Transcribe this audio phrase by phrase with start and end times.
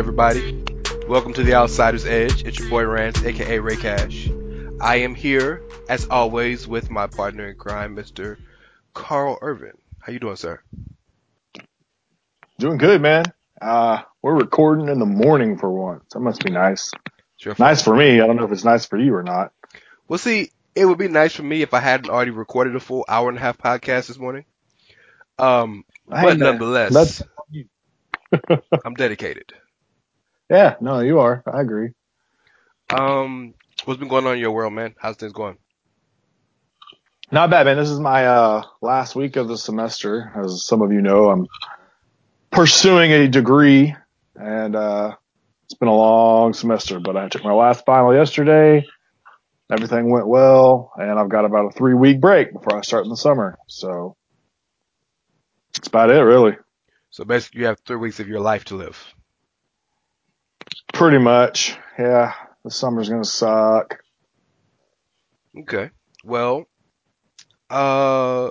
[0.00, 0.64] Everybody?
[1.08, 2.42] Welcome to the Outsider's Edge.
[2.46, 4.30] It's your boy Rance, aka Rey Cash.
[4.80, 8.38] I am here, as always, with my partner in crime, Mr.
[8.94, 9.74] Karl Kervin.
[9.98, 10.62] How you doing, sir?
[12.58, 13.24] Doing good, man.
[13.60, 16.04] Uh, we're recording in the morning for once.
[16.14, 16.92] That must be nice.
[17.58, 18.22] Nice for me.
[18.22, 19.52] I don't know if it's nice for you or not.
[20.08, 23.04] Well, see, it would be nice for me if I hadn't already recorded a full
[23.06, 24.46] hour and a half podcast this morning.
[25.38, 27.22] Um, but nonetheless, that's-
[28.82, 29.52] I'm dedicated.
[30.50, 31.44] Yeah, no, you are.
[31.46, 31.90] I agree.
[32.92, 34.96] Um, what's been going on in your world, man?
[34.98, 35.56] How's things going?
[37.30, 37.76] Not bad, man.
[37.76, 40.32] This is my uh, last week of the semester.
[40.34, 41.46] As some of you know, I'm
[42.50, 43.94] pursuing a degree,
[44.34, 45.14] and uh,
[45.66, 46.98] it's been a long semester.
[46.98, 48.84] But I took my last final yesterday.
[49.70, 53.10] Everything went well, and I've got about a three week break before I start in
[53.10, 53.56] the summer.
[53.68, 54.16] So
[55.74, 56.56] that's about it, really.
[57.10, 59.14] So basically, you have three weeks of your life to live.
[61.00, 62.34] Pretty much, yeah.
[62.62, 64.02] The summer's gonna suck.
[65.60, 65.90] Okay.
[66.24, 66.66] Well,
[67.70, 68.48] uh,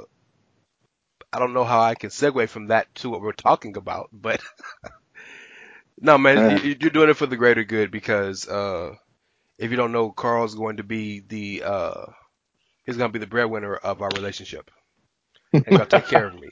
[1.32, 4.42] I don't know how I can segue from that to what we're talking about, but
[6.02, 6.58] no, man, Yeah.
[6.64, 8.96] you're doing it for the greater good because, uh,
[9.60, 12.06] if you don't know, Karl's going to be the, uh,
[12.86, 14.72] he's going to be the breadwinner of our relationship.
[15.66, 16.50] He's going to take care of me.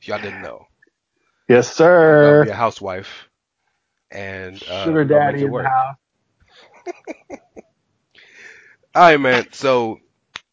[0.00, 0.66] If y'all didn't know.
[1.48, 2.44] Yes, sir.
[2.44, 3.25] be a housewife.
[4.10, 5.96] And, uh, Sugar daddy in the house.
[8.94, 9.46] All right, man.
[9.52, 10.00] So,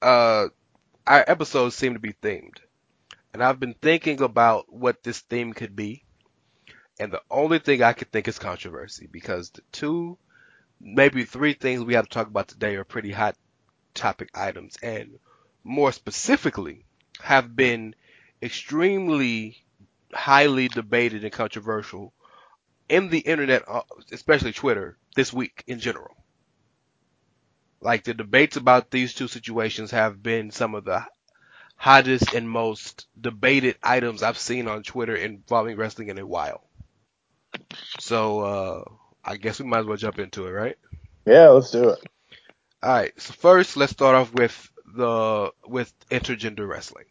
[0.01, 0.47] uh,
[1.07, 2.57] our episodes seem to be themed.
[3.33, 6.03] And I've been thinking about what this theme could be.
[6.99, 10.17] And the only thing I could think is controversy because the two,
[10.81, 13.37] maybe three things we have to talk about today are pretty hot
[13.93, 15.19] topic items and
[15.63, 16.85] more specifically
[17.21, 17.95] have been
[18.41, 19.63] extremely
[20.13, 22.12] highly debated and controversial
[22.93, 23.81] in the internet, uh,
[24.11, 26.15] especially Twitter, this week in general.
[27.81, 31.03] Like the debates about these two situations have been some of the
[31.75, 36.61] hottest and most debated items I've seen on Twitter involving wrestling in a while.
[37.99, 38.83] So uh
[39.25, 40.77] I guess we might as well jump into it, right?
[41.25, 41.99] Yeah, let's do it.
[42.85, 47.07] Alright, so first let's start off with the with intergender wrestling.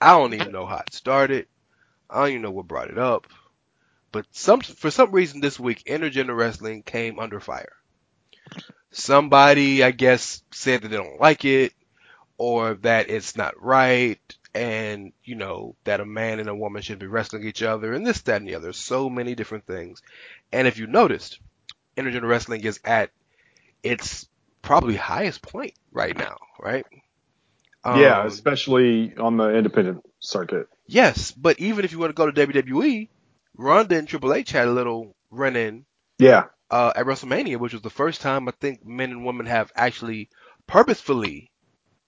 [0.00, 1.46] I don't even know how it started.
[2.10, 3.28] I don't even know what brought it up.
[4.16, 7.72] But some for some reason this week intergender wrestling came under fire.
[8.90, 11.74] Somebody I guess said that they don't like it
[12.38, 14.18] or that it's not right
[14.54, 18.06] and you know that a man and a woman should be wrestling each other and
[18.06, 20.00] this that and the other so many different things
[20.50, 21.38] and if you noticed
[21.94, 23.10] intergender wrestling is at
[23.82, 24.26] its
[24.62, 26.86] probably highest point right now right
[27.84, 30.68] yeah, Um, especially on the independent circuit.
[30.86, 33.10] yes but even if you want to go to WWE
[33.56, 35.86] Ronda and Triple H had a little run in
[36.18, 39.72] Yeah, uh, at WrestleMania, which was the first time I think men and women have
[39.74, 40.28] actually
[40.66, 41.50] purposefully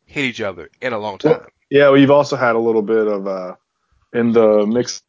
[0.05, 1.47] hit each other in a long time.
[1.71, 1.91] yeah.
[1.91, 3.55] We've also had a little bit of uh
[4.13, 5.05] in the mixed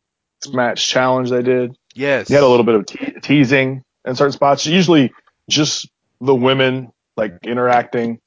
[0.51, 1.75] match challenge they did.
[1.93, 2.29] Yes.
[2.29, 4.65] You had a little bit of te- teasing in certain spots.
[4.65, 5.11] Usually,
[5.49, 5.89] just
[6.21, 8.19] the women like interacting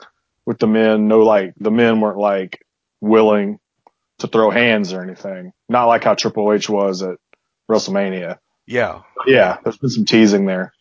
[0.46, 1.08] with the men.
[1.08, 2.64] No, like the men weren't like
[3.00, 3.58] willing
[4.18, 5.52] to throw hands or anything.
[5.68, 7.16] Not like how Triple H was at
[7.68, 8.38] WrestleMania.
[8.66, 9.02] Yeah.
[9.26, 10.72] Yeah, there's been some teasing there.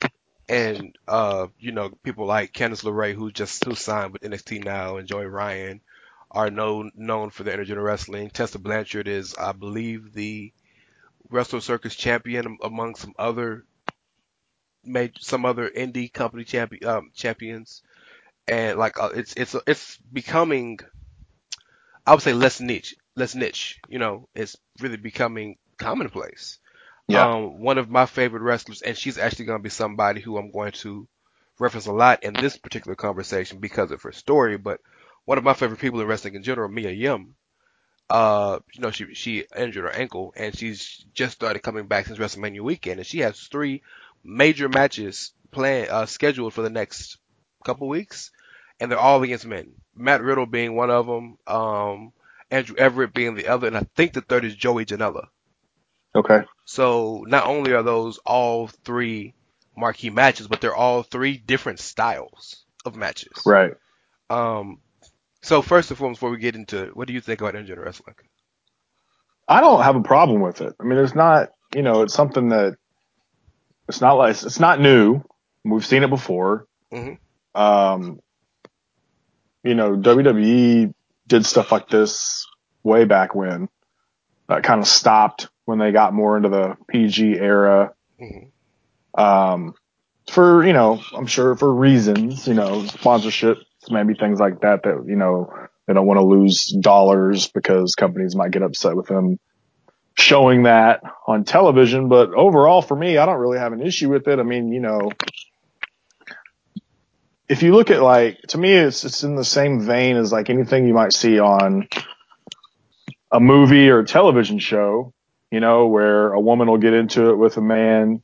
[0.50, 4.98] And, uh, you know, people like Candice LeRae, who just, who signed with NXT now,
[4.98, 5.82] and Joey Ryan
[6.30, 8.30] are known, known for the intergender wrestling.
[8.30, 10.52] Tessa Blanchard is, I believe, the
[11.30, 13.66] Wrestle Circus champion among some other
[14.84, 17.82] major, some other indie company champion, um, champions.
[18.48, 20.80] And like, uh, it's, it's, it's becoming,
[22.06, 26.60] I would say less niche, less niche, you know, it's really becoming commonplace.
[27.08, 27.34] Yeah.
[27.34, 30.52] Um, one of my favorite wrestlers, and she's actually going to be somebody who I'm
[30.52, 31.08] going to
[31.60, 34.58] reference a lot in this particular conversation because of her story.
[34.58, 34.82] But
[35.26, 37.36] one of my favorite people in wrestling in general, Mia Yim,
[38.10, 42.20] uh, you know, she she injured her ankle, and she's just started coming back since
[42.20, 43.84] WrestleMania weekend, and she has three
[44.24, 47.18] major matches planned uh, scheduled for the next
[47.66, 48.32] couple weeks,
[48.80, 49.74] and they're all against men.
[49.96, 52.14] Matt Riddle being one of them, um,
[52.50, 55.28] Andrew Everett being the other, and I think the third is Joey Janela.
[56.16, 56.42] Okay.
[56.66, 59.34] So not only are those all three
[59.78, 63.32] marquee matches, but they're all three different styles of matches.
[63.46, 63.74] Right.
[64.30, 64.80] Um,
[65.42, 67.84] so first and foremost, before we get into it, what do you think about intergender
[67.84, 68.16] wrestling?
[69.48, 70.76] I don't have a problem with it.
[70.80, 72.78] I mean, it's not, you know, it's something that
[73.88, 75.24] it's not like it's not new.
[75.66, 76.68] We've seen it before.
[76.92, 77.18] Mhm.
[77.54, 78.20] Um,
[79.64, 80.94] you know, WWE
[81.28, 82.48] did stuff like this
[82.84, 83.68] way back when.
[84.48, 87.94] That kind of stopped when they got more into the PG era.
[88.20, 88.52] Mhm.
[89.14, 89.74] Um,
[90.30, 93.58] for you know, I'm sure for reasons, you know, sponsorship,
[93.90, 94.84] maybe things like that.
[94.84, 95.52] That you know,
[95.88, 99.40] they don't want to lose dollars because companies might get upset with them
[100.18, 102.08] showing that on television.
[102.10, 104.40] But overall, for me, I don't really have an issue with it.
[104.40, 105.12] I mean, you know,
[107.50, 110.50] if you look at like, to me, it's, it's in the same vein as like
[110.50, 111.88] anything you might see on
[113.32, 115.14] a movie or a television show,
[115.52, 118.24] you know, where a woman will get into it with a man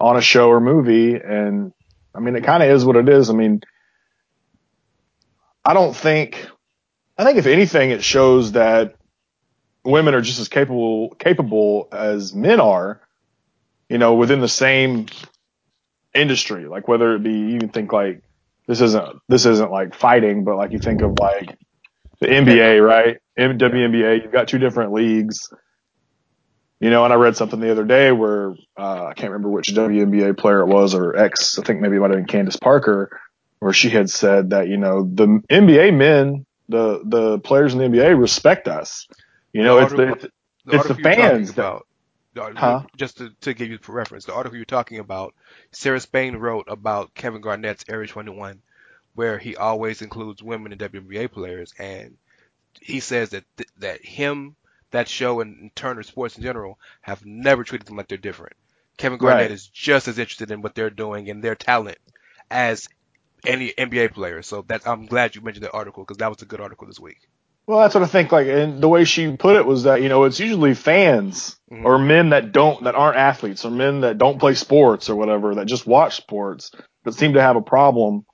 [0.00, 1.14] on a show or movie.
[1.14, 1.72] And
[2.14, 3.30] I mean, it kind of is what it is.
[3.30, 3.62] I mean,
[5.64, 6.44] I don't think,
[7.16, 8.96] I think if anything, it shows that
[9.84, 13.00] women are just as capable capable as men are,
[13.88, 15.06] you know, within the same
[16.14, 16.66] industry.
[16.66, 18.22] Like whether it be you can think like
[18.66, 21.56] this isn't this isn't like fighting, but like you think of like
[22.20, 23.18] the NBA, right?
[23.38, 25.48] WNBA, you've got two different leagues.
[26.82, 29.68] You know, and I read something the other day where uh, I can't remember which
[29.68, 31.56] WNBA player it was or ex.
[31.56, 33.20] I think maybe it might have been Candace Parker,
[33.60, 37.84] where she had said that you know the NBA men, the the players in the
[37.86, 39.06] NBA respect us.
[39.52, 40.26] You know, it's the, it's
[40.64, 41.86] The It's the fans that- about.
[42.34, 42.82] Huh?
[42.96, 45.34] Just to, to give you for reference, the article you're talking about,
[45.70, 48.62] Sarah Spain wrote about Kevin Garnett's Area 21,
[49.14, 52.16] where he always includes women and WNBA players, and
[52.80, 54.56] he says that th- that him,
[54.92, 58.54] that show, and Turner Sports in general have never treated them like they're different.
[58.98, 59.50] Kevin Garnett Right.
[59.50, 61.98] is just as interested in what they're doing and their talent
[62.50, 62.88] as
[63.44, 64.42] any NBA player.
[64.42, 67.00] So that's I'm glad you mentioned that article because that was a good article this
[67.00, 67.18] week.
[67.66, 68.32] Well, that's what I think.
[68.32, 71.84] Like, and the way she put it was that you know it's usually fans Mhm.
[71.84, 75.54] or men that don't that aren't athletes or men that don't play sports or whatever
[75.54, 76.70] that just watch sports
[77.04, 78.26] that seem to have a problem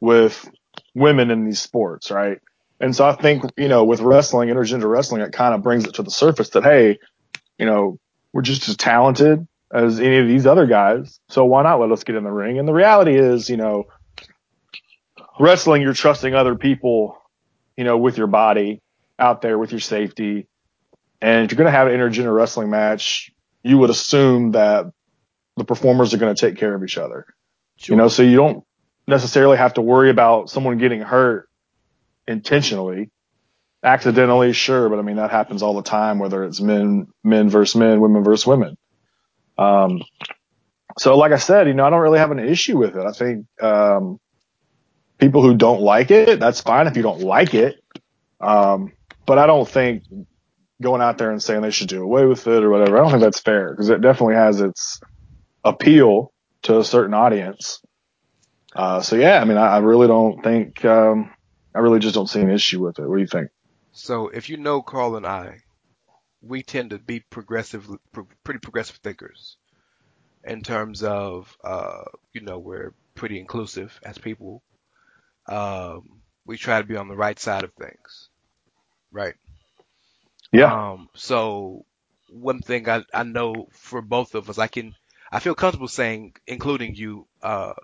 [0.00, 0.48] with
[0.94, 2.38] women in these sports, right?
[2.80, 5.94] And so I think you know with wrestling, intergender wrestling, it kind of brings it
[5.94, 6.98] to the surface that hey,
[7.58, 7.98] you know,
[8.32, 12.04] we're just as talented as any of these other guys, so why not let us
[12.04, 12.58] get in the ring?
[12.58, 13.84] And the reality is, you know,
[15.38, 17.18] wrestling, you're trusting other people
[17.78, 18.82] you know, with your body
[19.20, 20.48] out there with your safety.
[21.22, 23.30] And if you're going to have an intergender wrestling match,
[23.62, 24.86] you would assume that
[25.56, 27.24] the performers are going to take care of each other.
[27.82, 28.64] You know, so you don't
[29.06, 31.47] necessarily have to worry about someone getting hurt
[32.28, 33.10] intentionally.
[33.82, 37.76] Accidentally, sure, but I mean that happens all the time, whether it's men, men versus
[37.76, 38.76] men, women versus women.
[39.56, 40.02] Um,
[40.98, 43.06] so like I said, you know, I don't really have an issue with it.
[43.06, 44.18] I think, um,
[45.18, 47.76] people who don't like it, that's fine if you don't like it.
[48.40, 48.92] Um,
[49.26, 50.04] but I don't think
[50.80, 53.10] going out there and saying they should do away with it or whatever, I don't
[53.10, 55.00] think that's fair because it definitely has its
[55.64, 56.32] appeal
[56.62, 57.80] to a certain audience.
[58.74, 61.30] Uh, so yeah, I mean, I, I really don't think, um,
[61.74, 63.08] I really just don't see an issue with it.
[63.08, 63.50] What do you think?
[63.92, 65.58] So if you know Karl and I,
[66.40, 67.88] we tend to be progressive,
[68.44, 69.56] pretty progressive thinkers
[70.44, 74.62] in terms of, uh, you know, we're pretty inclusive as people.
[75.46, 78.28] Um, we try to be on the right side of things,
[79.10, 79.34] right?
[80.52, 80.72] Yeah.
[80.72, 81.84] Um, so
[82.30, 84.94] one thing I, I know for both of us, I can,
[85.30, 87.74] I feel comfortable saying, including you, uh,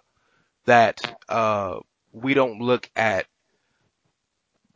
[0.67, 1.81] that, uh,
[2.13, 3.27] we don't look at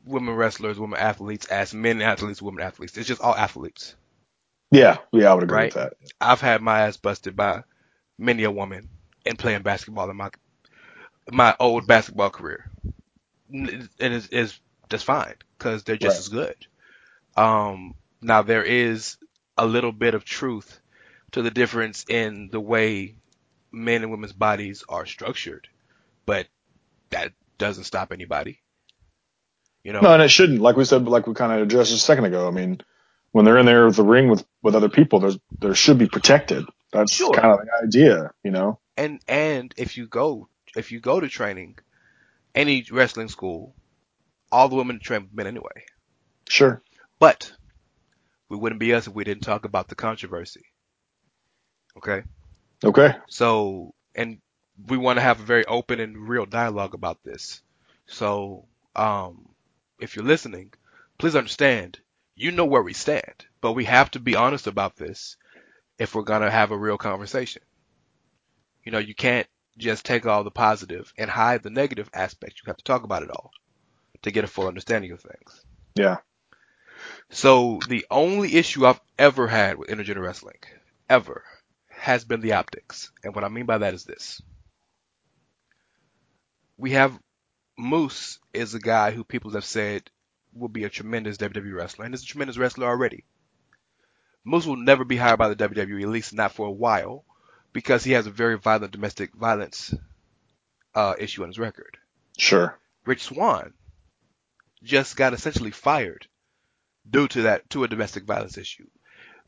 [0.06, 2.96] women wrestlers, women athletes as men athletes, women athletes.
[2.98, 3.96] It's just all athletes.
[4.72, 4.98] Yeah.
[5.12, 5.30] Yeah.
[5.30, 5.66] I would agree Right.
[5.66, 5.94] with that.
[6.20, 7.64] I've had my ass busted by
[8.18, 8.90] many a woman
[9.26, 10.30] in playing basketball in my
[11.32, 12.70] my old basketball career,
[13.52, 16.20] and it's, it's just fine because they're just Right.
[16.20, 16.56] as good.
[17.36, 19.18] Um, now there is
[19.58, 20.80] a little bit of truth
[21.32, 23.16] to the difference in the way
[23.72, 25.68] men and women's bodies are structured,
[26.26, 26.48] but
[27.10, 28.60] that doesn't stop anybody.
[29.84, 30.60] You know, No, and it shouldn't.
[30.60, 32.46] Like we said, like we kind of addressed a second ago.
[32.48, 32.80] I mean,
[33.32, 36.08] when they're in there with the ring with, with other people, there's, there should be
[36.08, 36.64] protected.
[36.92, 37.32] That's Sure.
[37.32, 38.78] kind of the idea, you know?
[38.96, 41.78] and and if you go if you go to training,
[42.54, 43.74] any wrestling school,
[44.50, 45.84] all the women train with men anyway.
[46.48, 46.82] Sure.
[47.18, 47.52] But
[48.48, 50.64] we wouldn't be us if we didn't talk about the controversy.
[51.98, 52.22] Okay,
[52.84, 53.14] Okay.
[53.28, 54.38] so and
[54.88, 57.60] we want to have a very open and real dialogue about this.
[58.06, 58.66] So,
[58.96, 59.48] um,
[59.98, 60.72] if you're listening,
[61.18, 61.98] please understand,
[62.34, 65.36] you know where we stand, but we have to be honest about this
[65.98, 67.62] if we're going to have a real conversation.
[68.84, 72.60] You know, you can't just take all the positive and hide the negative aspects.
[72.60, 73.50] You have to talk about it all
[74.22, 75.64] to get a full understanding of things.
[75.94, 76.18] Yeah.
[77.30, 80.58] So the only issue I've ever had with intergender wrestling,
[81.08, 81.44] ever,
[81.88, 83.12] has been the optics.
[83.22, 84.40] And what I mean by that is this.
[86.76, 87.18] We have
[87.78, 90.10] Moose is a guy who people have said
[90.52, 93.24] will be a tremendous WWE wrestler, and is a tremendous wrestler already.
[94.44, 97.24] Moose will never be hired by the WWE, at least not for a while,
[97.72, 99.94] because he has a very violent domestic violence
[100.94, 101.96] uh, issue on his record.
[102.36, 102.76] Sure.
[103.06, 103.74] Rich Swann
[104.82, 106.26] just got essentially fired
[107.08, 108.88] due to that to a domestic violence issue.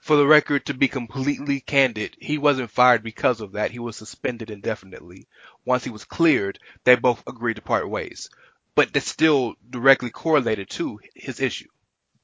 [0.00, 3.70] For the record, to be completely candid, he wasn't fired because of that.
[3.70, 5.28] He was suspended indefinitely.
[5.64, 8.30] Once he was cleared, they both agreed to part ways.
[8.74, 11.68] But that's still directly correlated to his issue.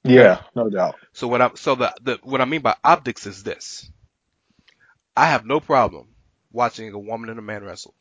[0.05, 0.97] Yeah, no doubt.
[1.13, 3.91] So what I so the, the what I mean by optics is this.
[5.17, 6.09] I have no problem
[6.53, 7.95] watching a woman and a man wrestle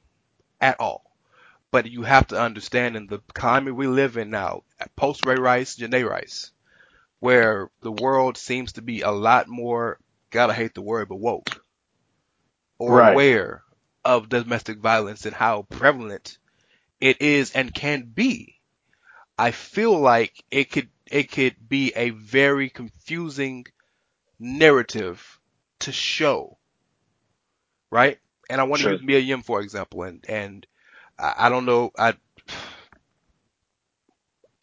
[0.62, 1.03] at all.
[1.72, 4.63] But you have to understand in the climate we live in now,
[4.96, 6.51] post Ray Rice, Janay Rice,
[7.19, 10.00] where the world seems to be a lot more,
[10.31, 11.63] gotta hate the word, but woke.
[12.79, 13.13] Or Right.
[13.13, 13.63] aware
[14.03, 16.38] of domestic violence and how prevalent
[17.01, 18.60] it is and can be.
[19.38, 23.65] I feel like it could, it could be a very confusing
[24.39, 25.39] narrative
[25.79, 26.57] to show.
[27.91, 28.19] Right?
[28.50, 28.91] And I want Sure.
[28.91, 30.67] to use Mia Yim for example, and, and
[31.17, 32.13] I, I don't know, I,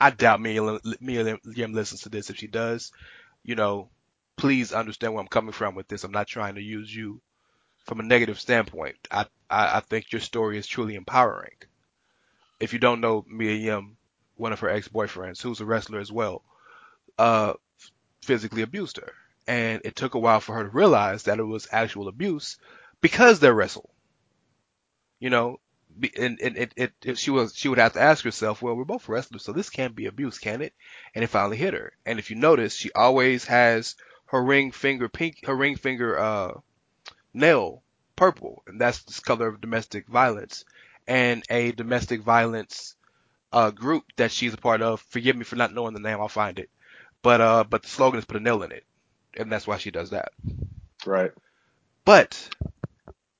[0.02, 2.28] I doubt Mia, Mia Yim listens to this.
[2.28, 2.90] If she does,
[3.44, 3.88] you know,
[4.37, 6.02] please understand where I'm coming from with this.
[6.02, 7.21] I'm not trying to use you
[7.85, 8.97] from a negative standpoint.
[9.12, 11.54] I, I, I think your story is truly empowering.
[12.59, 13.97] If you don't know Mia Yim,
[14.35, 16.42] one of her ex-boyfriends, who's a wrestler as well,
[17.16, 17.52] uh,
[18.23, 19.12] physically abused her.
[19.47, 22.56] And it took a while for her to realize that it was actual abuse
[23.00, 23.94] because they wrestle.
[25.21, 25.61] You know,
[26.18, 28.84] and, and it, it, it, she was, she would have to ask herself, well, we're
[28.84, 30.72] both wrestlers, so this can't be abuse, can it?
[31.14, 31.92] And it finally hit her.
[32.06, 33.96] And if you notice, she always has
[34.26, 36.52] her ring finger pink, her ring finger, uh,
[37.34, 37.82] nail
[38.16, 40.64] purple, and that's the color of domestic violence.
[41.06, 42.94] And a domestic violence,
[43.52, 45.00] uh, group that she's a part of.
[45.08, 46.70] Forgive me for not knowing the name, I'll find it.
[47.22, 48.84] But, uh, but the slogan is put a nail in it.
[49.37, 50.32] And that's why she does that.
[51.04, 51.32] Right.
[52.04, 52.49] But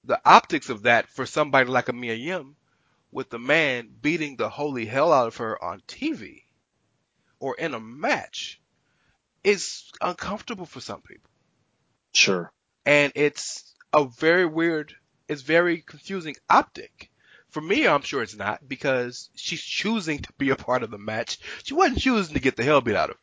[0.05, 2.57] the optics of that for somebody like a Mia Yim,
[3.11, 6.43] with the man beating the holy hell out of her on TV
[7.39, 8.61] or in a match,
[9.45, 11.31] is uncomfortable for some people.
[12.13, 12.53] Sure.
[12.87, 14.95] And it's a very weird,
[15.29, 17.11] it's very confusing optic.
[17.51, 20.99] For me, I'm sure it's not because she's choosing to be a part of the
[20.99, 21.39] match.
[21.65, 23.21] She wasn't choosing to get the hell beat out of her.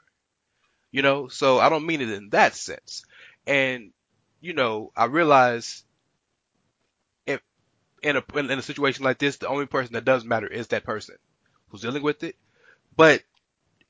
[0.92, 3.04] You know, so I don't mean it in that sense.
[3.48, 3.92] And,
[4.40, 5.84] you know, I realize
[8.02, 10.84] in a, in a situation like this, the only person that does matter is that
[10.84, 11.16] person
[11.70, 12.36] who's dealing with it.
[12.96, 13.24] But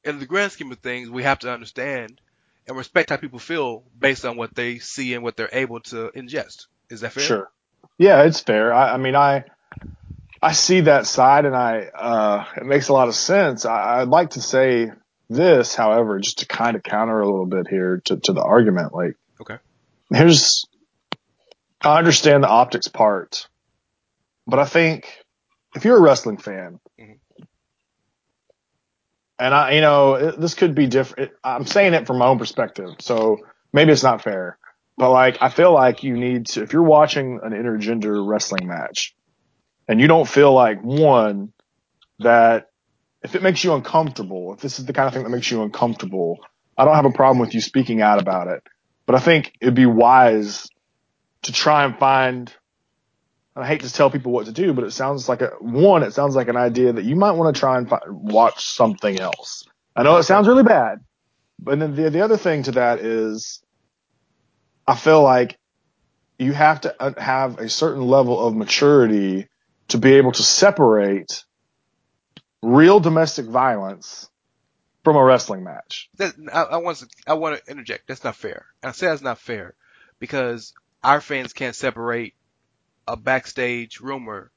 [0.03, 2.19] in the grand scheme of things, we have to understand
[2.67, 6.11] and respect how people feel based on what they see and what they're able to
[6.15, 6.67] ingest.
[6.89, 7.23] Is that fair?
[7.23, 7.51] Sure.
[7.97, 8.73] Yeah, it's fair.
[8.73, 9.45] I, I mean, I
[10.41, 13.65] I see that side, and I uh, it makes a lot of sense.
[13.65, 14.91] I, I'd like to say
[15.29, 18.93] this, however, just to kind of counter a little bit here to, to the argument.
[18.93, 19.57] Like, Okay.
[20.13, 20.65] here's
[21.81, 23.48] I understand the optics part,
[24.49, 25.07] but I think
[25.75, 27.19] if you're a wrestling fan, Mhm.
[29.39, 31.31] and I, you know, it, this could be different.
[31.43, 33.37] I'm saying it from my own perspective, so
[33.71, 34.57] maybe it's not fair.
[34.97, 39.15] But like, I feel like you need to, if you're watching an intergender wrestling match
[39.87, 41.53] and you don't feel like one,
[42.19, 42.67] that
[43.23, 45.63] if it makes you uncomfortable, if this is the kind of thing that makes you
[45.63, 46.39] uncomfortable,
[46.77, 48.61] I don't have a problem with you speaking out about it.
[49.05, 50.67] But I think it'd be wise
[51.43, 52.53] to try and find,
[53.59, 56.13] I hate to tell people what to do, but it sounds like a, one, it
[56.13, 59.65] sounds like an idea that you might want to try and fi- watch something else.
[59.95, 60.99] I know it sounds really bad,
[61.59, 63.61] but then the, the other thing to that is
[64.87, 65.57] I feel like
[66.37, 69.47] you have to uh, have a certain level of maturity
[69.89, 71.43] to be able to separate
[72.61, 74.29] real domestic violence
[75.03, 76.09] from a wrestling match.
[76.17, 78.07] That, I, I want to, I want to interject.
[78.07, 78.65] That's not fair.
[78.83, 79.75] I say that's not fair
[80.19, 80.73] because
[81.03, 82.33] our fans can't separate
[83.09, 84.51] a backstage rumor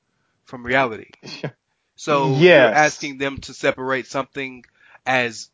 [0.45, 1.11] from reality.
[1.97, 2.51] So Yes.
[2.51, 4.65] you're asking them to separate something
[5.07, 5.51] as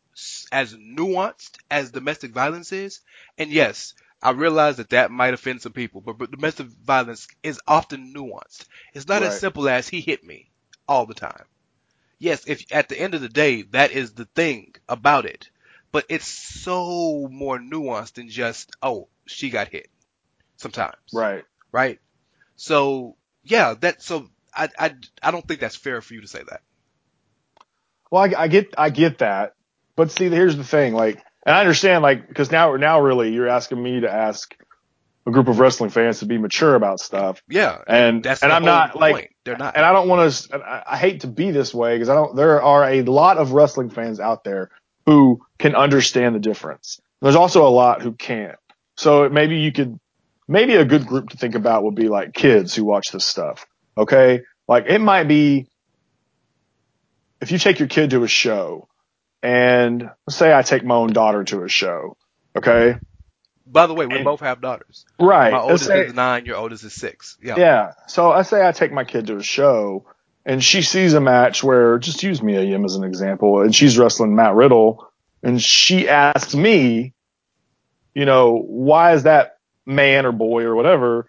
[0.51, 3.01] as nuanced as domestic violence is,
[3.37, 7.59] and yes, I realize that that might offend some people, but, but domestic violence is
[7.67, 8.65] often nuanced.
[8.93, 10.51] It's not as simple as he hit me
[10.87, 11.45] all the time.
[12.19, 15.49] yes, if at the end of the day, that is the thing about it.
[15.91, 19.89] But it's so more nuanced than just, oh, she got hit.
[20.57, 20.95] Sometimes.
[21.11, 21.45] Right.
[21.71, 21.99] Right?
[22.59, 26.41] So, yeah, that, so I, I, I don't think that's fair for you to say
[26.49, 26.61] that.
[28.11, 29.53] Well, I, I get, I get that.
[29.95, 30.93] But see, here's the thing.
[30.93, 34.55] Like, and I understand, like, because now, now really, you're asking me to ask
[35.25, 37.41] a group of wrestling fans to be mature about stuff.
[37.47, 37.79] Yeah.
[37.87, 39.35] And, That's and I'm not like.
[39.45, 39.75] They're not.
[39.75, 40.55] and I don't want to.
[40.57, 42.35] I, I hate to be this way because I don't.
[42.35, 44.69] There are a lot of wrestling fans out there
[45.05, 46.99] who can understand the difference.
[47.21, 48.57] There's also a lot who can't.
[48.95, 49.99] So maybe you could,
[50.49, 53.65] maybe a good group to think about would be like kids who watch this stuff.
[53.97, 55.69] Okay, like it might be
[57.41, 58.87] if you take your kid to a show,
[59.41, 62.17] and let's say I take my own daughter to a show.
[62.57, 62.95] Okay,
[63.65, 65.05] By the way, we and- both have daughters.
[65.19, 65.51] right.
[65.51, 67.37] My oldest say- is nine, your oldest is six.
[67.41, 67.55] Yeah.
[67.57, 67.91] Yeah.
[68.07, 70.05] So I say I take my kid to a show
[70.45, 73.97] and she sees a match where just use Mia Yim as an example and she's
[73.99, 75.07] wrestling Matt Riddle
[75.43, 77.13] and she asks me,
[78.15, 81.27] you know, why is that man or boy or whatever,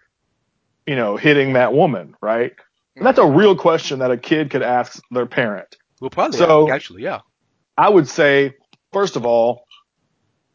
[0.85, 2.53] you know, hitting that woman, right?
[2.95, 5.77] And that's a real question that a kid could ask their parent.
[5.99, 7.19] We'll probably So- actually, yeah.
[7.77, 8.53] I would say,
[8.91, 9.63] first of all,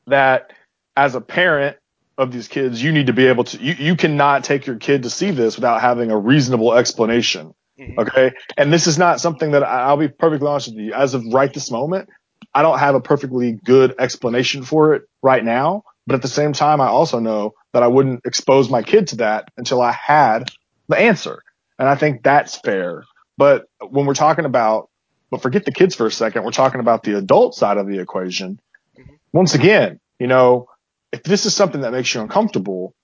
[0.07, 0.53] that
[0.97, 1.76] as a parent
[2.19, 5.03] of these kids, you need to be able to, you, you cannot take your kid
[5.03, 7.55] to see this without having a reasonable explanation.
[7.79, 7.99] Mhm.
[7.99, 8.33] Okay.
[8.57, 10.95] And this is not something that I- I'll be perfectly honest with you.
[10.95, 12.09] As of right this moment,
[12.55, 15.85] I don't have a perfectly good explanation for it right now.
[16.07, 19.17] But at the same time, I also know that I wouldn't expose my kid to
[19.17, 20.51] that until I had
[20.89, 21.43] the answer.
[21.79, 23.05] And I think that's fair.
[23.37, 24.89] But when we're talking about,
[25.31, 27.99] but forget the kids for a second, we're talking about the adult side of the
[27.99, 28.61] equation.
[28.97, 29.19] Mhm.
[29.33, 30.69] Once again, you know,
[31.13, 32.95] if this is something that makes you uncomfortable,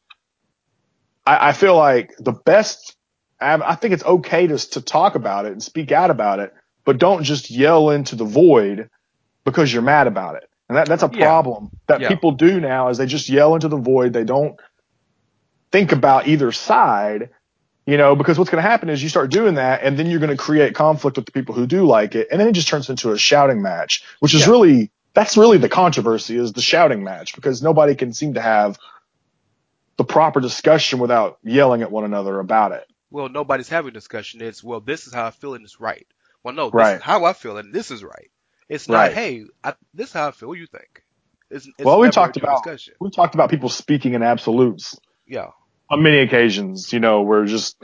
[1.27, 2.97] I, I feel like the best,
[3.41, 6.55] I, I think it's okay to, to talk about it and speak out about it,
[6.85, 8.89] but don't just yell into the void
[9.45, 10.49] because you're mad about it.
[10.73, 11.27] And that, that's a Yeah.
[11.27, 12.09] problem that Yeah.
[12.09, 14.15] people do now is they just yell into the void.
[14.15, 14.59] They don't
[15.71, 17.29] think about either side,
[17.87, 20.19] you know, because what's going to happen is you start doing that and then you're
[20.19, 22.29] going to create conflict with the people who do like it.
[22.31, 24.53] And then it just turns into a shouting match, which is Yeah.
[24.53, 28.79] really, that's really the controversy is the shouting match because nobody can seem to have
[29.99, 32.87] the proper discussion without yelling at one another about it.
[33.11, 34.41] Well, nobody's having discussion.
[34.41, 36.07] It's, well, this is how I feel and it's right.
[36.43, 36.97] Well, no, this Right.
[36.97, 38.31] is how I feel and this is right.
[38.73, 39.13] It's not, Right.
[39.13, 40.49] hey, I, this is how I feel.
[40.49, 41.05] What do you think?
[41.51, 42.95] It's, it's well, we talked about, discussion.
[43.01, 45.49] we talked about people speaking in absolutes Yeah.
[45.91, 47.77] on many occasions, you know, we're just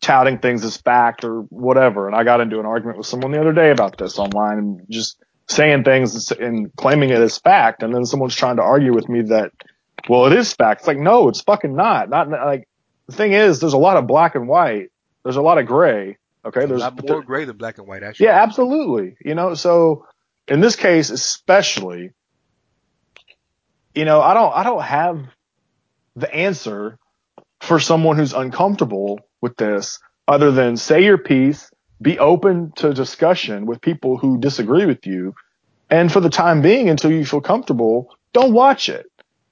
[0.00, 2.06] touting things as fact or whatever.
[2.08, 4.80] And I got into an argument with someone the other day about this online and
[4.90, 7.82] just saying things and claiming it as fact.
[7.82, 9.52] And then someone's trying to argue with me that,
[10.08, 10.80] well, it is fact.
[10.82, 12.10] It's like, no, it's fucking not.
[12.10, 12.68] Not like
[13.06, 14.90] the thing is, there's a lot of black and white.
[15.22, 16.18] There's a lot of gray.
[16.44, 16.66] Okay.
[16.66, 18.26] There's lot more gray than black and white, actually.
[18.26, 19.16] yeah, absolutely.
[19.24, 20.06] You know, so
[20.48, 22.10] in this case, especially,
[23.94, 25.24] you know, I don't, I don't have
[26.14, 26.98] the answer
[27.60, 33.66] for someone who's uncomfortable with this other than say your piece, be open to discussion
[33.66, 35.34] with people who disagree with you.
[35.88, 39.06] And for the time being, until you feel comfortable, don't watch it.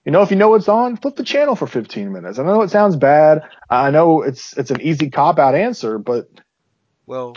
[0.04, 2.38] You know, if you know what's on, flip the channel for 15 minutes.
[2.38, 3.42] I know it sounds bad.
[3.70, 6.28] I know it's, it's an easy cop out answer, but
[7.07, 7.35] Well,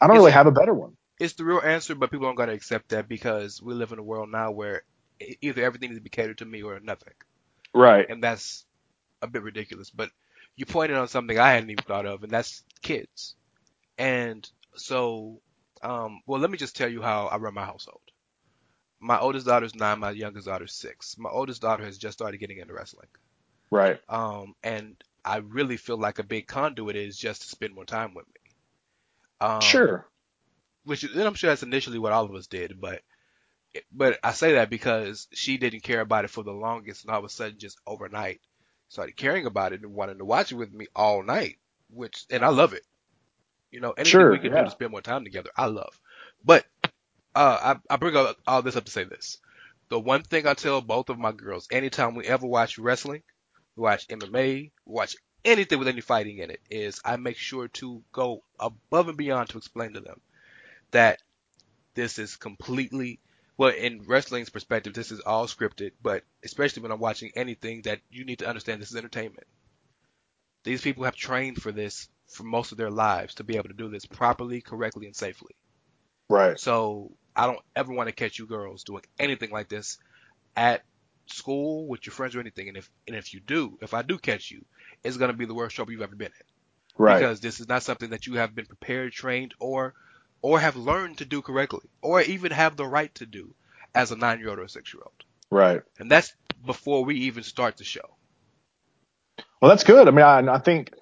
[0.00, 0.96] I don't really have a better one.
[1.20, 4.02] It's the real answer, but people don't gotta accept that because we live in a
[4.02, 4.82] world now where
[5.40, 7.12] either everything needs to be catered to me or nothing.
[7.74, 8.08] Right.
[8.08, 8.64] And that's
[9.22, 9.90] a bit ridiculous.
[9.90, 10.10] But
[10.56, 13.36] you pointed on something I hadn't even thought of, and that's kids.
[13.98, 15.40] And so,
[15.82, 18.00] um, well, let me just tell you how I run my household.
[18.98, 21.16] My oldest daughter's nine, my youngest daughter's six.
[21.18, 23.08] My oldest daughter has just started getting into wrestling.
[23.70, 24.00] Right.
[24.08, 28.14] Um, and I really feel like a big conduit is just to spend more time
[28.14, 28.50] with me.
[29.40, 30.06] Um, Sure.
[30.84, 33.02] Which and I'm sure that's initially what all of us did, but
[33.92, 37.20] but I say that because she didn't care about it for the longest, and all
[37.20, 38.40] of a sudden, just overnight,
[38.88, 41.58] started caring about it and wanting to watch it with me all night.
[41.90, 42.84] Which and I love it.
[43.70, 44.60] You know, anything Sure, we can yeah.
[44.60, 45.98] do to spend more time together, I love.
[46.44, 46.66] But
[47.34, 49.38] uh, I I bring all, all this up to say this:
[49.88, 53.22] the one thing I tell both of my girls, anytime we ever watch wrestling,
[53.76, 57.68] we watch MMA, we watch anything with any fighting in it, is I make sure
[57.68, 60.20] to go above and beyond to explain to them
[60.92, 61.18] that
[61.94, 63.20] this is completely
[63.58, 68.00] well in wrestling's perspective this is all scripted but especially when i'm watching anything that
[68.10, 69.46] you need to understand this is entertainment
[70.64, 73.74] these people have trained for this for most of their lives to be able to
[73.74, 75.54] do this properly correctly and safely
[76.28, 76.58] Right.
[76.58, 79.98] so i don't ever want to catch you girls doing anything like this
[80.56, 80.82] at
[81.26, 84.18] school with your friends or anything and if and if you do if i do
[84.18, 84.64] catch you
[85.04, 86.32] it's going to be the worst trouble you've ever been in
[86.98, 87.20] Right.
[87.20, 89.94] because this is not something that you have been prepared, trained, or
[90.42, 93.54] or have learned to do correctly or even have the right to do
[93.94, 95.24] as a nine year old or a six year old.
[95.50, 95.82] Right.
[95.98, 96.32] And that's
[96.64, 98.16] before we even start the show.
[99.60, 100.08] Well, that's good.
[100.08, 100.92] I mean, I, I think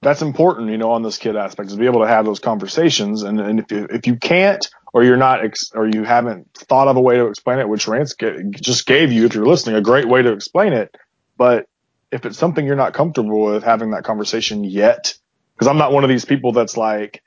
[0.00, 2.40] that's important, you know, on this kid aspect is to be able to have those
[2.40, 3.22] conversations.
[3.22, 6.88] And, and if you, if you can't, or you're not, ex- or you haven't thought
[6.88, 9.76] of a way to explain it, which Rance g- just gave you, if you're listening,
[9.76, 10.94] a great way to explain it.
[11.36, 11.66] But
[12.10, 15.14] if it's something you're not comfortable with having that conversation yet,
[15.54, 17.22] because I'm not one of these people that's like,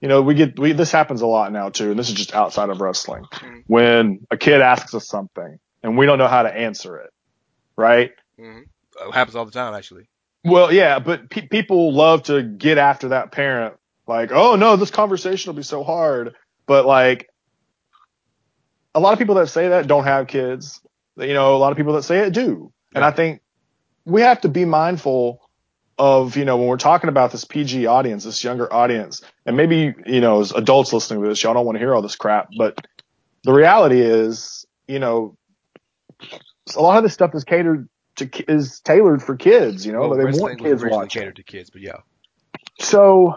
[0.00, 1.90] you know, we get, we, this happens a lot now too.
[1.90, 3.24] And this is just outside of wrestling.
[3.32, 3.62] Mhm.
[3.66, 7.10] When a kid asks us something and we don't know how to answer it,
[7.76, 8.10] right?
[8.38, 8.60] hmm
[9.00, 10.08] It happens all the time, actually.
[10.44, 13.74] Well, yeah, but pe- people love to get after that parent,
[14.06, 16.34] like, oh no, this conversation will be so hard.
[16.66, 17.28] But like,
[18.94, 20.80] a lot of people that say that don't have kids.
[21.16, 22.72] You know, a lot of people that say it do.
[22.94, 23.40] And I think
[24.04, 25.40] we have to be mindful
[25.98, 29.94] of, you know, when we're talking about this PG audience, this younger audience, and maybe,
[30.06, 32.48] you know, as adults listening to this, y'all don't want to hear all this crap,
[32.58, 32.86] but
[33.44, 35.36] the reality is, you know,
[36.76, 40.16] a lot of this stuff is catered to, is tailored for kids, you know, Well,
[40.18, 41.20] they want kids watching.
[41.20, 41.98] catered to kids, but yeah.
[42.80, 43.34] So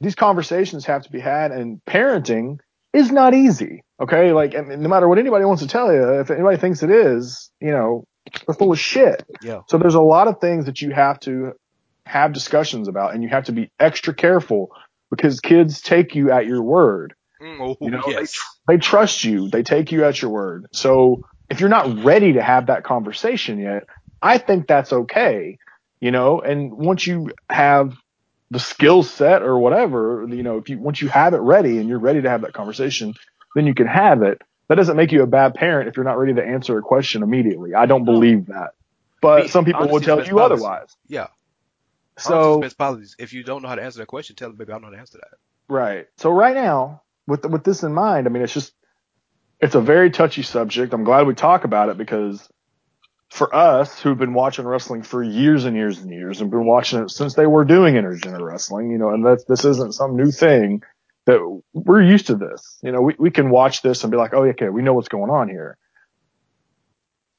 [0.00, 2.58] these conversations have to be had and parenting
[2.92, 3.84] is not easy.
[4.00, 4.32] Okay.
[4.32, 6.90] Like, I mean, no matter what anybody wants to tell you, if anybody thinks it
[6.90, 8.04] is, you know,
[8.46, 9.24] they're full of shit.
[9.42, 9.60] Yeah.
[9.68, 11.52] So there's a lot of things that you have to
[12.08, 14.70] have discussions about and you have to be extra careful
[15.10, 17.14] because kids take you at your word.
[17.40, 18.38] Mm, oh, You know, they yes.
[18.66, 19.48] They trust you.
[19.48, 20.66] They take you at your word.
[20.72, 23.84] So if you're not ready to have that conversation yet,
[24.20, 25.58] I think that's okay.
[26.00, 27.96] You know, and once you have
[28.50, 31.88] the skill set or whatever, you know, if you, once you have it ready and
[31.88, 33.14] you're ready to have that conversation,
[33.54, 34.40] then you can have it.
[34.68, 37.22] That doesn't make you a bad parent if you're not ready to answer a question
[37.22, 37.74] immediately.
[37.74, 38.72] I don't believe that.
[39.20, 40.54] But some people will tell you policy.
[40.54, 40.96] otherwise.
[41.08, 41.28] Yeah.
[42.18, 43.16] So best policies.
[43.18, 44.88] If you don't know how to answer that question, tell them, baby, I don't know
[44.88, 45.38] how to answer that.
[45.72, 46.06] Right.
[46.16, 48.72] So right now, with with this in mind, I mean, it's just
[49.60, 50.92] it's a very touchy subject.
[50.92, 52.48] I'm glad we talk about it because
[53.30, 57.02] for us who've been watching wrestling for years and years and years and been watching
[57.02, 60.30] it since they were doing intergender wrestling, you know, and that's this isn't some new
[60.30, 60.82] thing
[61.26, 62.78] that we're used to this.
[62.82, 65.08] You know, we, we can watch this and be like, oh, okay, we know what's
[65.08, 65.76] going on here.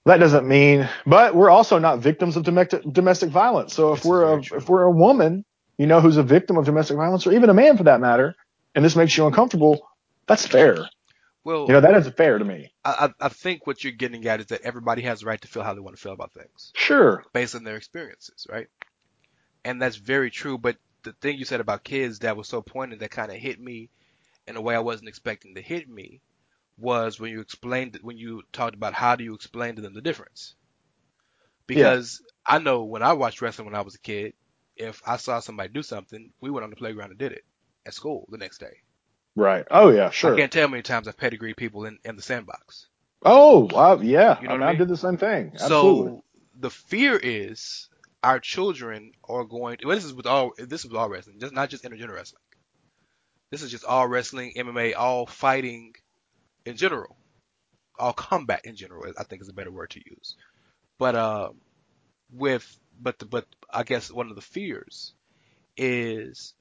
[0.09, 3.75] That doesn't mean, but we're also not victims of domestic domestic violence.
[3.75, 4.57] So if This is we're a, true.
[4.57, 5.45] if we're a woman,
[5.77, 8.35] you know, who's a victim of domestic violence, or even a man for that matter,
[8.73, 9.87] and this makes you uncomfortable,
[10.25, 10.89] that's fair.
[11.43, 12.71] Well, You know, that is fair to me.
[12.83, 15.47] I, I I think what you're getting at is that everybody has the right to
[15.47, 17.23] feel how they want to feel about things Sure.
[17.31, 18.67] based on their experiences, right?
[19.63, 20.57] And that's very true.
[20.57, 23.59] But the thing you said about kids that was so pointed that kind of hit
[23.59, 23.89] me
[24.47, 26.21] in a way I wasn't expecting to hit me
[26.79, 30.01] was when you explained when you talked about how do you explain to them the
[30.01, 30.55] difference.
[31.67, 34.33] Because I know when I watched wrestling when I was a kid,
[34.75, 37.43] if I saw somebody do something, we went on the playground and did it
[37.85, 38.77] at school the next day.
[39.35, 39.65] Right.
[39.69, 40.33] Oh yeah, sure.
[40.33, 42.87] I can't tell how many times I've pedigreed people in, in the sandbox.
[43.21, 44.39] Oh, wow, yeah.
[44.41, 45.51] You know I, mean, I I did the same thing.
[45.53, 46.11] Absolutely.
[46.11, 46.23] So
[46.59, 47.89] the fear is
[48.23, 49.77] our children are going.
[49.83, 50.53] Well, this is with all.
[50.57, 52.41] This is with all wrestling, just not just intergender wrestling.
[53.51, 55.93] This is just all wrestling, MMA, all fighting
[56.65, 57.15] in general,
[57.97, 59.11] all combat in general.
[59.17, 60.35] I think is a better word to use.
[60.97, 61.49] But uh,
[62.31, 65.13] with but the, but I guess one of the fears
[65.77, 66.53] is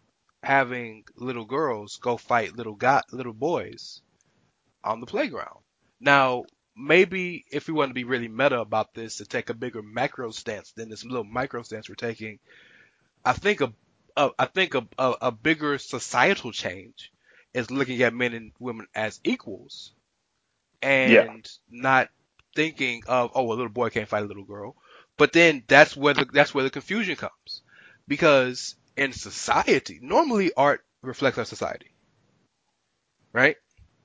[0.43, 4.03] having little girls go fight little guy, little boys
[4.85, 5.59] on the playground.
[6.01, 6.45] Now,
[6.77, 10.31] maybe if we want to be really meta about this to take a bigger macro
[10.31, 12.39] stance than this little micro stance we're taking,
[13.25, 13.73] I think a,
[14.17, 17.13] a I think a, a, a bigger societal change
[17.59, 19.95] is looking at men and women as equals
[20.83, 21.25] and Yeah.
[21.71, 22.09] not
[22.55, 24.77] thinking of oh a little boy can't fight a little girl.
[25.17, 27.63] But then that's where the that's where the confusion comes.
[28.09, 31.95] Because in society, normally art reflects our society.
[33.33, 33.57] Right?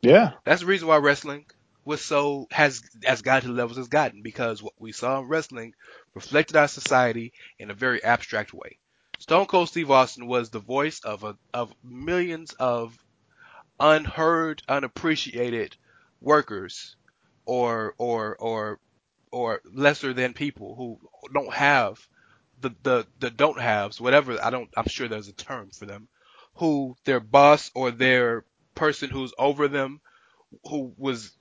[0.02, 0.34] yeah.
[0.46, 1.46] That's the reason why wrestling
[1.86, 5.28] was so has has gotten to the levels it's gotten because what we saw in
[5.28, 5.74] wrestling
[6.14, 8.80] reflected our society in a very abstract way.
[9.20, 12.98] Stone Cold Steve Austin was the voice of a of millions of
[13.80, 15.76] unheard, unappreciated
[16.22, 16.96] workers
[17.46, 18.80] or or or
[19.32, 21.00] or lesser than people who
[21.34, 22.08] don't have
[22.62, 26.08] the the the don't haves whatever I don't I'm sure there's a term for them
[26.56, 30.02] who their boss or their person who's over them
[30.66, 31.32] who was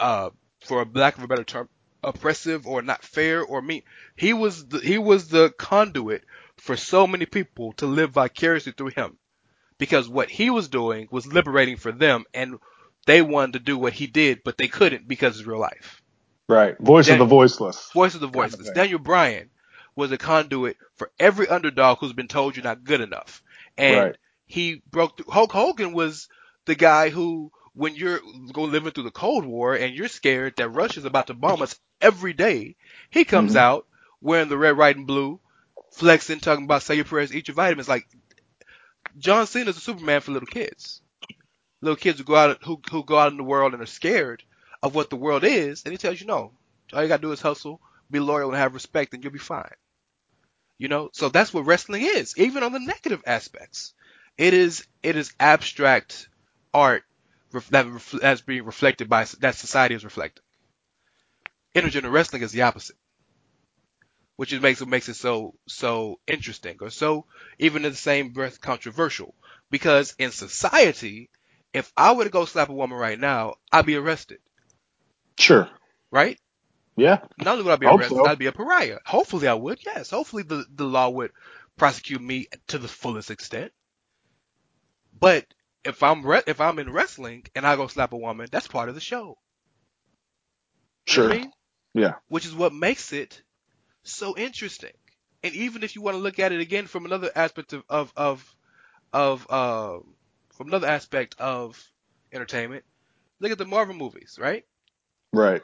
[0.00, 1.68] uh for a lack of a better term
[2.02, 3.82] oppressive or not fair or mean.
[4.16, 6.24] He was the, he was the conduit
[6.56, 9.18] for so many people to live vicariously through him
[9.78, 12.58] because what he was doing was liberating for them and
[13.06, 16.02] they wanted to do what he did but they couldn't because it's real life
[16.48, 16.78] Right.
[16.78, 17.90] Voice Dan- of the voiceless.
[17.92, 19.50] voice of the Kind of voiceless daniel bryan
[19.96, 23.42] was a conduit for every underdog who's been told you're not good enough
[23.76, 24.16] and Right.
[24.46, 26.28] he broke through hulk hogan was
[26.64, 28.20] the guy who, when you're
[28.52, 31.78] going living through the Cold War and you're scared that Russia's about to bomb us
[32.00, 32.76] every day,
[33.08, 33.56] he comes Mhm.
[33.56, 33.86] out
[34.20, 35.40] wearing the red, white, and blue,
[35.92, 37.88] flexing, talking about say your prayers, eat your vitamins.
[37.88, 38.06] Like
[39.16, 41.00] John Cena's a Superman for little kids.
[41.80, 44.42] Little kids who go out who who go out in the world and are scared
[44.82, 46.52] of what the world is, and he tells you no.
[46.92, 49.70] All you gotta do is hustle, be loyal, and have respect, and you'll be fine.
[50.78, 53.94] You know, so that's what wrestling is, even on the negative aspects.
[54.36, 56.28] It is it is abstract
[56.72, 57.04] art
[57.70, 57.86] that
[58.20, 60.44] that's being reflected by that society is reflecting.
[61.74, 62.96] Intergender wrestling is the opposite,
[64.38, 67.26] which is makes it makes it so so interesting or so
[67.58, 69.34] even in the same breath controversial.
[69.70, 71.30] Because in society,
[71.74, 74.38] if I were to go slap a woman right now, I'd be arrested,
[75.38, 75.68] Sure.
[76.12, 76.38] right?
[76.96, 77.18] Yeah.
[77.38, 78.26] Not only would I be arrested, so.
[78.26, 78.98] I'd be a pariah.
[79.06, 80.10] Hopefully I would, yes.
[80.10, 81.32] Hopefully the, the law would
[81.76, 83.72] prosecute me to the fullest extent.
[85.20, 85.46] But
[85.84, 88.88] if I'm re- if I'm in wrestling and I go slap a woman, that's part
[88.88, 89.38] of the show.
[91.08, 91.32] You know Sure.
[91.32, 91.52] I mean?
[91.94, 92.14] Yeah.
[92.28, 93.42] Which is what makes it
[94.02, 94.92] so interesting.
[95.42, 98.12] And even if you want to look at it again from another aspect of of
[98.16, 98.56] of,
[99.12, 99.98] of uh,
[100.50, 101.80] from another aspect of
[102.32, 102.84] entertainment,
[103.40, 104.64] look at the Marvel movies, right?
[105.32, 105.62] Right.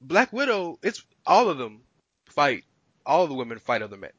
[0.00, 1.82] Black Widow, it's all of them
[2.26, 2.64] fight.
[3.06, 4.12] All of the women fight other men,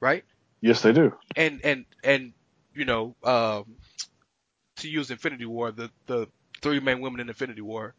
[0.00, 0.24] right?
[0.60, 1.14] Yes, they do.
[1.36, 2.32] And and and
[2.74, 3.76] you know, um,
[4.76, 6.28] to use Infinity War, the the
[6.60, 7.94] three main women in Infinity War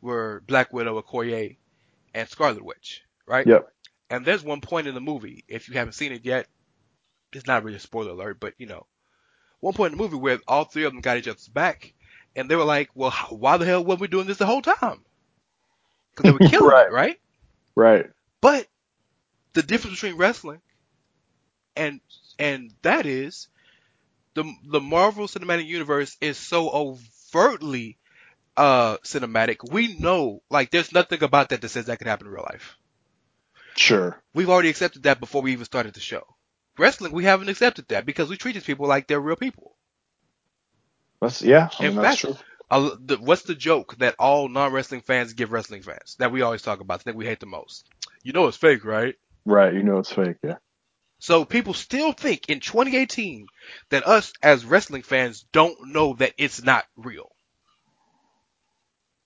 [0.00, 1.56] were Black Widow, Okoye,
[2.14, 3.46] and Scarlet Witch, right?
[3.46, 3.72] Yep.
[4.10, 6.48] And there's one point in the movie, if you haven't seen it yet,
[7.32, 8.86] it's not really a spoiler alert, but you know,
[9.60, 11.94] one point in the movie where all three of them got each other's back,
[12.36, 15.04] and they were like, "Well, why the hell weren't we doing this the whole time?"
[16.12, 16.88] Because they were killing Right.
[16.88, 17.20] it, right?
[17.76, 18.10] Right.
[18.42, 18.68] But
[19.54, 20.62] the difference between wrestling
[21.76, 22.00] and
[22.38, 23.48] and that is
[24.34, 27.98] the the Marvel Cinematic Universe is so overtly
[28.56, 29.58] uh cinematic.
[29.70, 32.76] We know like there's nothing about that that says that could happen in real life.
[33.76, 34.22] Sure.
[34.34, 36.24] We've already accepted that before we even started the show.
[36.78, 39.76] Wrestling, we haven't accepted that because we treat these people like they're real people.
[41.20, 41.70] That's yeah.
[41.78, 42.36] I In mean, that's fact, true.
[42.70, 46.62] Uh, the, what's the joke that all non-wrestling fans give wrestling fans that we always
[46.62, 47.00] talk about?
[47.00, 47.86] The thing we hate the most.
[48.22, 49.14] You know it's fake, right?
[49.46, 49.74] Right.
[49.74, 50.36] You know it's fake.
[50.42, 50.56] Yeah.
[51.20, 53.46] So people still think in 2018
[53.90, 57.30] that us as wrestling fans don't know that it's not real.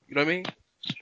[0.09, 0.45] You know what I mean?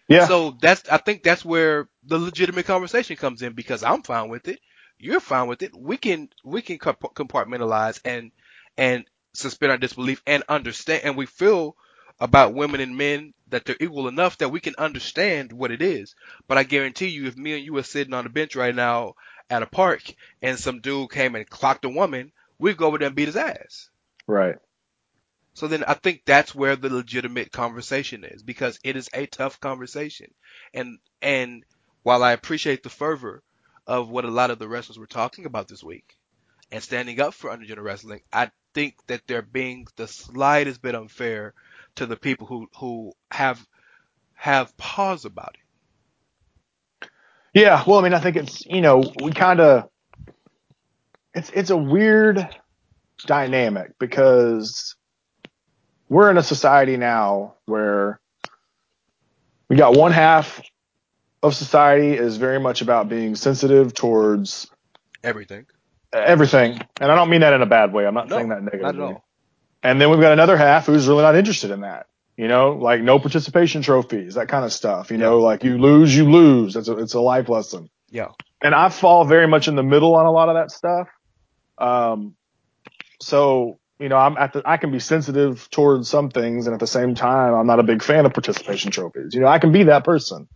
[0.09, 0.29] Yeah.
[0.29, 4.49] So that's I think that's where the legitimate conversation comes in because I'm fine with
[4.49, 4.61] it.
[4.99, 5.77] You're fine with it.
[5.77, 8.33] We can we can compartmentalize and
[8.77, 11.77] and suspend our disbelief and understand and we feel
[12.21, 16.15] about women and men that they're equal enough that we can understand what it is.
[16.47, 19.15] But I guarantee you if me and you were sitting on a bench right now
[19.51, 20.03] at a park
[20.41, 23.37] and some dude came and clocked a woman, we'd go over there and beat his
[23.37, 23.91] ass.
[24.27, 24.57] right.
[25.55, 29.61] So then I think that's where the legitimate conversation is because it is a tough
[29.61, 30.33] conversation.
[30.73, 31.65] And and
[32.03, 33.43] while I appreciate the fervor
[33.87, 36.17] of what a lot of the wrestlers were talking about this week
[36.71, 41.55] and standing up for intergender wrestling, I think that they're being the slightest bit unfair
[41.97, 43.65] to the people who who have
[44.35, 47.09] have pause about it.
[47.55, 47.83] Yeah.
[47.87, 49.89] Well, I mean, I think it's you know we kind of
[51.35, 52.49] it's it's a weird
[53.27, 54.97] dynamic because
[56.09, 58.21] we're in a society now where
[59.69, 60.61] we got one half
[61.43, 64.71] of society is very much about being sensitive towards
[65.25, 65.67] Everything.
[66.13, 68.07] everything, and I don't mean that in a bad way.
[68.07, 68.93] I'm not No, saying that negatively.
[68.93, 69.25] Not at all.
[69.83, 72.07] And then we've got another half who's really not interested in that.
[72.37, 75.11] You know, like no participation trophies, that kind of stuff.
[75.11, 76.77] You know, like you lose, you lose.
[76.77, 77.91] It's a, it's a life lesson.
[78.11, 78.29] Yeah.
[78.63, 81.09] And I fall very much in the middle on a lot of that stuff.
[81.79, 82.35] Um,
[83.21, 86.81] so, you know, I'm at the, I can be sensitive towards some things and at
[86.81, 89.35] the same time, I'm not a big fan of participation trophies.
[89.35, 90.49] You know, I can be that person.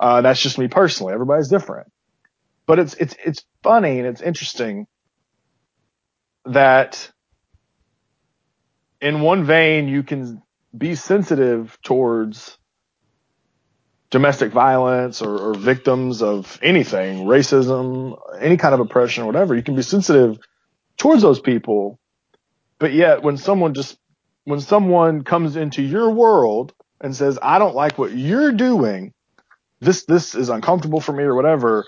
[0.00, 1.12] Uh, that's just me personally.
[1.14, 1.90] Everybody's different.
[2.66, 4.86] But it's, it's, it's funny and it's interesting
[6.46, 7.10] that
[9.00, 10.42] in one vein, you can
[10.76, 12.58] be sensitive towards
[14.10, 19.54] domestic violence or, or victims of anything, racism, any kind of oppression or whatever.
[19.54, 20.38] You can be sensitive
[20.96, 21.98] towards those people.
[22.78, 23.98] But yet when someone just,
[24.44, 29.12] when someone comes into your world and says, I don't like what you're doing,
[29.84, 31.84] this, this is uncomfortable for me or whatever,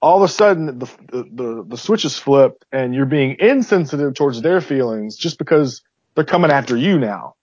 [0.00, 4.14] all of a sudden the, the, the, the switch is flipped and you're being insensitive
[4.14, 5.82] towards their feelings just because
[6.14, 7.34] they're coming after you now.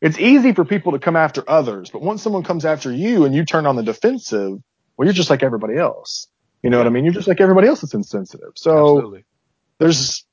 [0.00, 3.34] It's easy for people to come after others, but once someone comes after you and
[3.34, 4.58] you turn on the defensive,
[4.96, 6.26] well, you're just like everybody else.
[6.62, 7.04] You know what I mean?
[7.04, 8.52] You're just like everybody else that's insensitive.
[8.56, 9.24] So Absolutely.
[9.78, 10.24] there's,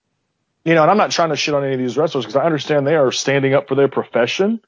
[0.65, 2.44] you know, and I'm not trying to shit on any of these wrestlers because I
[2.44, 4.60] understand they are standing up for their profession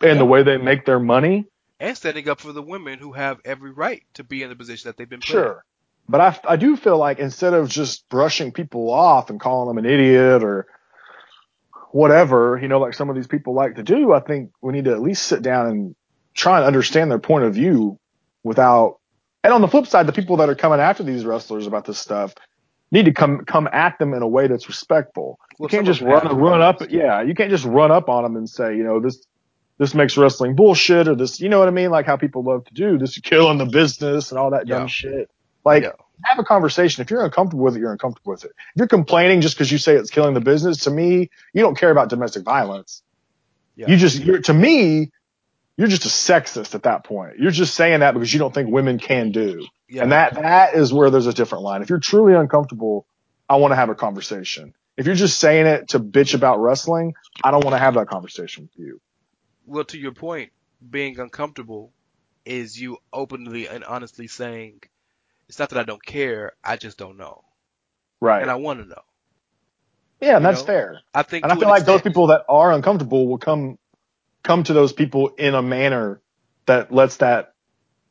[0.00, 1.46] and the way they make their money.
[1.82, 4.88] And standing up for the women who have every right to be in the position
[4.88, 5.32] that they've been put in.
[5.32, 5.64] Sure.
[6.08, 9.84] But I, I do feel like instead of just brushing people off and calling them
[9.84, 10.68] an idiot or
[11.90, 14.84] whatever, you know, like some of these people like to do, I think we need
[14.84, 15.96] to at least sit down and
[16.34, 17.98] try and understand their point of view
[18.44, 19.00] without,
[19.42, 21.98] and on the flip side, the people that are coming after these wrestlers about this
[21.98, 22.32] stuff
[22.92, 25.40] need to come, come at them in a way that's respectful.
[25.58, 26.80] Well, you can't just run, run up.
[26.90, 27.22] Yeah.
[27.22, 29.26] You can't just run up on them and say, you know, this,
[29.82, 31.90] this makes wrestling bullshit or this, you know what I mean?
[31.90, 34.86] Like how people love to do this, killing the business and all that dumb Yeah.
[34.86, 35.30] shit.
[35.64, 35.90] Like, Yeah.
[36.22, 37.02] have a conversation.
[37.02, 38.52] If you're uncomfortable with it, you're uncomfortable with it.
[38.74, 41.76] If you're complaining just because you say it's killing the business, to me, you don't
[41.76, 43.02] care about domestic violence.
[43.74, 43.88] Yeah.
[43.88, 45.10] You just, you're, to me,
[45.76, 47.40] you're just a sexist at that point.
[47.40, 49.66] You're just saying that because you don't think women can do.
[49.88, 50.04] Yeah.
[50.04, 51.82] And that, that is where there's a different line.
[51.82, 53.04] If you're truly uncomfortable,
[53.48, 54.74] I want to have a conversation.
[54.96, 58.06] If you're just saying it to bitch about wrestling, I don't want to have that
[58.06, 59.00] conversation with you.
[59.66, 60.52] Well, to your point,
[60.90, 61.92] being uncomfortable
[62.44, 64.82] is you openly and honestly saying,
[65.48, 67.44] it's not that I don't care, I just don't know.
[68.20, 68.42] Right.
[68.42, 69.02] And I want to know.
[70.20, 71.00] yeah, and you that's know, fair.
[71.14, 73.78] I think And I feel like those people that are uncomfortable will come
[74.42, 76.20] come to those people in a manner
[76.66, 77.54] that lets that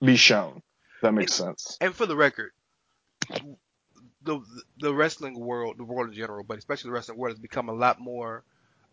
[0.03, 0.61] be shown.
[1.01, 1.77] That makes sense.
[1.81, 2.51] and for the record,
[4.23, 4.39] the
[4.79, 7.73] the wrestling world, the world in general, but especially the wrestling world, has become a
[7.73, 8.43] lot more,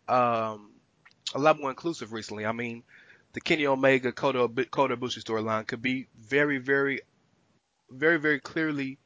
[0.08, 0.72] um,
[1.34, 2.46] a lot more inclusive recently.
[2.46, 2.82] I mean,
[3.32, 7.02] the Kenny Omega Kota Kota Ibushi storyline could be very, very,
[7.90, 8.98] very, very clearly,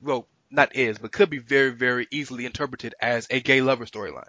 [0.00, 4.28] well, not is, but could be very, very easily interpreted as a gay lover storyline.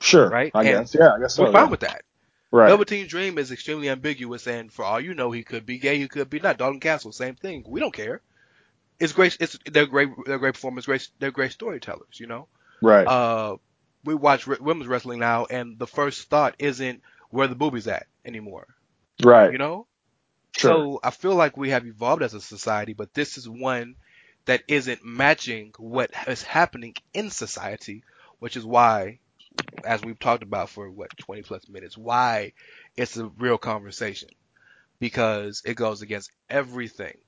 [0.00, 0.28] Sure.
[0.28, 0.50] Right?
[0.54, 0.94] I And guess.
[0.94, 1.44] Yeah, I guess so.
[1.44, 1.70] We're fine yeah.
[1.70, 2.02] with that.
[2.50, 2.68] Right.
[2.68, 6.06] Velveteen Dream is extremely ambiguous, and for all you know, he could be gay, he
[6.06, 6.56] could be not.
[6.56, 7.64] Dalton Castle, same thing.
[7.66, 8.20] We don't care.
[9.00, 9.36] It's great.
[9.40, 10.10] It's they're great.
[10.24, 10.86] They're great performers.
[10.86, 11.08] Great.
[11.18, 12.20] They're great storytellers.
[12.20, 12.46] You know.
[12.80, 13.06] right.
[13.06, 13.56] Uh,
[14.04, 18.06] we watch re- women's wrestling now, and the first thought isn't where the boobies at
[18.24, 18.66] anymore.
[19.22, 19.52] right.
[19.52, 19.86] You know.
[20.56, 20.70] sure.
[20.70, 23.96] So I feel like we have evolved as a society, but this is one
[24.46, 28.04] that isn't matching what is happening in society,
[28.40, 29.20] which is why,
[29.84, 32.52] as we've talked about for what 20 plus minutes, why
[32.96, 34.30] it's a real conversation
[35.00, 37.18] because it goes against everything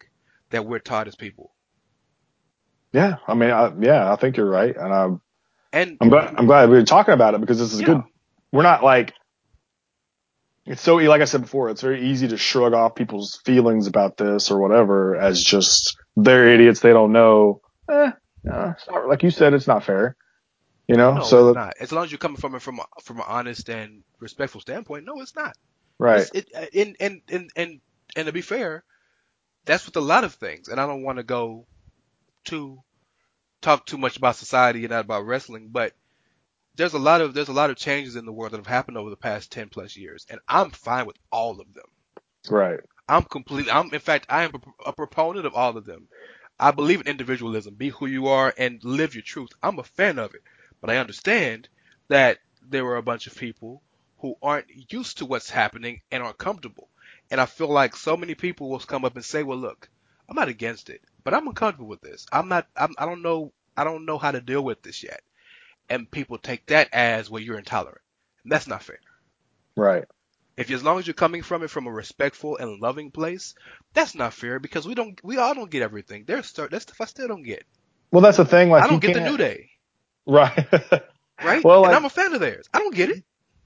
[0.51, 1.53] that we're taught as people.
[2.93, 3.17] yeah.
[3.27, 4.93] I mean, I, yeah, I think you're right, and
[5.77, 7.87] And I'm glad I'm glad we we're talking about it because this is Yeah.
[7.87, 8.03] good.
[8.53, 9.13] We're not like
[10.65, 14.17] it's so like I said before, it's very easy to shrug off people's feelings about
[14.17, 17.61] this or whatever as just they're idiots, they don't know.
[17.91, 18.11] Eh,
[18.45, 20.17] it's not, like you said, it's not fair.
[20.89, 21.75] You know, no, so it's not.
[21.81, 25.05] As long as you're coming from it from a, from an honest and respectful standpoint,
[25.05, 25.57] no, it's not.
[25.99, 27.81] right, It's- It, and, and, and, and,
[28.17, 28.83] and to be fair,
[29.67, 30.69] that's with a lot of things.
[30.69, 31.67] And I don't want to go
[32.45, 32.79] too,
[33.61, 35.93] talk too much about society and not about wrestling, but
[36.77, 38.99] there's a lot of, there's a lot of changes in the world that have happened
[38.99, 40.27] over the past 10 plus years.
[40.29, 41.87] And I'm fine with all of them.
[42.51, 44.53] right, I'm completely, I'm, in fact, I am
[44.85, 46.09] a proponent of all of them.
[46.59, 47.75] I believe in individualism.
[47.75, 49.51] Be who you are and live your truth.
[49.63, 50.43] I'm a fan of it.
[50.81, 51.69] But I understand
[52.09, 53.83] that there are a bunch of people
[54.19, 56.89] who aren't used to what's happening and aren't comfortable.
[57.31, 59.89] And I feel like so many people will come up and say, well, look,
[60.29, 62.25] I'm not against it, but I'm uncomfortable with this.
[62.33, 65.21] I'm not, I'm, I don't know, I don't know how to deal with this yet.
[65.91, 68.01] And people take that as, well, you're intolerant.
[68.45, 69.01] And that's not fair.
[69.77, 70.05] right.
[70.57, 73.55] If as long as you're coming from it from a respectful and loving place,
[73.93, 76.25] that's not fair because we don't, we all don't get everything.
[76.27, 77.65] There's that's stuff I still don't get.
[78.13, 78.71] Well, that's the thing.
[78.71, 79.69] Like I don't get the can't- New Day,
[80.27, 80.67] Right.
[81.45, 81.63] right?
[81.65, 82.69] Well, and I'm a fan of theirs.
[82.73, 83.25] I don't get it.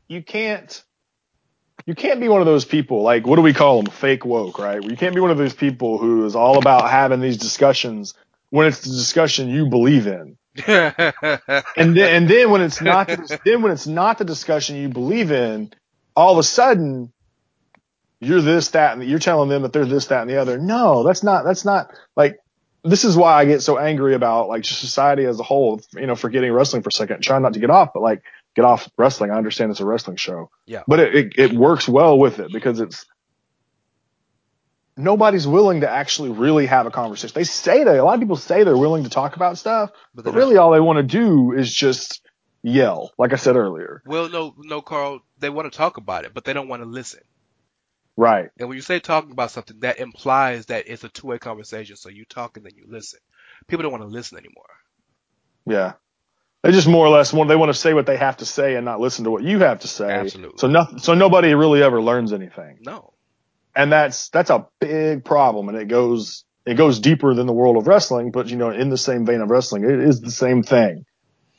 [0.09, 0.83] you can't
[1.87, 4.59] you can't be one of those people like what do we call them fake woke
[4.59, 4.83] right?
[4.83, 8.14] You can't be one of those people who is all about having these discussions
[8.51, 10.37] when it's the discussion you believe in.
[11.77, 14.88] And then and then when it's not the, then when it's not the discussion you
[14.88, 15.73] believe in
[16.16, 17.12] all of a sudden
[18.21, 20.59] you're this that and you're telling them that they're this that and the other.
[20.59, 22.38] No that's not that's not like
[22.83, 26.16] this is why I get so angry about like society as a whole, you know,
[26.16, 28.22] forgetting wrestling for a second, trying not to get off, but like
[28.55, 29.30] get off wrestling.
[29.30, 30.51] I understand it's a wrestling show.
[30.66, 30.82] Yeah.
[30.86, 33.07] But it, it, it works well with it because it's
[34.96, 37.32] nobody's willing to actually really have a conversation.
[37.34, 40.24] They say they, a lot of people say they're willing to talk about stuff, But
[40.24, 42.20] but really all they want to do is just
[42.62, 44.03] yell, like I said earlier.
[44.07, 45.20] Well, no, no, Karl.
[45.38, 47.20] They want to talk about it, but they don't want to listen.
[48.16, 48.51] Right.
[48.59, 51.96] And when you say talking about something, that implies that it's a two-way conversation.
[51.96, 53.20] So you talk and then you listen.
[53.66, 54.66] People don't want to listen anymore.
[55.66, 55.92] Yeah.
[56.63, 58.77] They just more or less want, they want to say what they have to say
[58.77, 60.11] and not listen to what you have to say.
[60.11, 60.59] Absolutely.
[60.59, 62.79] So nothing, so nobody really ever learns anything.
[62.83, 63.15] No.
[63.77, 67.77] and that's that's a big problem and it goes it goes deeper than the world
[67.79, 70.63] of wrestling but you know in the same vein of wrestling it is the same
[70.63, 70.97] thing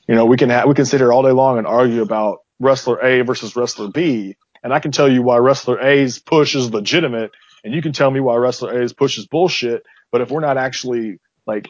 [0.07, 2.39] You know, we can ha- we can sit here all day long and argue about
[2.59, 6.71] wrestler A versus wrestler B, and I can tell you why wrestler A's push is
[6.71, 7.31] legitimate,
[7.65, 9.83] and you can tell me why wrestler A's push is bullshit.
[10.11, 11.69] But if we're not actually like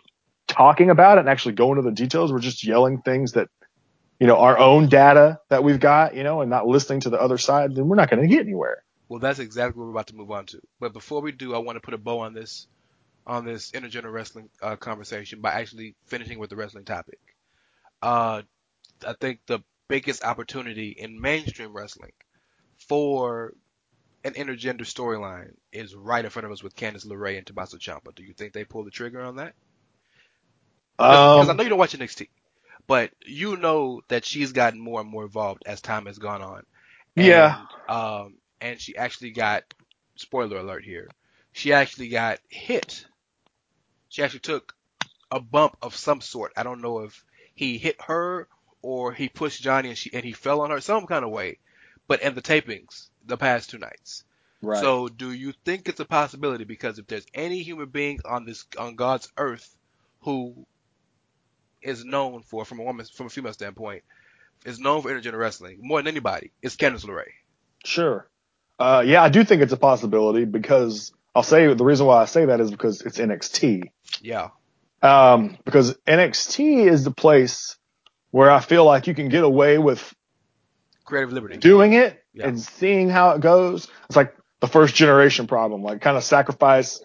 [0.51, 3.49] talking about it and actually going to the details, we're just yelling things that
[4.19, 7.19] you know our own data that we've got, you know, and not listening to the
[7.19, 8.83] other side, then we're not going to get anywhere.
[9.09, 10.61] Well, that's exactly what we're about to move on to.
[10.79, 12.67] But before we do, I want to put a bow on this
[13.25, 17.19] on this intergender wrestling uh, conversation by actually finishing with the wrestling topic.
[18.01, 18.41] Uh,
[19.05, 22.13] I think the biggest opportunity in mainstream wrestling
[22.87, 23.53] for
[24.23, 28.13] an intergender storyline is right in front of us with Candice LeRae and Tommaso Ciampa.
[28.15, 29.53] Do you think they pull the trigger on that?
[31.33, 32.29] Because I Um, know you don't watch NXT,
[32.87, 36.63] but you know that she's gotten more and more involved as time has gone on.
[37.17, 37.57] And, Yeah.
[37.87, 39.63] Um, and she actually got,
[40.15, 41.09] spoiler alert here,
[41.53, 43.05] she actually got hit.
[44.09, 44.73] She actually took
[45.31, 46.53] a bump of some sort.
[46.57, 47.25] I don't know if
[47.55, 48.47] he hit her
[48.81, 51.59] or he pushed Johnny and she and he fell on her some kind of way.
[52.07, 54.23] But in the tapings, the past two nights.
[54.61, 54.79] right.
[54.81, 56.65] So do you think it's a possibility?
[56.65, 59.75] Because if there's any human being on this on God's earth
[60.21, 60.67] who
[61.81, 64.03] is known for, from a woman, from a female standpoint,
[64.65, 67.25] is known for intergender wrestling more than anybody, it's Candice LeRae.
[67.85, 68.27] Sure.
[68.79, 72.25] Uh, yeah, I do think it's a possibility because I'll say the reason why I
[72.25, 73.83] say that is because it's NXT.
[74.21, 74.49] Yeah,
[75.01, 77.77] Um, because NXT is the place
[78.31, 80.13] where I feel like you can get away with
[81.05, 81.57] creative liberty.
[81.57, 82.47] doing it Yeah.
[82.47, 83.87] and seeing how it goes.
[84.07, 87.01] It's like the first generation problem, like kind of sacrifice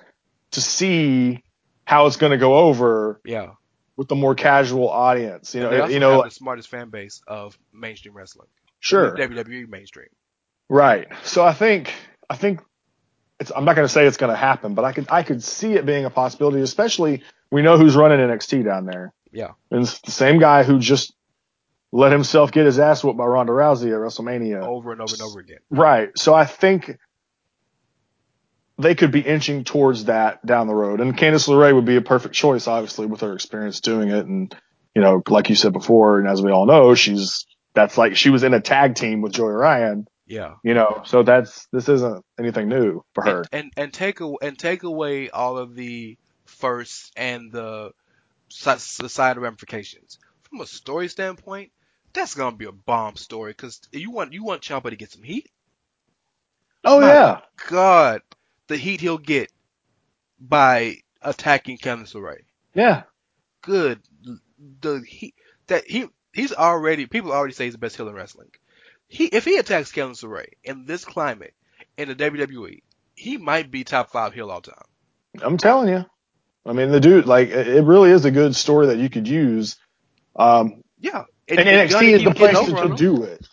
[0.53, 1.43] to see
[1.85, 3.53] how it's going to go over Yeah,
[3.97, 5.55] with the more casual audience.
[5.55, 8.49] You know, you know, the smartest fan base of mainstream wrestling.
[8.80, 9.16] sure.
[9.16, 10.09] WWE mainstream.
[10.68, 11.07] Right.
[11.24, 11.92] So I think
[12.28, 12.61] I think
[13.40, 15.42] it's I'm not going to say it's going to happen, but I could I could
[15.42, 19.12] see it being a possibility, especially we know who's running NXT down there.
[19.32, 19.53] Yeah.
[19.70, 21.14] And it's the same guy who just
[21.92, 24.62] let himself get his ass whooped by Ronda Rousey at WrestleMania.
[24.62, 25.59] Over and over and over again.
[25.70, 26.11] Right.
[26.16, 26.99] So I think
[28.79, 31.01] they could be inching towards that down the road.
[31.01, 34.27] And Candice LeRae would be a perfect choice, obviously, with her experience doing it.
[34.27, 34.55] And,
[34.95, 38.31] you know, like you said before, and as we all know, she's, that's like, she
[38.31, 40.55] was in a tag team with Joey Ryan, Yeah.
[40.62, 43.45] you know, so that's, this isn't anything new for her.
[43.51, 47.93] And, and and take a, and take away all of the firsts and the
[48.49, 50.18] side ramifications.
[50.43, 51.72] From a story standpoint,
[52.12, 55.22] that's gonna be a bomb story because you want you want Ciampa to get some
[55.22, 55.51] heat.
[56.85, 57.41] Oh, My yeah.
[57.68, 58.22] God,
[58.68, 59.50] the heat he'll get
[60.40, 62.42] by attacking Candice LeRae.
[62.74, 63.02] Yeah.
[63.62, 64.00] Good,
[64.80, 65.34] the he
[65.66, 68.50] that he he's already people already say he's the best heel in wrestling.
[69.08, 71.54] He if he attacks Candice LeRae in this climate
[71.96, 72.82] in the WWE,
[73.14, 74.74] he might be top five heel all time.
[75.42, 76.04] I'm telling you.
[76.64, 79.76] I mean, the dude, like, it really is a good story that you could use.
[80.34, 83.48] Um, Yeah, and, if Johnny NXT is the place to, to do it.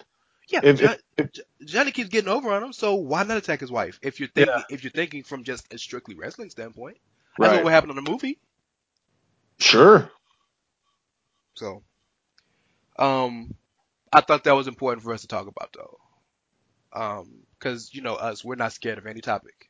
[0.50, 1.30] Yeah, if- John- if-
[1.66, 4.00] Johnny keeps getting over on him, so why not attack his wife?
[4.02, 4.64] If you're thinking, Yeah.
[4.70, 6.98] if you're thinking from just a strictly wrestling standpoint,
[7.40, 7.64] that's Right.
[7.64, 8.40] what happened on the movie.
[9.60, 10.12] Sure.
[11.56, 11.84] So,
[12.98, 13.56] um,
[14.12, 16.00] I thought that was important for us to talk about though,
[16.94, 19.70] um, because you know us, we're not scared of any topic.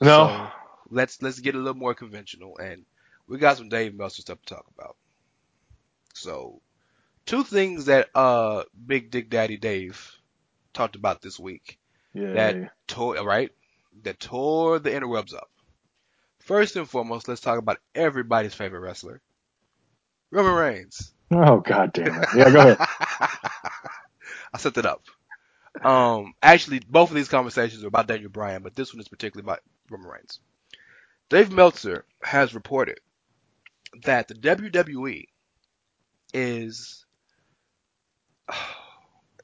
[0.00, 0.30] No.
[0.30, 0.52] So,
[0.90, 2.84] let's let's get a little more conventional, and
[3.26, 4.96] we got some Dave Meltzer stuff to talk about.
[6.14, 6.62] So,
[7.26, 10.18] two things that uh Big Dick Daddy Dave
[10.74, 11.78] talked about this week
[12.12, 12.32] yeah.
[12.32, 13.50] that tore right
[14.02, 15.48] that tore the interwebs up.
[16.40, 19.22] First and foremost, let's talk about everybody's favorite wrestler,
[20.30, 21.12] Roman Reigns.
[21.30, 22.28] Oh god damn it.
[22.36, 22.76] Yeah, go ahead.
[24.52, 25.02] I set it up.
[25.82, 29.44] Um, actually, both of these conversations are about Daniel Bryan, but this one is particularly
[29.44, 29.60] about
[29.90, 30.38] Roman Reigns.
[31.28, 33.00] Dave Meltzer has reported
[34.04, 35.24] that the WWE
[36.32, 37.04] is,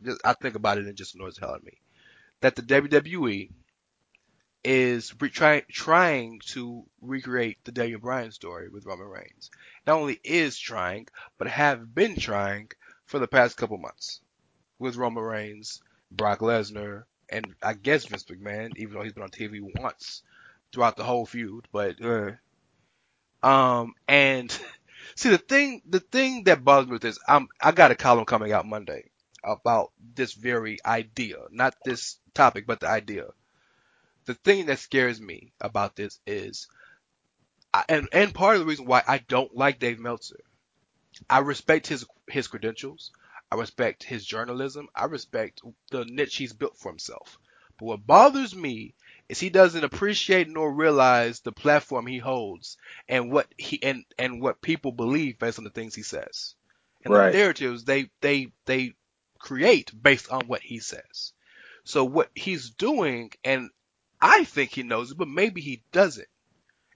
[0.05, 1.79] just- I think about it and it just annoys the hell out of me,
[2.41, 3.51] that the WWE
[4.63, 9.51] is re- try, trying to recreate the Daniel Bryan story with Roman Reigns.
[9.87, 12.71] Not only is trying, but have been trying
[13.07, 14.21] for the past couple months
[14.79, 15.81] with Roman Reigns,
[16.11, 20.23] Brock Lesnar, and I guess Vince McMahon, even though he's been on TV once
[20.73, 21.67] throughout the whole feud.
[21.73, 22.33] But uh,
[23.43, 24.51] um, and
[25.15, 28.25] see the thing, the thing that bothers me with this, I'm I got a column
[28.27, 29.05] coming out Monday
[29.45, 33.26] about this very idea, not this topic, but the idea.
[34.26, 36.68] The thing that scares me about this is,
[37.74, 40.41] I, and and part of the reason why I don't like Dave Meltzer,
[41.30, 43.12] I respect his his credentials.
[43.51, 44.88] I respect his journalism.
[44.95, 47.38] I respect the niche he's built for himself.
[47.78, 48.95] But what bothers me
[49.28, 52.76] is he doesn't appreciate nor realize the platform he holds
[53.09, 56.55] and what he and, and what people believe based on the things he says.
[57.05, 57.32] and Right.
[57.32, 58.95] the narratives they they they
[59.41, 61.32] create based on what he says.
[61.84, 63.70] So what he's doing, and
[64.20, 66.28] I think he knows it, but maybe he doesn't.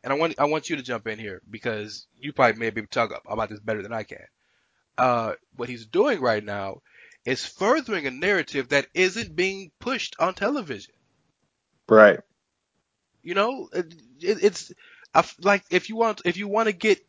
[0.04, 2.80] And I want I want you to jump in here because you probably may be
[2.80, 4.26] able to talk up about this better than I can.
[4.96, 6.82] Uh, what he's doing right now
[7.24, 10.94] is furthering a narrative that isn't being pushed on television.
[11.88, 12.20] Right.
[13.22, 14.72] You know, it, it, it's
[15.14, 17.04] I like if you want if you want to get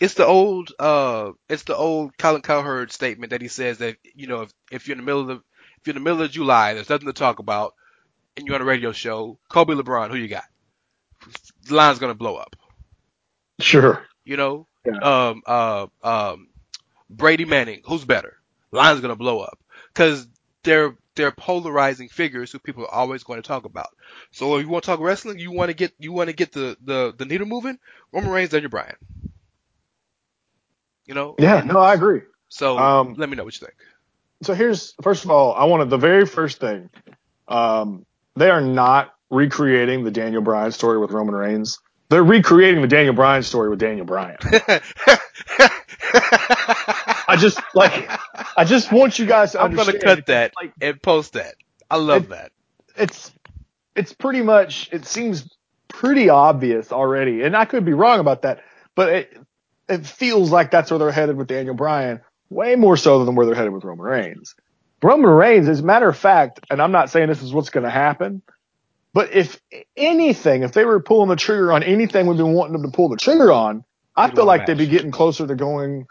[0.00, 4.26] it's the old uh it's the old Colin Cowherd statement that he says that you
[4.26, 6.30] know if if you're in the middle of the, if you're in the middle of
[6.30, 7.74] July there's nothing to talk about
[8.36, 10.44] and you're on a radio show Kobe LeBron who you got
[11.66, 12.56] the line's gonna blow up
[13.58, 14.04] Sure.
[14.24, 14.98] you know Yeah.
[15.28, 16.48] um uh um
[17.08, 18.36] Brady Manning who's better
[18.72, 19.58] line's gonna blow up
[19.94, 20.26] because
[20.62, 23.88] they're they're polarizing figures who people are always going to talk about.
[24.32, 26.52] So if you want to talk wrestling, you want to get you want to get
[26.52, 27.78] the the the needle moving.
[28.12, 28.96] Roman Reigns, Daniel Bryan.
[31.06, 31.34] You know.
[31.38, 31.60] Yeah.
[31.62, 32.22] No, I agree.
[32.48, 33.76] So Um, let me know what you think.
[34.42, 36.90] So here's first of all, I wanted the very first thing.
[37.48, 38.04] Um,
[38.34, 41.78] they are not recreating the Daniel Bryan story with Roman Reigns.
[42.08, 44.36] They're recreating the Daniel Bryan story with Daniel Bryan.
[47.28, 48.08] I just like,
[48.56, 51.54] I just want you guys to I'm gonna cut that Like, and post that.
[51.90, 52.52] I love It- that.
[52.96, 53.32] it's
[53.94, 55.48] it's pretty much it seems
[55.88, 58.62] pretty obvious already, and I could be wrong about that,
[58.94, 59.38] but it
[59.88, 62.20] it feels like that's where they're headed with Daniel Bryan,
[62.50, 64.54] way more so than where they're headed with Roman Reigns.
[65.02, 67.84] Roman Reigns, as a matter of fact, and I'm not saying this is what's going
[67.84, 68.42] to happen,
[69.12, 69.60] but if
[69.96, 73.08] anything, if they were pulling the trigger on anything we've been wanting them to pull
[73.08, 73.84] the trigger on,
[74.14, 76.06] I feel like they'd be getting closer to going.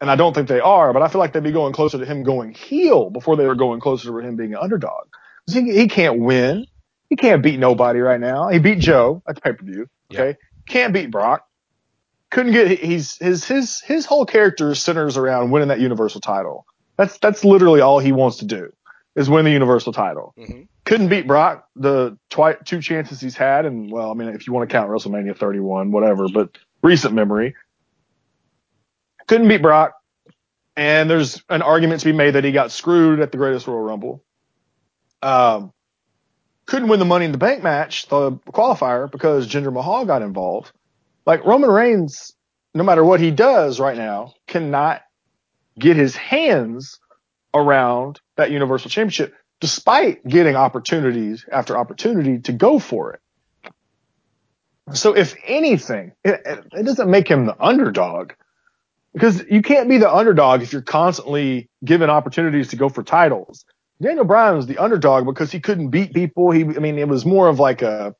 [0.00, 2.06] And I don't think they are, but I feel like they'd be going closer to
[2.06, 5.08] him going heel before they were going closer to him being an underdog.
[5.46, 6.66] He, he can't win.
[7.10, 8.48] He can't beat nobody right now.
[8.48, 9.88] He beat Joe at the pay per view.
[10.10, 10.38] Okay.
[10.66, 11.44] Can't beat Brock.
[12.30, 16.64] Couldn't get, he's, his, his, his whole character centers around winning that universal title.
[16.96, 18.72] That's, that's literally all he wants to do
[19.16, 20.32] is win the universal title.
[20.36, 23.66] hmm Couldn't beat Brock the twi- two chances he's had.
[23.66, 27.54] And well, I mean, if you want to count WrestleMania 31, whatever, but recent memory.
[29.26, 29.94] Couldn't beat Brock.
[30.76, 33.80] And there's an argument to be made that he got screwed at the greatest Royal
[33.80, 34.22] Rumble.
[35.22, 35.72] Um,
[36.66, 40.70] couldn't win the Money in the Bank match, the qualifier, because Jinder Mahal got involved.
[41.30, 42.32] Like Roman Reigns,
[42.74, 45.02] no matter what he does right now, cannot
[45.78, 46.98] get his hands
[47.54, 53.20] around that Universal Championship, despite getting opportunities after opportunity to go for it.
[54.96, 56.40] So if anything, it,
[56.72, 58.32] it doesn't make him the underdog
[59.12, 63.64] because you can't be the underdog if you're constantly given opportunities to go for titles.
[64.02, 66.50] Daniel Bryan was the underdog because he couldn't beat people.
[66.50, 68.16] He, I mean, it was more of like a,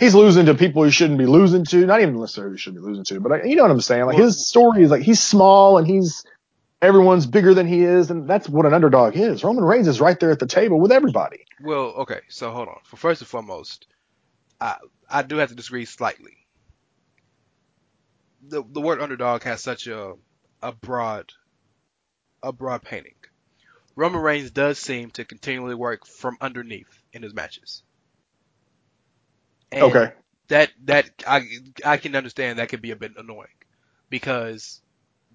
[0.00, 1.86] he's losing to people he shouldn't be losing to.
[1.86, 4.06] Not even necessarily should be losing to, but I, you know what I'm saying?
[4.06, 6.24] Like his story is like he's small and he's,
[6.82, 8.10] everyone's bigger than he is.
[8.10, 9.44] And that's what an underdog is.
[9.44, 11.44] Roman Reigns is right there at the table with everybody.
[11.62, 12.20] Well, okay.
[12.28, 12.78] So hold on.
[12.84, 13.86] For first and foremost,
[14.60, 14.76] I
[15.08, 16.36] I do have to disagree slightly.
[18.48, 20.14] The the word underdog has such a
[20.62, 21.32] a broad
[22.42, 23.14] a broad painting.
[23.96, 27.82] Roman Reigns does seem to continually work from underneath in his matches.
[29.72, 30.12] And Okay.
[30.48, 31.46] That that I
[31.84, 33.48] I can understand that could be a bit annoying
[34.10, 34.82] because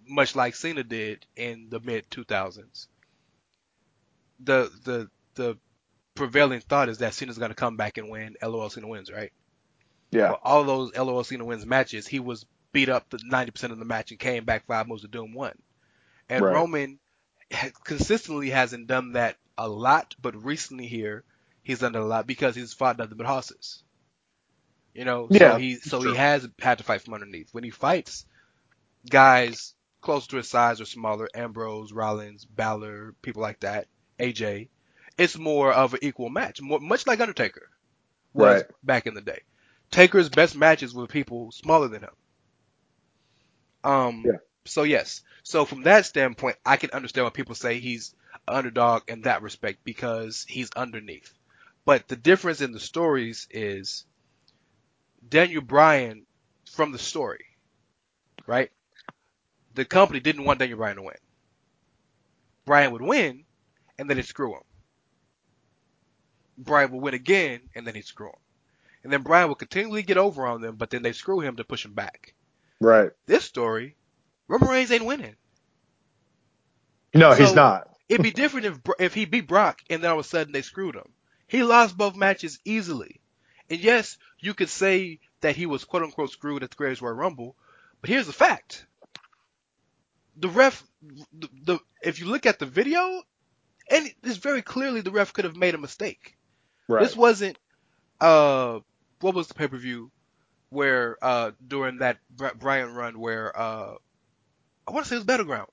[0.07, 2.87] much like Cena did in the mid 2000s,
[4.39, 5.57] the the the
[6.15, 8.35] prevailing thought is that Cena's going to come back and win.
[8.41, 9.33] LOL Cena wins, right?
[10.11, 10.35] Yeah.
[10.43, 14.11] All those LOL Cena wins matches, he was beat up the 90% of the match
[14.11, 15.61] and came back five moves to doom one.
[16.29, 16.51] And Right.
[16.51, 16.99] Roman
[17.85, 21.25] consistently hasn't done that a lot, but recently here
[21.63, 23.83] he's done it a lot because he's fought nothing but horses.
[24.95, 26.03] You know, Yeah, so he so true.
[26.03, 27.49] he has had to fight from underneath.
[27.53, 28.25] When he fights
[29.09, 33.87] guys close to his size or smaller, Ambrose, Rollins, Balor, people like that,
[34.19, 34.69] AJ,
[35.17, 37.69] it's more of an equal match, more, much like Undertaker
[38.33, 38.65] was Right.
[38.83, 39.41] back in the day.
[39.91, 42.15] Taker's best matches were people smaller than him.
[43.83, 44.39] Um, Yeah.
[44.65, 48.15] so yes, so from that standpoint, I can understand why people say he's
[48.47, 51.33] an underdog in that respect because he's underneath.
[51.85, 54.05] But the difference in the stories is
[55.27, 56.25] Daniel Bryan
[56.71, 57.45] from the story,
[58.47, 58.71] right?
[59.73, 61.15] The company didn't want Daniel Bryan to win.
[62.65, 63.43] Bryan would win,
[63.97, 64.63] and then he'd screw him.
[66.57, 68.39] Bryan would win again, and then he'd screw him.
[69.03, 71.63] And then Bryan would continually get over on them, but then they screw him to
[71.63, 72.33] push him back.
[72.79, 73.11] Right.
[73.25, 73.95] This story,
[74.47, 75.35] Roman Reigns ain't winning.
[77.13, 77.89] No, he's not.
[78.09, 80.61] It'd be different if if he beat Brock and then all of a sudden they
[80.61, 81.11] screwed him.
[81.47, 83.21] He lost both matches easily.
[83.69, 87.15] And yes, you could say that he was quote unquote screwed at the Greatest Royal
[87.15, 87.55] Rumble,
[88.01, 88.85] but here's the fact.
[90.35, 90.83] the ref,
[91.33, 93.21] the, the if you look at the video,
[93.89, 96.37] and it's very clearly the ref could have made a mistake.
[96.87, 97.01] Right.
[97.03, 97.57] This wasn't
[98.21, 98.79] uh
[99.21, 100.11] what was the pay per view
[100.69, 103.95] where uh during that Bri- Bryan run where uh
[104.87, 105.69] I want to say it was Battleground.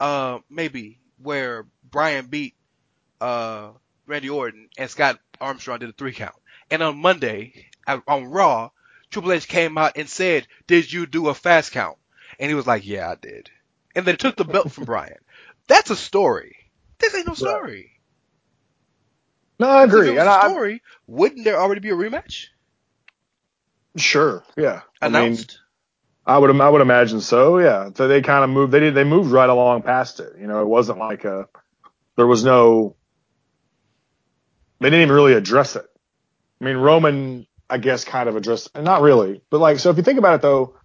[0.00, 2.54] Uh maybe where Bryan beat
[3.20, 3.72] uh
[4.06, 6.34] Randy Orton and Scott Armstrong did a three count.
[6.70, 8.70] And on Monday on Raw,
[9.10, 11.98] Triple H came out and said, "Did you do a fast count?"
[12.38, 13.50] And he was like, "Yeah, I did."
[13.94, 15.18] And then took the belt from Bryan.
[15.66, 16.56] That's a story.
[16.98, 18.00] This ain't no story.
[19.58, 20.08] no, I If agree.
[20.08, 22.48] it was And a I, story, wouldn't there already be a rematch
[23.96, 24.82] sure, yeah.
[25.00, 25.60] I mean, announced?
[26.26, 27.58] I would I would imagine so.
[27.58, 27.90] Yeah.
[27.94, 28.72] So they kind of moved.
[28.72, 28.94] They did.
[28.94, 30.34] They moved right along past it.
[30.40, 31.48] You know, it wasn't like a.
[32.16, 32.96] There was no.
[34.80, 35.89] They didn't even really address it.
[36.60, 38.74] I mean, Roman, I guess, kind of addressed.
[38.76, 40.76] Not really, but like, so if you think about it though,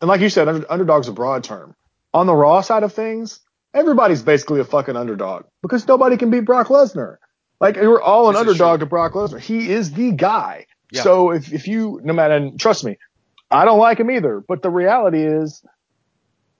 [0.00, 1.74] and like you said, under, underdog's a broad term.
[2.12, 3.40] On the Raw side of things,
[3.72, 7.16] everybody's basically a fucking underdog because nobody can beat Brock Lesnar.
[7.60, 9.40] Like we're all an This underdog to Brock Lesnar.
[9.40, 10.66] He is the guy.
[10.92, 11.02] Yeah.
[11.02, 12.98] So if if you no matter and trust me,
[13.50, 14.44] I don't like him either.
[14.46, 15.64] But the reality is,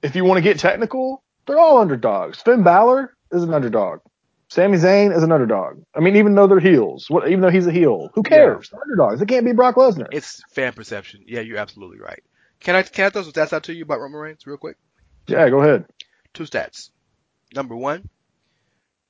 [0.03, 2.41] if you want to get technical, they're all underdogs.
[2.41, 4.01] Finn Balor is an underdog.
[4.55, 5.83] Sami Zayn is an underdog.
[5.97, 8.71] I mean, even though they're heels, what, even though he's a heel, who cares?
[8.71, 9.19] They're underdogs.
[9.19, 10.07] They can't be Brock Lesnar.
[10.13, 11.25] It's fan perception.
[11.27, 12.23] Yeah, you're absolutely right.
[12.61, 14.77] Can I can I throw some stats out to you about Roman Reigns real quick?
[15.27, 15.87] yeah, go ahead.
[16.35, 16.91] Two stats.
[17.53, 18.09] Number one,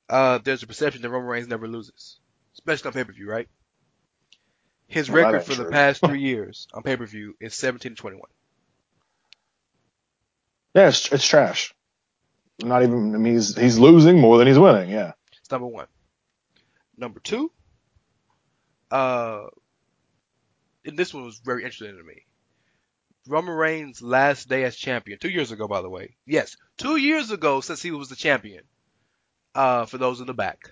[0.09, 2.17] uh, there's a perception that Roman Reigns never loses,
[2.55, 3.47] especially on pay per view, right?
[4.87, 7.95] His Well, record for the past three years on pay per view is 17 to
[7.95, 8.23] 21.
[10.73, 11.71] Yeah, it's, it's trash.
[12.63, 13.13] Not even.
[13.13, 14.89] I mean, he's he's losing more than he's winning.
[14.89, 15.11] Yeah.
[15.45, 15.85] It's number one.
[16.97, 17.51] Number two,
[18.89, 19.43] uh,
[20.83, 22.23] and this one was very interesting to me.
[23.27, 26.15] Roman Reigns' last day as champion, two years ago, by the way.
[26.25, 28.63] Yes, two years ago since he was the champion.
[29.53, 30.71] Uh, for those in the back,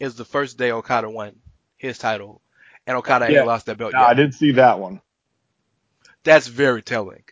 [0.00, 1.36] is the first day Okada won
[1.76, 2.42] his title,
[2.84, 3.44] and Okada Yeah.
[3.44, 4.14] lost that belt I yet.
[4.14, 5.00] did see that one.
[6.24, 7.22] That's very telling.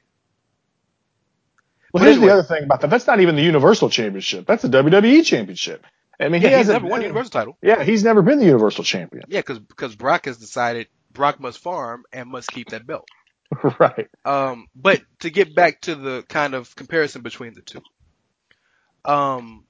[1.92, 2.28] Well, But here's anyway.
[2.28, 2.90] the other thing about that.
[2.90, 4.46] That's not even the Universal Championship.
[4.46, 5.84] That's the WWE Championship.
[6.20, 7.58] I mean, Yeah, he hasn't never won the Universal title.
[7.62, 9.24] Yeah, he's never been the Universal Champion.
[9.26, 13.08] Yeah, because because Brock has decided Brock must farm and must keep that belt.
[13.80, 14.08] right.
[14.24, 17.82] Um, but to get back to the kind of comparison between the two,
[19.04, 19.66] um,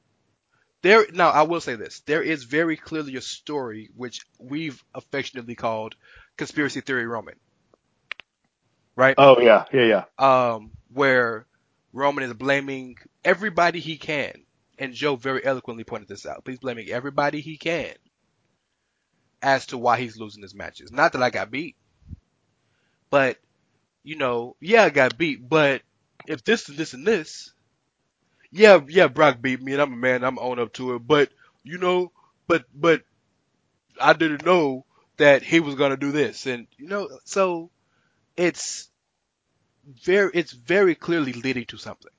[0.83, 5.57] there now I will say this: there is very clearly a story which we've affectionately
[5.57, 5.97] called
[6.39, 7.37] conspiracy theory Roman,
[8.97, 9.19] right?
[9.19, 10.05] Oh yeah, yeah, yeah.
[10.19, 11.47] Um, where
[11.93, 14.46] Roman is blaming everybody he can,
[14.79, 16.43] and Joe very eloquently pointed this out.
[16.47, 17.95] He's blaming everybody he can
[19.43, 20.93] as to why he's losing his matches.
[20.93, 21.77] Not that I got beat,
[23.11, 23.39] but
[24.03, 25.83] you know, yeah, I got beat, but
[26.27, 27.53] if this and this and this,
[28.51, 31.07] yeah, yeah, Brock beat me, and I'm a man, I'm own up to it.
[31.07, 31.31] But
[31.65, 32.13] you know,
[32.47, 33.03] but but
[34.01, 34.85] I didn't know
[35.17, 37.71] that he was gonna do this, and you know, so
[38.37, 38.89] it's
[40.05, 42.13] very, it's very clearly leading to something.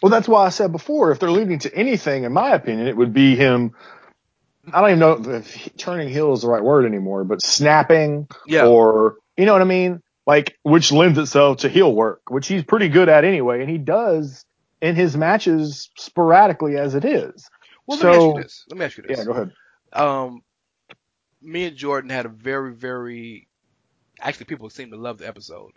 [0.00, 2.96] Well, that's why I said before, if they're leading to anything, in my opinion, it
[2.96, 3.74] would be him.
[4.72, 8.28] I don't even know if he- turning heel is the right word anymore, but snapping
[8.46, 8.66] Yeah.
[8.66, 10.00] or, you know what I mean?
[10.26, 13.60] Like, which lends itself to heel work, which he's pretty good at anyway.
[13.60, 14.44] And he does
[14.80, 17.48] in his matches sporadically as it is.
[17.86, 18.64] Well, let me ask So- you this.
[18.70, 19.18] Let me ask you this.
[19.18, 19.52] Yeah, go ahead.
[19.92, 20.42] um,
[21.40, 23.48] me and Jordan had a very, very,
[24.20, 25.72] actually people seem to love the episode,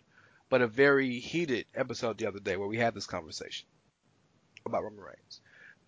[0.49, 3.68] but a very heated episode the other day where we had this conversation
[4.66, 5.41] about Roman Reigns.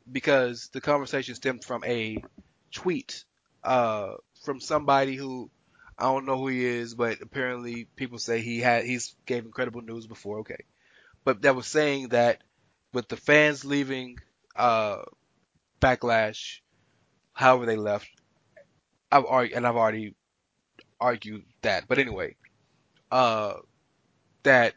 [0.10, 2.24] Because the conversation stemmed from a
[2.72, 3.26] tweet,
[3.64, 4.14] uh,
[4.44, 5.50] from somebody who,
[5.98, 9.82] I don't know who he is, but apparently people say he had, he's gave incredible
[9.82, 10.64] news before, okay.
[11.24, 12.42] But that was saying that
[12.94, 14.18] with the fans leaving,
[14.56, 15.02] uh,
[15.82, 16.62] Backlash,
[17.34, 18.10] however they left,
[19.12, 20.16] I've already, and I've already
[21.00, 21.88] argued that.
[21.88, 22.36] But anyway,
[23.12, 23.56] uh,
[24.44, 24.74] that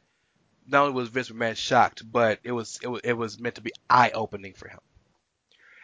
[0.71, 3.63] not only was Vince McMahon shocked, but it was it was it was meant to
[3.63, 4.81] be eye opening for him.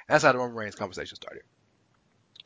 [0.09, 1.43] That's how the Roman Reigns conversation started.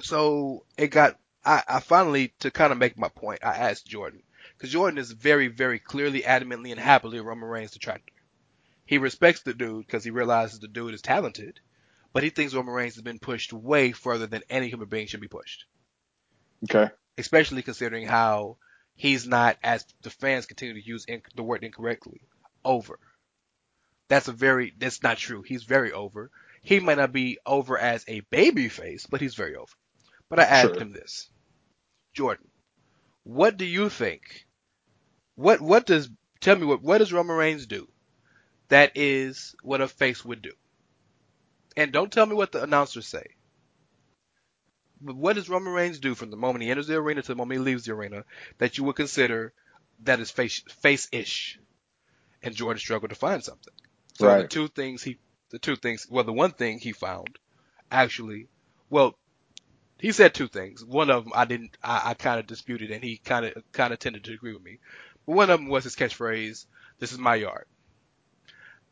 [0.00, 3.44] So it got I, I finally to kind of make my point.
[3.44, 4.22] I asked Jordan
[4.56, 8.12] because Jordan is very very clearly, adamantly, and happily a Roman Reigns detractor.
[8.86, 11.60] He respects the dude because he realizes the dude is talented,
[12.12, 15.20] but he thinks Roman Reigns has been pushed way further than any human being should
[15.20, 15.66] be pushed
[16.64, 16.90] Okay.
[17.18, 18.56] especially considering how
[19.00, 22.20] he's not, as the fans continue to use inc- the word incorrectly,
[22.64, 22.98] over.
[24.08, 25.42] That's a very, that's not true.
[25.42, 26.30] He's very over.
[26.62, 29.72] He might not be over as a baby face, but he's very over.
[30.30, 30.78] But I asked Sure.
[30.78, 31.30] him this.
[32.14, 32.48] Jordan,
[33.24, 34.46] what do you think?
[35.36, 37.88] What, what does, tell me what, what does Roman Reigns do
[38.70, 40.52] that is what a face would do.
[41.76, 43.24] And don't tell me what the announcers say.
[45.00, 47.58] What does Roman Reigns do from the moment he enters the arena to the moment
[47.58, 48.24] he leaves the arena
[48.58, 49.52] that you would consider
[50.04, 51.58] that is face face-ish?
[52.42, 53.74] And Jordan struggled to find something.
[54.14, 55.18] So the two things he,
[55.50, 57.38] the two things, well, the one thing he found,
[57.90, 58.48] actually,
[58.90, 59.16] well,
[59.98, 60.84] he said two things.
[60.84, 63.92] One of them I didn't, I, I kind of disputed, and he kind of, kind
[63.92, 64.78] of tended to agree with me.
[65.26, 66.66] But one of them was his catchphrase,
[66.98, 67.66] "This is my yard."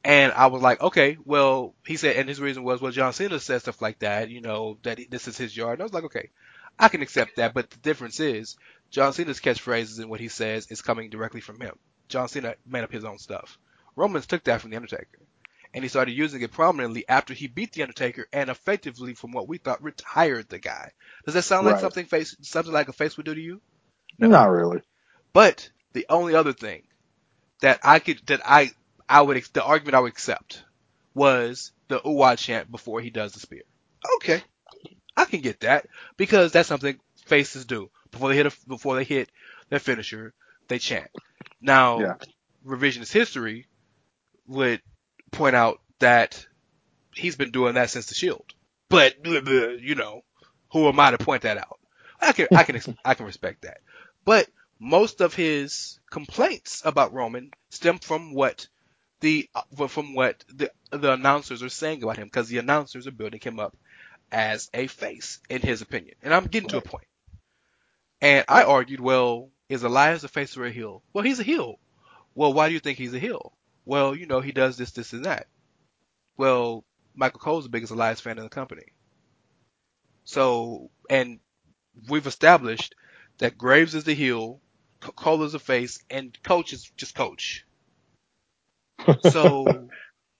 [0.04, 3.40] And I was like, okay, well, he said, and his reason was, well, John Cena
[3.40, 5.74] said stuff like that, you know, that this is his yard.
[5.74, 6.30] And I was like, okay,
[6.78, 8.56] I can accept that, but the difference is,
[8.90, 11.74] John Cena's catchphrases and what he says is coming directly from him.
[12.08, 13.58] John Cena made up his own stuff.
[13.96, 15.18] Romans took that from The Undertaker.
[15.74, 19.48] And he started using it prominently after he beat The Undertaker and effectively, from what
[19.48, 20.92] we thought, retired the guy.
[21.26, 21.80] Does that sound like Right.
[21.82, 23.60] something face, something like a face would do to you?
[24.18, 24.28] No.
[24.28, 24.80] Not really.
[25.34, 26.84] But the only other thing
[27.60, 28.70] that I could, that I,
[29.08, 30.62] I would, the argument I would accept
[31.14, 33.62] was the Uwa chant before he does the spear.
[34.16, 34.42] Okay.
[35.16, 35.86] I can get that
[36.16, 37.90] because that's something faces do.
[38.10, 39.30] Before they hit a, before they hit
[39.68, 40.32] their finisher,
[40.68, 41.10] they chant.
[41.60, 42.14] Now, Yeah.
[42.64, 43.66] revisionist history
[44.46, 44.80] would
[45.30, 46.46] point out that
[47.14, 48.54] he's been doing that since the Shield.
[48.88, 50.22] But, you know,
[50.72, 51.78] who am I to point that out?
[52.20, 53.78] I can, I can, I can respect that.
[54.24, 54.48] But
[54.78, 58.68] most of his complaints about Roman stem from what
[59.20, 63.12] the uh, from what the the announcers are saying about him because the announcers are
[63.12, 63.76] building him up
[64.30, 66.14] as a face in his opinion.
[66.22, 67.06] And I'm getting to a point.
[68.20, 71.02] And I argued, well, is Elias a face or a heel?
[71.12, 71.78] Well, he's a heel.
[72.34, 73.52] Well, why do you think he's a heel?
[73.84, 75.46] Well, you know, he does this, this, and that.
[76.36, 78.92] Well, Michael Cole's the biggest Elias fan in the company.
[80.24, 81.40] So, and
[82.08, 82.94] we've established
[83.38, 84.60] that Graves is the heel,
[85.00, 87.64] Cole is the face, and Coach is just Coach.
[89.22, 89.88] So,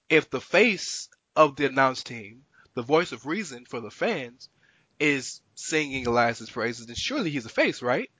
[0.09, 2.43] if the face of the announced team,
[2.75, 4.49] the voice of reason for the fans,
[4.99, 8.11] is singing Elias's praises, then surely he's a face, right?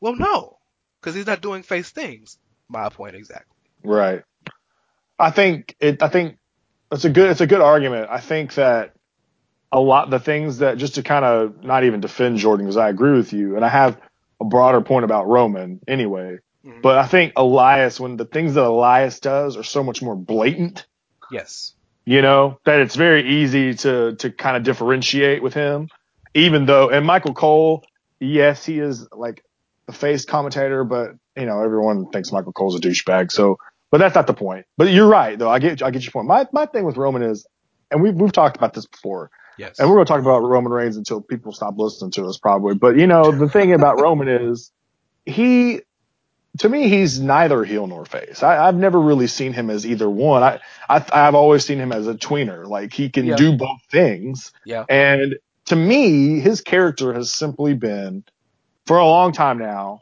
[0.00, 0.58] Well, no,
[1.00, 2.38] because he's not doing face things.
[2.68, 3.56] My point exactly.
[3.84, 4.22] Right.
[5.18, 6.02] I think it.
[6.02, 6.38] I think
[6.90, 7.30] it's a good.
[7.30, 8.08] It's a good argument.
[8.10, 8.94] I think that
[9.70, 12.88] a lot the things that just to kind of not even defend Jordan because I
[12.88, 13.98] agree with you, and I have
[14.40, 16.38] a broader point about Roman anyway.
[16.64, 16.82] Mhm.
[16.82, 20.86] But I think Elias, when the things that Elias does are so much more blatant,
[21.30, 21.74] Yes.
[22.04, 25.88] you know, that it's very easy to to kind of differentiate with him.
[26.34, 27.84] Even though, and Michael Cole,
[28.20, 29.44] yes, he is like
[29.86, 33.32] the face commentator, but you know, everyone thinks Michael Cole's a douchebag.
[33.32, 33.56] So,
[33.90, 34.66] but that's not the point.
[34.76, 35.50] But you're right, though.
[35.50, 36.26] I get I get your point.
[36.28, 37.46] My my thing with Roman is,
[37.90, 39.78] and we've we've talked about this before, Yes.
[39.78, 42.74] and we're going to talk about Roman Reigns until people stop listening to us, probably.
[42.74, 44.70] But you know, the thing about Roman is
[45.26, 45.80] he,
[46.58, 48.42] to me, he's neither heel nor face.
[48.42, 50.42] I, I've never really seen him as either one.
[50.42, 52.66] I, I I've always seen him as a tweener.
[52.66, 53.36] Like he can Yeah.
[53.36, 54.52] do both things.
[54.66, 54.84] yeah.
[54.88, 55.36] And
[55.66, 58.24] to me, his character has simply been,
[58.86, 60.00] for a long time now,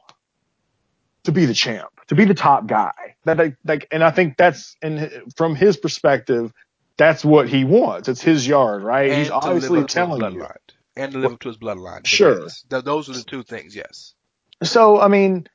[1.24, 2.92] to be the champ, to be the top guy.
[3.24, 6.52] That like, like and I think that's and from his perspective,
[6.96, 8.08] that's what he wants.
[8.08, 9.10] It's his yard, right?
[9.10, 10.40] And He's to live obviously up to his telling you.
[10.40, 10.56] bloodline.
[10.96, 12.06] And to live up to his bloodline.
[12.06, 12.42] Sure.
[12.42, 13.76] yes, those are the two things.
[13.76, 14.14] Yes.
[14.62, 15.46] So I mean,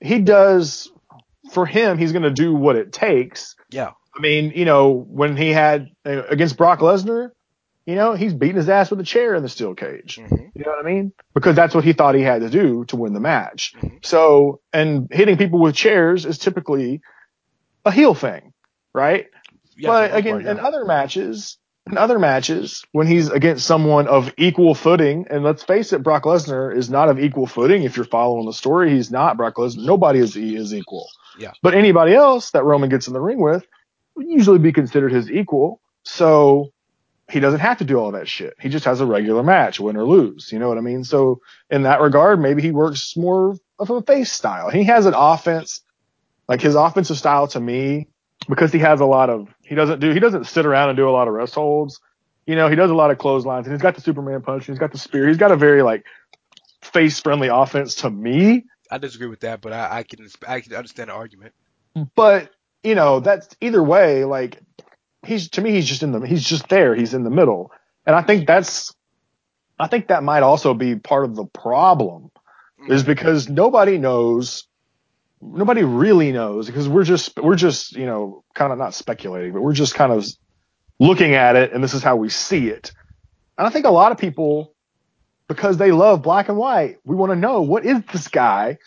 [0.00, 0.90] he does
[1.52, 1.98] for him.
[1.98, 3.56] He's going to do what it takes.
[3.70, 3.90] Yeah.
[4.16, 7.30] I mean, you know, when he had uh, against Brock Lesnar,
[7.86, 10.16] you know, he's beating his ass with a chair in the steel cage.
[10.16, 11.12] hmm You know what I mean?
[11.34, 13.74] Because that's what he thought he had to do to win the match.
[13.80, 14.04] Mhm.
[14.04, 17.00] So, and hitting people with chairs is typically
[17.84, 18.52] a heel thing,
[18.92, 19.26] right?
[19.76, 20.50] Yeah, but for the most again, part, yeah.
[20.50, 21.58] in other matches,
[21.90, 26.24] in other matches, when he's against someone of equal footing, and let's face it, Brock
[26.24, 27.82] Lesnar is not of equal footing.
[27.82, 29.84] If you're following the story, he's not Brock Lesnar.
[29.84, 31.08] Nobody is is equal.
[31.38, 31.52] Yeah.
[31.62, 33.64] But anybody else that Roman gets in the ring with
[34.14, 35.80] would usually be considered his equal.
[36.02, 36.72] So
[37.30, 38.54] he doesn't have to do all that shit.
[38.60, 40.50] He just has a regular match, win or lose.
[40.52, 41.04] You know what I mean?
[41.04, 44.70] So in that regard, maybe he works more of a face style.
[44.70, 45.80] He has an offense,
[46.48, 48.08] like his offensive style to me,
[48.48, 51.08] because he has a lot of, he doesn't do, he doesn't sit around and do
[51.08, 52.00] a lot of rest holds.
[52.44, 54.74] You know, he does a lot of clotheslines and he's got the Superman punch and
[54.74, 55.28] he's got the spear.
[55.28, 56.04] He's got a very like
[56.82, 58.64] face friendly offense to me.
[58.90, 61.54] I disagree with that, but I, I can I can understand the argument.
[61.94, 62.02] Hmm.
[62.16, 62.50] But,
[62.82, 64.60] you know, that's either way, like
[65.24, 66.96] he's, to me, he's just in the, he's just there.
[66.96, 67.70] He's in the middle.
[68.04, 68.92] And I think that's,
[69.78, 72.32] I think that might also be part of the problem
[72.88, 73.06] is mm.
[73.06, 74.66] because nobody knows,
[75.40, 79.62] nobody really knows because we're just, we're just, you know, kind of not speculating, but
[79.62, 80.26] we're just kind of
[80.98, 82.92] looking at it and this is how we see it.
[83.58, 84.74] And I think a lot of people,
[85.48, 88.78] because they love black and white, we want to know what is this guy?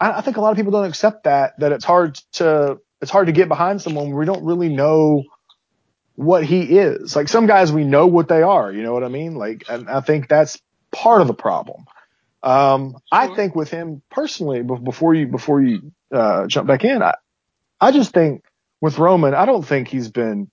[0.00, 3.10] I, I think a lot of people don't accept that, that it's hard to it's
[3.10, 5.22] hard to get behind someone we don't really know
[6.14, 7.14] what he is.
[7.14, 9.34] Like some guys we know what they are, you know what I mean?
[9.34, 10.60] Like and I think that's
[10.92, 11.84] part of the problem.
[12.46, 17.14] Um, I think with him personally, before you before you uh, jump back in, I,
[17.80, 18.44] I just think
[18.80, 20.48] with Roman, I don't think he's been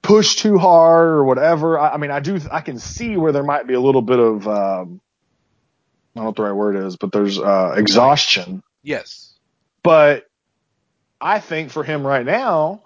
[0.00, 1.78] pushed too hard or whatever.
[1.78, 4.18] I, I mean, I do I can see where there might be a little bit
[4.18, 5.02] of um,
[6.16, 8.62] I don't know what the right word is, but there's uh, exhaustion.
[8.82, 9.34] Yes.
[9.82, 10.24] But
[11.20, 12.82] I think for him right now,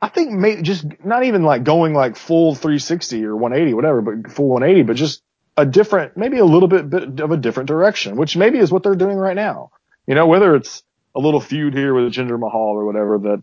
[0.00, 4.30] I think maybe just not even like going like full 360 or 180, whatever, but
[4.30, 5.22] full 180, but just
[5.58, 8.84] a different, maybe a little bit, bit of a different direction, which maybe is what
[8.84, 9.70] they're doing right now.
[10.06, 10.84] You know, whether it's
[11.16, 13.42] a little feud here with Jinder Mahal or whatever that,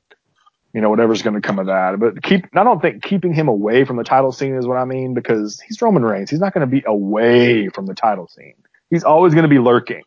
[0.73, 1.99] you know, whatever's going to come of that.
[1.99, 4.85] But keep, I don't think keeping him away from the title scene is what I
[4.85, 6.29] mean because he's Roman Reigns.
[6.29, 8.55] He's not going to be away from the title scene.
[8.89, 10.03] He's always going to be lurking.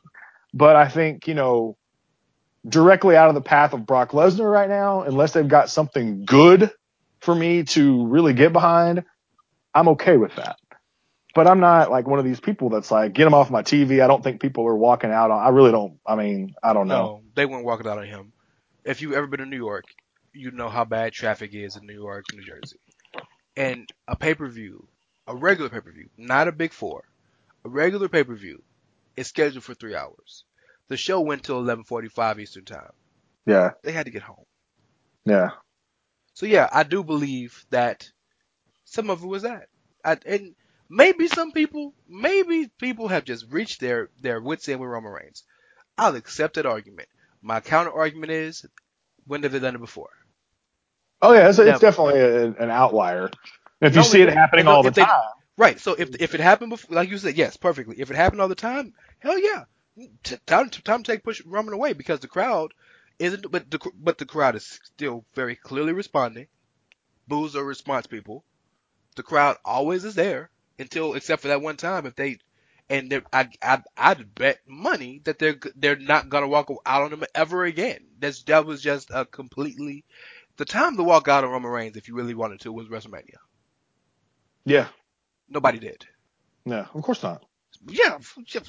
[0.54, 1.76] But I think, you know,
[2.66, 6.70] directly out of the path of Brock Lesnar right now, unless they've got something good
[7.20, 9.04] for me to really get behind,
[9.74, 10.56] I'm okay with that.
[11.34, 14.02] But I'm not like one of these people that's like, get him off my TV.
[14.02, 16.88] I don't think people are walking out on, I really don't, I mean, I don't
[16.88, 16.94] know.
[16.94, 18.32] No, they weren't walking out on him.
[18.84, 19.84] If you've ever been to New York,
[20.32, 22.78] you know how bad traffic is in New York, New Jersey.
[23.56, 24.88] And a pay-per-view,
[25.26, 27.04] a regular pay-per-view, not a big four,
[27.64, 28.62] a regular pay-per-view
[29.16, 30.44] is scheduled for three hours.
[30.88, 32.92] The show went till 11:45 Eastern Time.
[33.44, 33.72] Yeah.
[33.82, 34.46] They had to get home.
[35.24, 35.50] Yeah.
[36.34, 38.10] So yeah, I do believe that
[38.84, 39.68] some of it was that.
[40.04, 40.54] I, and
[40.88, 45.44] maybe some people, maybe people have just reached their their wits end with Roman Reigns.
[45.96, 47.08] I'll accept that argument.
[47.42, 48.66] My counter argument is,
[49.26, 50.10] when have they done it before?
[51.22, 53.30] Oh yeah, it's, it's definitely a, an outlier.
[53.80, 55.22] If you No, see it happening all the they- time,
[55.56, 55.80] Right.
[55.80, 57.96] So if if it happened before, like you said, yes, perfectly.
[58.00, 59.64] If it happened all the time, hell yeah,
[60.46, 62.72] time time to take push Roman away because the crowd
[63.18, 66.46] isn't, but the but the crowd is still very clearly responding.
[67.28, 68.44] Boos are response people.
[69.16, 72.38] The crowd always is there until except for that one time if they
[72.90, 77.12] and they're, I I I'd bet money that they're they're not gonna walk out on
[77.12, 78.00] him ever again.
[78.18, 80.04] That's that was just a completely
[80.56, 83.36] the time to walk out on Roman Reigns if you really wanted to was WrestleMania.
[84.64, 84.88] yeah,
[85.48, 86.06] Nobody did.
[86.66, 87.44] no, of course not.
[87.88, 88.18] yeah,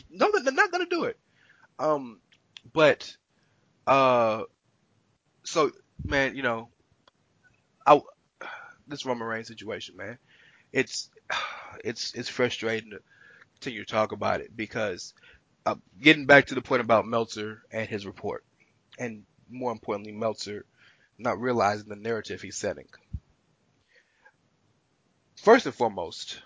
[0.10, 1.20] no, they're not gonna do it.
[1.80, 2.22] Um,
[2.74, 3.16] but,
[3.88, 4.44] uh,
[5.44, 5.72] so
[6.04, 6.70] man, you know,
[7.86, 8.02] I
[8.88, 10.18] this Roman Reigns situation, man,
[10.72, 11.10] it's
[11.84, 13.00] it's it's frustrating to
[13.54, 15.14] continue to talk about it because
[15.66, 18.44] uh, getting back to the point about Meltzer and his report,
[18.98, 20.66] and more importantly, Meltzer
[21.18, 22.88] not realizing the narrative he's setting.
[25.36, 26.42] First and foremost,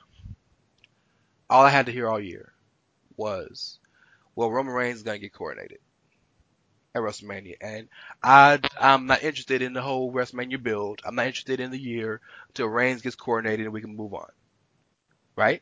[1.49, 2.51] all I had to hear all year
[3.15, 3.79] was,
[4.35, 5.77] well, Roman Reigns is gonna get coronated
[6.95, 7.87] at WrestleMania, and
[8.21, 11.01] I I'm not interested in the whole WrestleMania build.
[11.05, 12.21] I'm not interested in the year
[12.53, 14.29] till Reigns gets coronated and we can move on.
[15.35, 15.61] Right?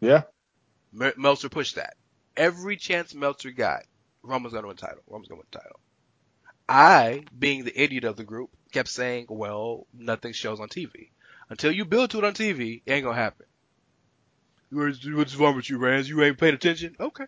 [0.00, 0.22] Yeah,
[0.92, 1.94] Mer- Meltzer pushed that.
[2.36, 3.84] Every chance Meltzer got,
[4.22, 5.02] Roman's gonna win the title.
[5.08, 5.80] Roman's gonna win the title.
[6.68, 11.10] I, being the idiot of the group, kept saying, well, nothing shows on TV.
[11.50, 13.46] Until you build to it on TV, it ain't gonna happen.
[14.70, 16.08] What's what's wrong with you, Rance?
[16.08, 16.96] You ain't paid attention?
[16.98, 17.24] Okay.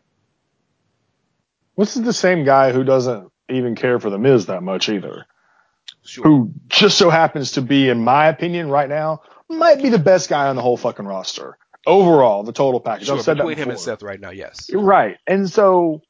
[1.76, 5.26] this is the same guy who doesn't even care for the Miz that much either.
[6.05, 6.24] Sure.
[6.24, 10.28] Who just so happens to be, in my opinion, right now, might be the best
[10.28, 13.07] guy on the whole fucking roster overall, the total package.
[13.09, 13.78] Sure, I've said that between him and.
[13.78, 14.70] Seth right now, yes.
[14.72, 15.16] Right.
[15.26, 16.01] And so,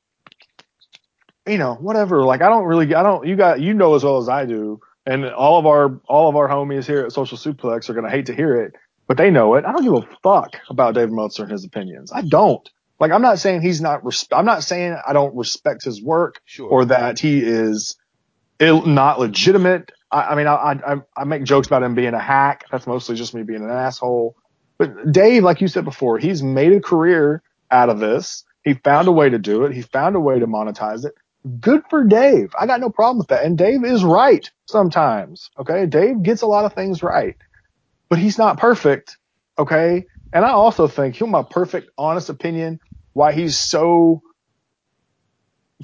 [1.46, 2.22] you know, whatever.
[2.24, 4.80] Like, I don't really, I don't, you got, you know as well as I do,
[5.06, 8.10] and all of our, all of our homies here at Social Suplex are going to
[8.10, 8.74] hate to hear it,
[9.06, 9.64] but they know it.
[9.64, 12.12] I don't give a fuck about Dave Meltzer and his opinions.
[12.12, 12.68] I don't.
[13.00, 16.40] Like, I'm not saying he's not, res- I'm not saying I don't respect his work
[16.44, 16.68] Sure.
[16.70, 17.96] or that he is
[18.60, 19.90] Ill, not legitimate.
[20.14, 22.64] I, I mean, I, I, I make jokes about him being a hack.
[22.70, 24.36] That's mostly just me being an asshole.
[24.78, 28.44] But Dave, like you said before, he's made a career out of this.
[28.64, 29.72] He found a way to do it.
[29.72, 31.14] He found a way to monetize it.
[31.60, 32.54] Good for Dave.
[32.58, 33.44] I got no problem with that.
[33.44, 35.50] And Dave is right sometimes.
[35.58, 35.86] Okay.
[35.86, 37.36] Dave gets a lot of things right,
[38.08, 39.18] but he's not perfect.
[39.58, 40.06] Okay.
[40.32, 42.80] And I also think here's my perfect, honest opinion
[43.12, 44.22] why he's so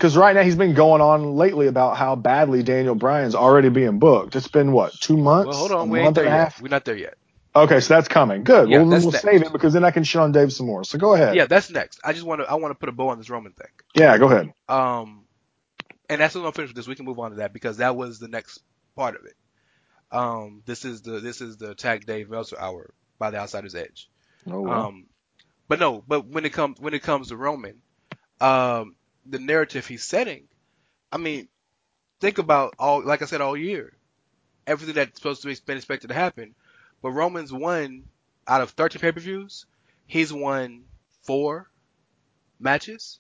[0.01, 3.99] because right now he's been going on lately about how badly Daniel Bryan's already being
[3.99, 4.35] booked.
[4.35, 5.49] It's been what two months?
[5.49, 6.43] well, hold on, a we ain't month there and a yet.
[6.45, 6.63] half.
[6.63, 7.19] We're not there yet.
[7.55, 8.43] Okay, so that's coming.
[8.43, 8.71] Good.
[8.71, 10.85] Yeah, well, we'll save it because then I can shit on Dave some more.
[10.85, 11.35] So go ahead.
[11.35, 12.01] Yeah, that's next.
[12.03, 13.67] I just want to, I want to put a bow on this Roman thing.
[13.95, 14.55] Yeah, go ahead.
[14.71, 15.25] Um,
[16.09, 16.89] and that's what I'm finished with this.
[16.89, 18.63] We can move on to that because that was the next
[18.97, 19.35] part of it.
[20.11, 24.09] Um, this is the, this is the attack Dave Meltzer hour by the Outsider's Edge.
[24.51, 24.87] Oh, well.
[24.87, 25.07] Um,
[25.69, 27.83] but no, but when it comes when it comes to Roman,
[28.41, 28.97] um,
[29.27, 30.49] the narrative he's setting,
[31.13, 31.49] I mean,
[32.21, 33.93] think about all, like I said all year,
[34.67, 36.55] everything that's supposed to be been expected to happen.
[37.03, 38.05] But Roman's won
[38.47, 39.67] out of 13 pay-per-views.
[40.07, 40.85] He's won
[41.23, 41.71] four
[42.59, 43.19] matches,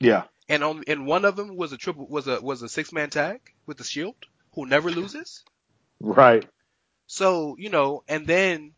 [0.00, 0.24] Yeah.
[0.48, 3.10] and on and one of them was a triple was a was a six man
[3.10, 4.16] tag with the Shield,
[4.54, 5.44] who never loses.
[6.00, 6.44] Right.
[7.06, 8.72] So you know, and then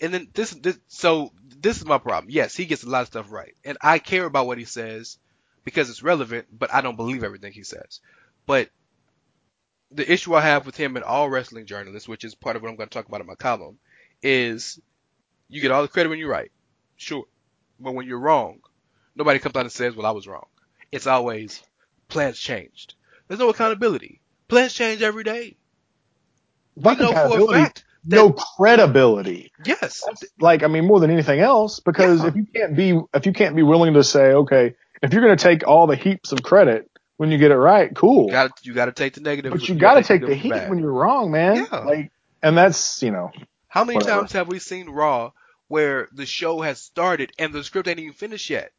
[0.00, 2.30] and then this this so this is my problem.
[2.30, 5.18] Yes, he gets a lot of stuff right, and I care about what he says
[5.64, 8.00] because it's relevant, but I don't believe everything he says.
[8.46, 8.70] But
[9.90, 12.68] the issue I have with him and all wrestling journalists, which is part of what
[12.68, 13.78] I'm going to talk about in my column,
[14.22, 14.80] is
[15.48, 16.52] you get all the credit when you're right,
[16.96, 17.24] sure,
[17.80, 18.60] but when you're wrong,
[19.16, 20.46] nobody comes out and says, "Well, I was wrong."
[20.92, 21.62] It's always
[22.08, 22.94] plans changed.
[23.26, 24.20] There's no accountability.
[24.48, 25.56] Plans change every day.
[26.76, 29.52] We Not know for a fact that no credibility.
[29.64, 32.28] yes, That's like, I mean, more than anything else, because Yeah.
[32.28, 35.36] if you can't be, if you can't be willing to say, okay, if you're going
[35.36, 38.26] to take all the heaps of credit when you get it right, cool.
[38.26, 39.52] you got you got to take the negative.
[39.52, 40.68] but you got to take the heat bad.
[40.70, 41.66] when you're wrong, man.
[41.70, 41.78] Yeah.
[41.78, 42.10] Like,
[42.42, 43.30] and that's, you know,
[43.68, 44.20] How many whatever.
[44.20, 45.32] times have we seen Raw
[45.68, 48.72] where the show has started and the script ain't even finished yet?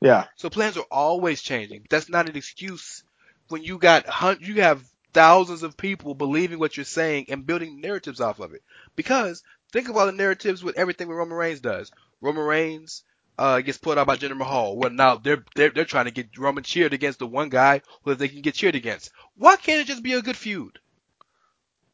[0.00, 1.86] yeah, So plans are always changing.
[1.90, 3.02] That's not an excuse
[3.48, 4.82] when you got hun- you have
[5.12, 8.62] thousands of people believing what you're saying and building narratives off of it.
[8.94, 9.42] Because
[9.72, 11.90] think of all the narratives with everything that Roman Reigns does.
[12.20, 13.02] Roman Reigns
[13.38, 14.76] uh, gets pulled out by Jinder Mahal.
[14.76, 18.14] Well, now they're they're they're trying to get Roman cheered against the one guy who
[18.14, 19.10] they can get cheered against.
[19.36, 20.78] Why can't it just be a good feud?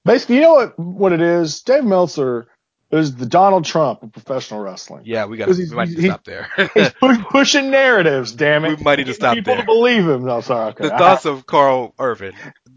[0.04, 1.62] basically, you know what, what it is?
[1.62, 2.48] Dave Meltzer
[2.92, 5.02] is the Donald Trump of professional wrestling.
[5.06, 5.48] Yeah, we got.
[5.48, 6.48] we might need to stop there.
[6.74, 8.78] He's pushing narratives, damn it.
[8.78, 9.62] We might need to stop people there.
[9.62, 10.24] to believe him.
[10.24, 10.70] No, sorry.
[10.70, 10.84] Okay.
[10.84, 12.34] the thoughts of Karl Kervin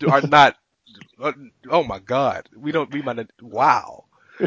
[0.09, 0.55] are not.
[1.21, 1.33] uh,
[1.69, 2.91] oh my God, we don't.
[2.91, 3.17] We might.
[3.17, 4.05] Not, wow.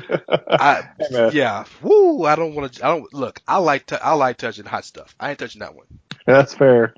[0.50, 1.64] I, Hey, yeah.
[1.82, 2.24] Woo.
[2.24, 2.84] I don't want to.
[2.84, 3.40] I don't look.
[3.46, 3.86] I like.
[3.86, 5.14] T- I like touching hot stuff.
[5.20, 5.86] I ain't touching that one.
[6.26, 6.94] That's fair.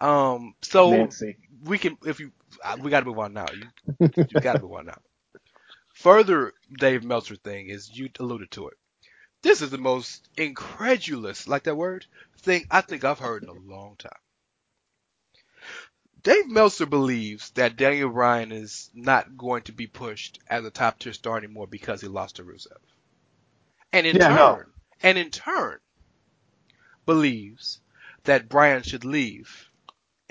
[0.00, 0.54] Um.
[0.62, 1.36] So Nancy.
[1.64, 1.96] we can.
[2.04, 2.32] If you.
[2.64, 3.46] uh, We got to move on now.
[3.52, 3.68] You.
[4.28, 4.98] You got to move on now.
[6.02, 8.76] Further, Dave Meltzer thing is you alluded to it.
[9.42, 12.06] This is the most incredulous, like that word,
[12.38, 14.10] thing I think I've heard in a long time.
[16.24, 20.98] Dave Meltzer believes that Daniel Bryan is not going to be pushed as a top
[20.98, 22.78] tier star anymore because he lost to Rusev.
[23.92, 24.66] And in Yeah, turn, no.
[25.04, 25.78] and in turn,
[27.06, 27.80] believes
[28.24, 29.68] that Bryan should leave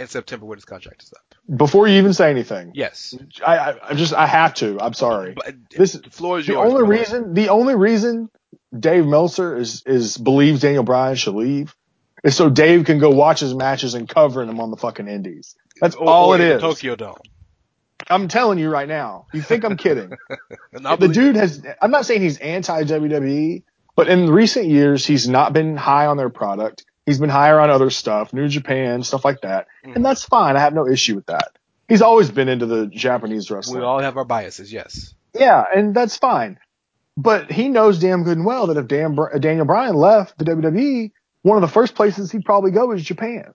[0.01, 1.35] in September when his contract is up.
[1.57, 3.15] Before you even say anything, Yes.
[3.45, 4.79] I, I, I just, I have to.
[4.79, 5.33] I'm sorry.
[5.33, 6.71] But This- the floor is The yours.
[6.73, 8.29] only reason, the only reason
[8.77, 11.75] Dave Meltzer is, is believes Daniel Bryan should leave
[12.23, 15.55] is so Dave can go watch his matches and covering them on the fucking indies.
[15.79, 16.61] That's Or- all or it is.
[16.61, 17.15] Tokyo Dome.
[18.09, 19.27] I'm telling you right now.
[19.33, 20.11] You think I'm kidding?
[20.73, 23.63] The dude has, I'm not saying he's anti WWE,
[23.95, 26.85] but in recent years, he's not been high on their product.
[27.11, 29.67] He's been higher on other stuff, New Japan, stuff like that.
[29.85, 29.97] Mhm.
[29.97, 30.55] And that's fine.
[30.55, 31.49] I have no issue with that.
[31.89, 33.79] He's always been into the Japanese wrestling.
[33.79, 34.71] we all have our biases.
[34.71, 35.13] Yes.
[35.33, 36.57] Yeah, and that's fine.
[37.17, 41.11] But he knows damn good and well that if Dan, Daniel Bryan left the WWE,
[41.41, 43.53] one of the first places he'd probably go is Japan.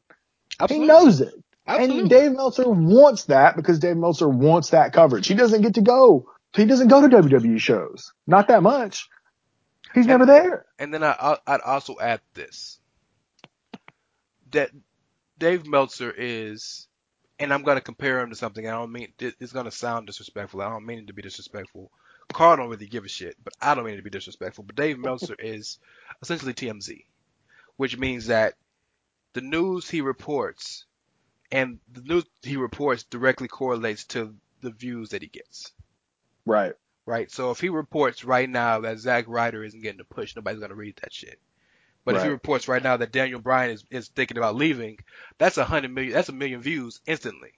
[0.61, 0.87] Absolutely.
[0.87, 1.33] He knows it.
[1.67, 2.01] Absolutely.
[2.01, 5.27] And Dave Meltzer wants that because Dave Meltzer wants that coverage.
[5.27, 6.29] He doesn't get to go.
[6.55, 8.13] He doesn't go to WWE shows.
[8.27, 9.09] Not that much.
[9.95, 10.67] He's And- never there.
[10.79, 12.79] And then I, I'd also add this:
[14.57, 14.71] that
[15.39, 16.89] Dave Meltzer is,
[17.39, 18.67] and I'm going to compare him to something.
[18.67, 20.61] I don't mean it's going to sound disrespectful.
[20.61, 21.91] I don't mean it to be disrespectful.
[22.33, 24.65] Karl don't really give a shit, but I don't mean it to be disrespectful.
[24.65, 25.79] But Dave Meltzer is
[26.21, 27.05] essentially TMZ,
[27.77, 28.55] which means that
[29.33, 30.87] the news he reports
[31.53, 35.73] and the news he reports directly correlates to the views that he gets.
[36.45, 36.75] Right.
[37.05, 37.31] right?
[37.31, 40.75] So if he reports right now that Zack Ryder isn't getting a push, nobody's gonna
[40.75, 41.39] read that shit.
[42.07, 44.99] But if he reports right now that Daniel Bryan is, is thinking about leaving,
[45.39, 46.15] that's a hundred million.
[46.15, 47.51] That's a million views instantly.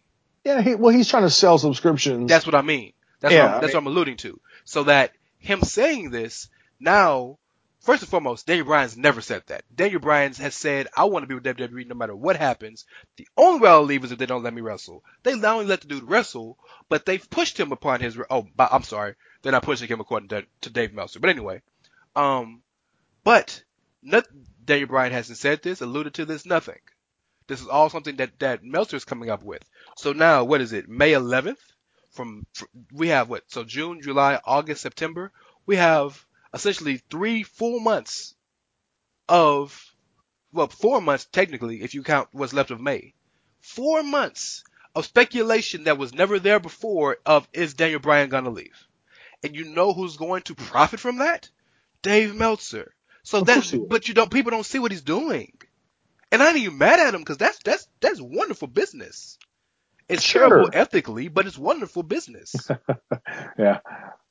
[0.45, 2.29] Yeah, he, well, he's trying to sell subscriptions.
[2.29, 2.95] That's what I mean.
[3.21, 4.41] That's Yeah, what I'm, I that's what I'm alluding to.
[4.65, 6.49] So that him saying this
[6.81, 7.39] now,
[7.81, 9.65] first and foremost, Daniel Bryan's never said that.
[9.75, 12.87] Daniel Bryan has said, "I want to be with WWE no matter what happens.
[13.17, 15.67] The only way I'll leave is if they don't let me wrestle." They not only
[15.67, 18.19] let the dude wrestle, but they've pushed him upon his.
[18.31, 21.21] Oh, I'm sorry, they're not pushing him according to, to Dave Meltzer.
[21.21, 21.61] But anyway,
[22.17, 22.63] um,
[23.25, 23.63] but
[24.09, 24.27] not,
[24.65, 26.81] Daniel Bryan hasn't said this, alluded to this, nothing.
[27.47, 29.63] This is all something that that Meltzer is coming up with.
[29.97, 30.89] So now, what is it?
[30.89, 31.59] May 11th.
[32.11, 33.45] From, fr we have what?
[33.51, 35.33] So June, July, August, September.
[35.65, 38.35] We have essentially three full months
[39.29, 39.95] of,
[40.53, 43.15] well, four months technically, if you count what's left of May.
[43.61, 48.87] Four months of speculation that was never there before of is Daniel Bryan gonna leave?
[49.43, 51.49] And you know who's going to profit from that?
[52.03, 52.95] Dave Meltzer.
[53.29, 53.87] So Of that, course he will.
[53.89, 55.53] but you don't, people don't see what he's doing.
[56.33, 59.39] And I ain't even mad at him because that's, that's, that's wonderful business.
[60.09, 60.49] It's Sure.
[60.49, 62.55] terrible ethically, but it's wonderful business.
[63.59, 63.81] Yeah,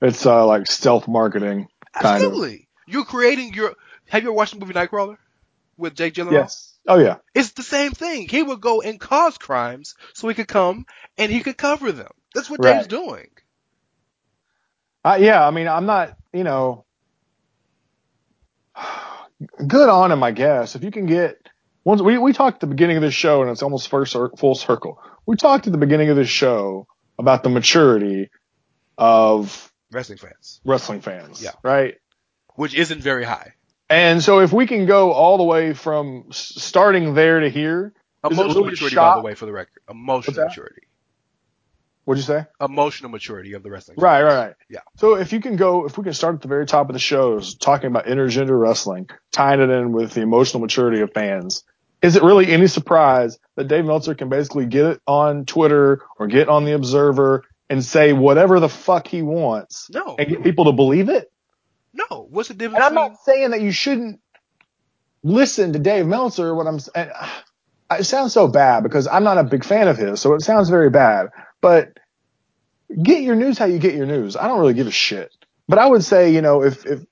[0.01, 1.67] it's uh, like stealth marketing.
[1.93, 2.31] Kind of.
[2.31, 2.67] Absolutely.
[2.87, 3.75] You're creating your.
[4.09, 5.17] Have you ever watched the movie Nightcrawler
[5.77, 6.31] with Jake Gyllenhaal?
[6.31, 6.73] Yes.
[6.87, 7.17] Oh yeah.
[7.35, 8.27] It's the same thing.
[8.29, 10.85] He would go and cause crimes so he could come
[11.17, 12.11] and he could cover them.
[12.33, 12.75] That's what Right.
[12.77, 13.27] Dave's doing.
[15.03, 16.85] Uh, yeah, I mean, I'm not, you know,
[19.65, 20.75] good on him, I guess.
[20.75, 21.37] If you can get,
[21.83, 24.55] once we, we talked at the beginning of this show, and it's almost first full
[24.55, 25.01] circle.
[25.25, 26.87] We talked at the beginning of this show
[27.19, 28.29] about the maturity
[28.97, 31.51] of Wrestling fans, wrestling fans, Yeah.
[31.63, 31.95] right?
[32.55, 33.53] which isn't very high.
[33.89, 37.93] And so if we can go all the way from starting there to here,
[38.23, 39.15] Emotional maturity, shot?
[39.15, 39.81] by the way, for the record.
[39.89, 40.81] Emotional maturity.
[42.07, 42.45] What'd you say?
[42.61, 43.97] Emotional maturity of the wrestling.
[43.99, 44.55] Right, right, right.
[44.69, 44.79] Yeah.
[44.95, 46.99] So if you can go, if we can start at the very top of the
[46.99, 51.65] shows, talking about intergender wrestling, tying it in with the emotional maturity of fans,
[52.01, 56.27] is it really any surprise that Dave Meltzer can basically get it on Twitter or
[56.27, 60.65] get on the Observer and say whatever the fuck he wants No, and get people
[60.65, 61.29] to believe it?
[61.93, 62.27] no.
[62.29, 62.77] What's the difference?
[62.77, 64.21] And I'm not saying that you shouldn't
[65.23, 66.55] listen to Dave Meltzer.
[66.55, 67.27] What I'm, and, uh,
[67.99, 70.69] it sounds so bad because I'm not a big fan of his, so it sounds
[70.69, 71.27] very bad.
[71.61, 71.97] But
[73.03, 74.35] get your news how you get your news.
[74.35, 75.31] I don't really give a shit.
[75.67, 77.03] But I would say, you know, if if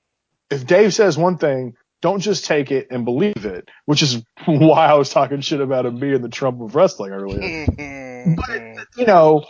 [0.50, 4.86] if Dave says one thing, don't just take it and believe it, which is why
[4.86, 7.66] I was talking shit about him being the Trump of wrestling earlier
[8.36, 9.44] but you know,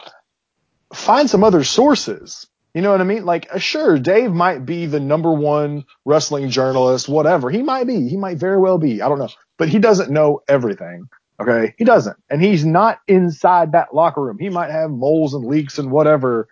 [0.93, 2.47] find some other sources.
[2.75, 3.25] You know what I mean?
[3.25, 7.49] Like, uh, sure, Dave might be the number one wrestling journalist, whatever.
[7.49, 8.07] He might be.
[8.07, 9.01] He might very well be.
[9.01, 9.31] I don't know.
[9.57, 11.09] But he doesn't know everything.
[11.41, 11.75] Okay.
[11.77, 12.17] He doesn't.
[12.31, 14.39] And he's not inside that locker room.
[14.39, 16.49] He might have moles and leaks and whatever,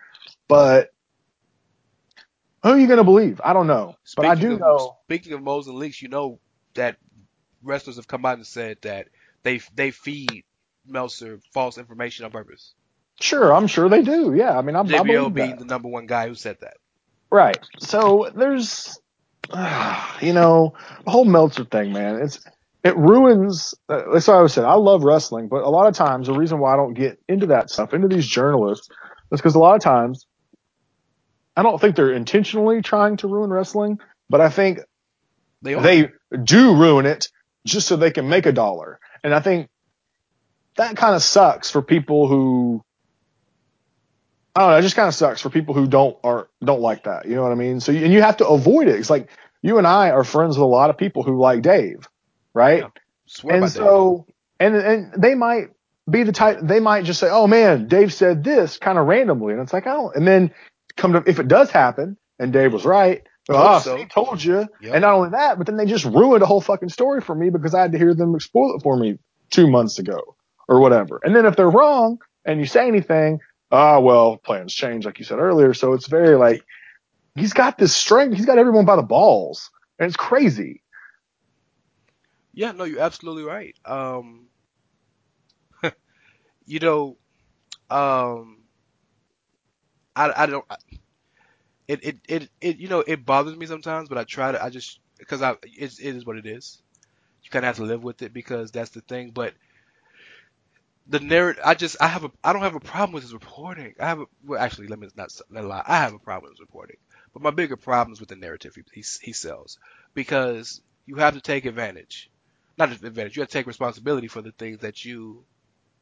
[0.47, 0.91] but
[2.63, 3.41] who are you going to believe?
[3.43, 3.95] I don't know.
[4.15, 4.97] But I do of, know.
[5.05, 6.39] Speaking of moles and leaks, you know
[6.73, 6.97] that
[7.63, 9.07] wrestlers have come out and said that
[9.43, 10.43] they they feed
[10.87, 12.73] Meltzer false information on purpose.
[13.19, 13.53] Sure.
[13.53, 14.33] I'm sure they do.
[14.35, 14.57] Yeah.
[14.57, 16.77] I mean, I'm, JBL being the number one guy who said that.
[17.29, 17.57] Right.
[17.79, 18.99] So there's,
[20.21, 20.73] you know,
[21.05, 22.15] the whole Meltzer thing, man.
[22.21, 22.39] It's
[22.85, 23.75] it ruins.
[23.89, 24.67] Uh, that's what I was saying.
[24.67, 27.47] I love wrestling, but a lot of times the reason why I don't get into
[27.47, 28.89] that stuff, into these journalists,
[29.33, 30.27] is because a lot of times
[31.57, 34.79] I don't think they're intentionally trying to ruin wrestling, but I think
[35.63, 35.81] They are.
[35.83, 36.09] they
[36.43, 37.29] do ruin it
[37.67, 38.99] just so they can make a dollar.
[39.23, 39.69] And I think
[40.77, 42.83] that kind of sucks for people who
[44.55, 47.05] I don't know, it just kind of sucks for people who don't are don't like
[47.05, 47.27] that.
[47.27, 47.79] You know what I mean?
[47.81, 48.99] So and you have to avoid it.
[48.99, 49.29] It's like
[49.63, 52.07] you and I are friends with a lot of people who like Dave,
[52.55, 52.79] right?
[52.79, 52.89] Yeah.
[53.27, 54.25] Swear and so
[54.59, 55.69] and and they might
[56.09, 59.53] be the type they might just say, "Oh man, Dave said this kind of randomly,"
[59.53, 60.51] and it's like, "Oh," and then
[60.97, 63.97] come to if it does happen and Dave was right, oh, so.
[63.97, 64.67] see, told you.
[64.81, 64.93] Yep.
[64.93, 67.49] And not only that, but then they just ruined a whole fucking story for me
[67.49, 69.17] because I had to hear them spoil it for me
[69.49, 70.35] two months ago
[70.67, 71.19] or whatever.
[71.23, 73.39] And then if they're wrong and you say anything,
[73.71, 75.73] ah, well, plans change, like you said earlier.
[75.73, 76.63] So it's very like
[77.35, 78.35] he's got this strength.
[78.35, 80.81] He's got everyone by the balls, and it's crazy.
[82.55, 83.75] Yeah, no, you're absolutely right.
[83.85, 84.47] Um,
[86.65, 87.17] you know,
[87.89, 88.63] um,
[90.15, 90.77] I, I don't, I,
[91.87, 94.69] it, it, it, it, you know, it bothers me sometimes, but I try to, I
[94.69, 96.81] just, because I, it's, it is what it is.
[97.43, 99.53] You kind of have to live with it because that's the thing, but
[101.07, 103.93] the narrative, I just, I have a, I don't have a problem with his reporting.
[103.99, 105.83] I have a, well, actually, let me not, not lie.
[105.85, 106.97] I have a problem with his reporting,
[107.33, 109.77] but my bigger problem is with the narrative he, he, he sells
[110.13, 112.31] because you have to take advantage
[112.77, 113.35] not advantage.
[113.35, 115.45] You have to take responsibility for the things that you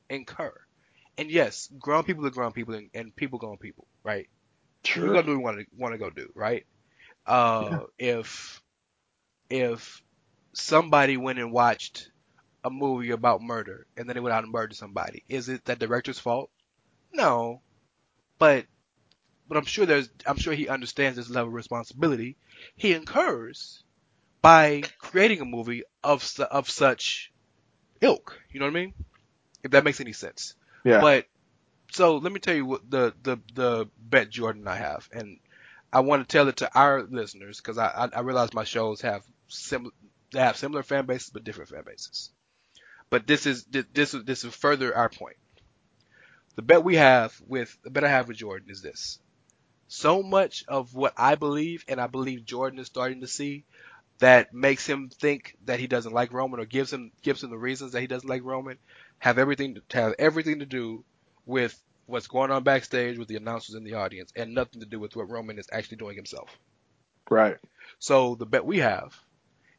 [0.10, 0.54] incur.
[1.18, 4.28] And yes, grown people are grown people, and, and people grown people, right?
[4.96, 6.66] We're gonna do what we want to want to go do, right?
[7.26, 8.62] Uh, if
[9.50, 10.02] if
[10.54, 12.12] somebody went and watched
[12.64, 15.80] a movie about murder and then they went out and murdered somebody, is it that
[15.80, 16.50] director's fault?
[17.14, 17.62] No,
[18.40, 18.66] but
[19.48, 22.38] but I'm sure there's I'm sure he understands this level of responsibility
[22.76, 23.83] he incurs
[24.44, 27.34] by creating a movie of of such
[28.02, 28.40] ilk.
[28.52, 28.94] You know what I mean?
[29.64, 30.56] If that makes any sense.
[30.86, 31.02] Yeah.
[31.02, 31.28] But
[31.92, 35.40] so let me tell you what the the the bet Jordan and I have, and
[35.94, 39.02] I want to tell it to our listeners because I, I I realize my shows
[39.02, 39.94] have similar
[40.34, 42.32] they have similar fan bases but different fan bases.
[43.10, 45.38] But this is this is this is further our point.
[46.56, 49.20] The bet we have with the bet I have with Jordan is this.
[49.88, 53.66] So much of what I believe and I believe Jordan is starting to see
[54.24, 57.58] that makes him think that he doesn't like Roman or gives him gives him the
[57.58, 58.78] reasons that he doesn't like Roman
[59.20, 61.04] have everything to have everything to do
[61.46, 64.98] with what's going on backstage with the announcers in the audience and nothing to do
[64.98, 66.58] with what Roman is actually doing himself.
[67.30, 67.58] Right.
[68.00, 69.14] So the bet we have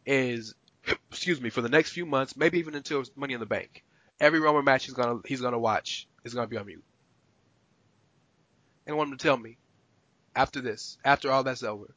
[0.05, 0.55] is
[1.11, 3.83] excuse me, for the next few months, maybe even until Money in the Bank,
[4.21, 6.85] every Roman match he's gonna he's gonna watch is gonna be on mute.
[8.87, 9.57] And I want him to tell me,
[10.37, 11.95] after this, after all that's over,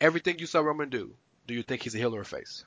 [0.00, 1.14] everything you saw Roman do,
[1.48, 2.64] do you think he's a heel or a face?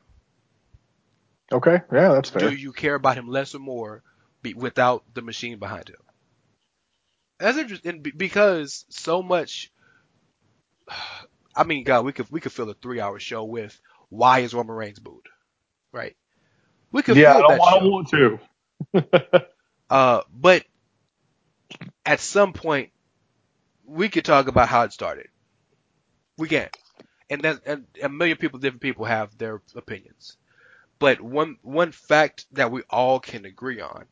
[1.53, 2.49] Okay, yeah, that's fair.
[2.49, 4.03] Do you care about him less or more
[4.41, 5.97] be, without the machine behind him?
[7.39, 9.71] That's interesting because so much.
[11.55, 13.79] I mean, God, we could we could fill a three hour show with
[14.09, 15.27] why is Roman Reigns booed,
[15.91, 16.15] right?
[16.93, 18.39] We could yeah, I fill don't, I don't want to.
[19.91, 20.63] Uh, but
[22.05, 22.91] at some point,
[23.85, 25.27] we could talk about how it started.
[26.37, 26.69] We can,
[27.31, 30.37] and that and a million people, different people have their opinions.
[30.99, 34.05] But one one fact that we all can agree on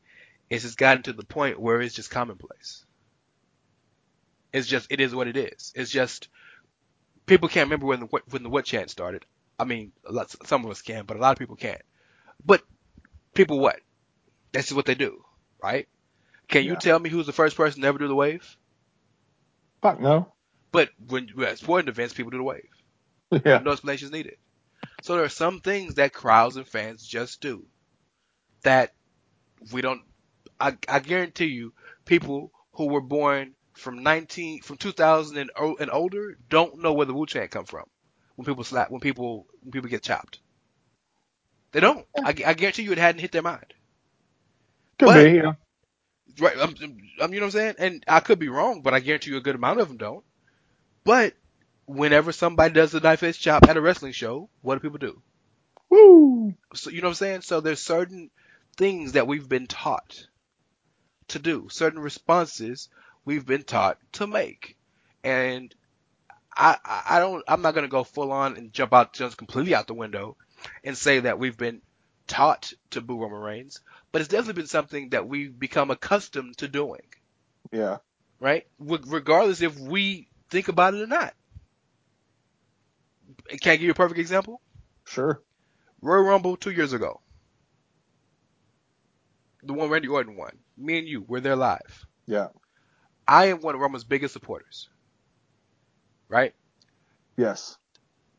[0.50, 2.86] is it's gotten to the point where it's just commonplace.
[4.54, 5.74] It's just it is what it is.
[5.76, 6.30] It's just
[7.28, 9.26] people can't remember when the what- when the what chant started.
[9.60, 11.82] I mean, lot, some of us can, but a lot of people can't.
[12.46, 12.64] But
[13.36, 13.80] people what?
[14.54, 15.24] That's just what they do,
[15.64, 15.88] right?
[16.50, 16.78] Can you Yeah.
[16.78, 18.58] tell me who's the first person to ever do the wave?
[19.82, 20.34] Fuck no.
[20.72, 22.70] But when we're at sporting events, people do the wave.
[23.46, 23.60] Yeah.
[23.60, 24.38] No explanations needed.
[25.04, 27.66] So there are some things that crowds and fans just do
[28.64, 28.94] that
[29.72, 30.02] we don't.
[30.60, 31.74] I, I guarantee you,
[32.06, 37.14] people who were born from 19 from 2000 and, and older don't know where the
[37.14, 37.86] Wu Chant come from.
[38.36, 40.40] When people slap, when people when people get chopped,
[41.72, 42.06] they don't.
[42.18, 43.74] I, I guarantee you, it hadn't hit their mind.
[45.00, 45.54] Could But- be, yeah.
[46.40, 46.56] Right.
[46.60, 46.76] I'm,
[47.22, 47.76] I'm, you know what I'm saying?
[47.80, 50.24] And I could be wrong, but I guarantee you a good amount of them don't.
[51.04, 51.34] But
[51.90, 55.20] whenever somebody does a knife edge chop at a wrestling show, what do people do?
[55.90, 56.54] Woo!
[56.76, 57.42] So, you know what I'm saying?
[57.42, 58.30] So there's certain
[58.78, 60.28] things that we've been taught
[61.30, 62.90] to do, certain responses
[63.26, 64.78] we've been taught to make.
[65.24, 65.74] And
[66.56, 69.74] I, I don't, I'm not going to go full on and jump out just completely
[69.74, 70.38] out the window
[70.84, 71.82] and say that we've been
[72.28, 76.68] taught to boo Roman Reigns, but it's definitely been something that we've become accustomed to
[76.68, 77.02] doing.
[77.72, 77.98] Yeah.
[78.40, 78.68] right?
[78.80, 81.34] Regardless if we think about it or not.
[83.50, 84.62] Can I give you a perfect example?
[85.06, 85.42] Sure.
[86.02, 87.22] Royal Rumble two years ago.
[89.64, 90.58] The one Randy Orton won.
[90.78, 92.06] Me and you were there live.
[92.26, 92.48] Yeah.
[93.28, 94.90] I am one of Roman's biggest supporters.
[96.30, 96.54] Right?
[97.36, 97.78] Yes.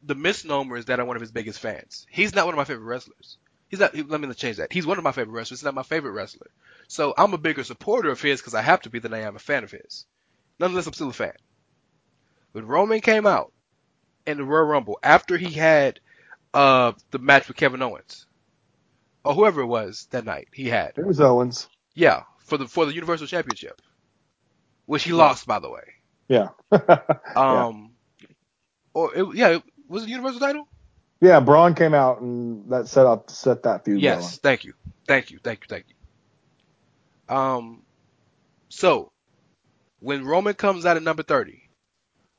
[0.03, 2.07] The misnomer is that I'm one of his biggest fans.
[2.09, 3.37] He's not one of my favorite wrestlers.
[3.69, 4.73] He's not, let me change that.
[4.73, 5.61] He's one of my favorite wrestlers.
[5.61, 6.51] He's not my favorite wrestler.
[6.89, 9.37] So I'm a bigger supporter of his because I have to be than I am
[9.37, 10.07] a fan of his.
[10.59, 11.35] Nonetheless, I'm still a fan.
[12.53, 13.53] When Roman came out
[14.27, 16.01] in the Royal Rumble after he had
[16.55, 18.27] uh the match with Kevin Owens
[19.25, 21.69] or whoever it was that night he had, It was Owens.
[21.95, 23.81] yeah, for the for the Universal Championship,
[24.87, 25.83] which he lost by the way.
[26.29, 26.49] Yeah.
[27.35, 27.93] Um,
[28.95, 30.69] or it, yeah, it was it the Universal title?
[31.21, 34.75] yeah, Braun came out and that set up set that feud Yes, thank you,
[35.07, 37.35] thank you, thank you, thank you.
[37.37, 37.83] Um,
[38.69, 39.11] so
[40.01, 41.69] when Roman comes out at number thirty,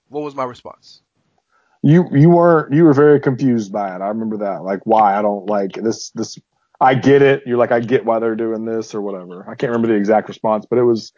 [0.10, 1.02] what was my response?
[1.84, 4.02] You you weren't you were very confused by it.
[4.02, 4.64] I remember that.
[4.64, 6.38] Like why I don't like this this
[6.80, 7.44] I get it.
[7.46, 9.44] You're like I get why they're doing this or whatever.
[9.50, 11.14] I can't remember the exact response, but it was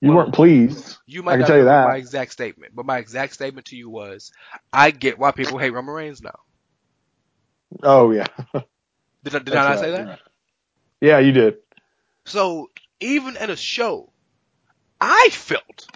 [0.00, 0.98] you Well, weren't pleased.
[1.06, 1.88] You might I can not tell you that.
[1.88, 4.32] my exact statement, but my exact statement to you was,
[4.72, 6.38] I get why people hate Roman Reigns now.
[7.82, 8.28] Oh yeah.
[9.24, 10.08] Did I, did I not right, say that?
[10.08, 10.18] right.
[11.00, 11.56] Yeah, you did.
[12.26, 14.12] So even at a show,
[15.00, 15.88] I felt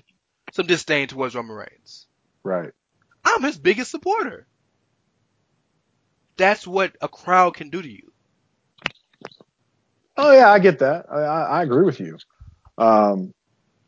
[0.53, 2.07] some disdain towards Roman Reigns.
[2.45, 2.73] Right.
[3.24, 4.47] I'm his biggest supporter.
[6.36, 8.10] That's what a crowd can do to you.
[10.16, 11.06] Oh yeah, I get that.
[11.10, 12.18] I, I, agree with you.
[12.76, 13.32] Um,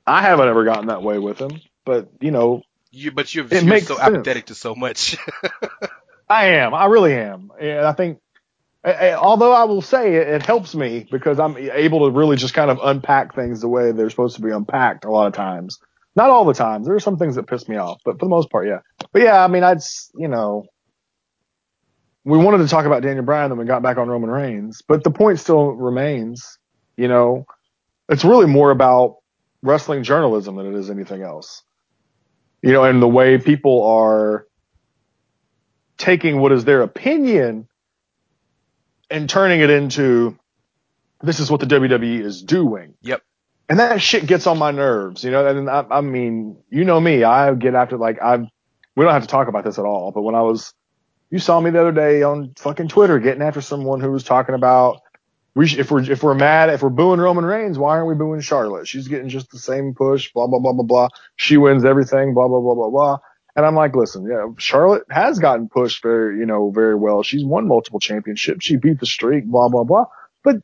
[0.07, 3.53] I haven't ever gotten that way with him, but you know, You, but you're, It
[3.53, 4.09] you're makes so sense.
[4.09, 5.17] apathetic to so much.
[6.29, 6.73] I am.
[6.75, 7.51] I really am.
[7.61, 8.19] And I think,
[8.85, 12.71] although I will say it, it helps me because I'm able to really just kind
[12.71, 15.79] of unpack things the way they're supposed to be unpacked a lot of times.
[16.15, 16.87] Not all the times.
[16.87, 18.81] There are some things that piss me off, but for the most part, yeah.
[19.13, 19.79] But yeah, I mean, I'd,
[20.15, 20.67] you know,
[22.25, 25.03] we wanted to talk about Daniel Bryan, then we got back on Roman Reigns, but
[25.05, 26.59] the point still remains,
[26.97, 27.47] you know,
[28.09, 29.17] it's really more about
[29.63, 31.63] wrestling journalism than it is anything else.
[32.63, 34.47] You know, and the way people are
[35.99, 37.69] taking what is their opinion
[39.11, 40.39] and turning it into
[41.23, 42.95] this is what the WWE is doing.
[43.03, 43.23] Yep.
[43.73, 45.47] And that shit gets on my nerves, you know.
[45.47, 48.45] And I, I mean, you know me, I get after like I've.
[48.95, 50.75] We don't have to talk about this at all, but when I was,
[51.31, 54.55] you saw me the other day on fucking Twitter getting after someone who was talking
[54.55, 55.01] about
[55.55, 58.15] we sh- if we're if we're mad if we're booing Roman Reigns, why aren't we
[58.15, 58.87] booing Charlotte?
[58.87, 61.09] She's getting just the same push, blah blah blah blah blah.
[61.37, 63.19] She wins everything, blah blah blah blah blah.
[63.57, 67.23] And I'm like, listen, yeah, Charlotte has gotten pushed very, you know, very well.
[67.23, 68.67] She's won multiple championships.
[68.67, 70.05] She beat the streak, blah blah blah.
[70.43, 70.57] But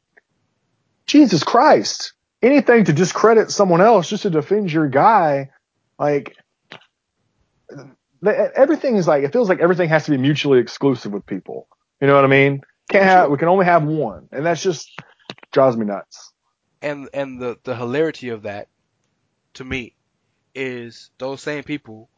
[1.06, 2.12] Jesus Christ.
[2.40, 5.50] Anything to discredit someone else just to defend your guy,
[5.98, 6.36] like
[8.20, 11.68] the, everything is like it feels like everything has to be mutually exclusive with people.
[12.00, 12.62] You know what I mean?
[12.90, 14.90] Can't have we can only have one, and that's just
[15.50, 16.32] drives me nuts.
[16.80, 18.68] And and the the hilarity of that,
[19.54, 19.94] to me,
[20.54, 22.08] is those same people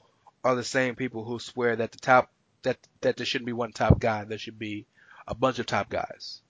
[0.44, 2.30] are the same people who swear that the top
[2.62, 4.24] that that there shouldn't be one top guy.
[4.24, 4.86] There should be
[5.26, 6.42] a bunch of top guys.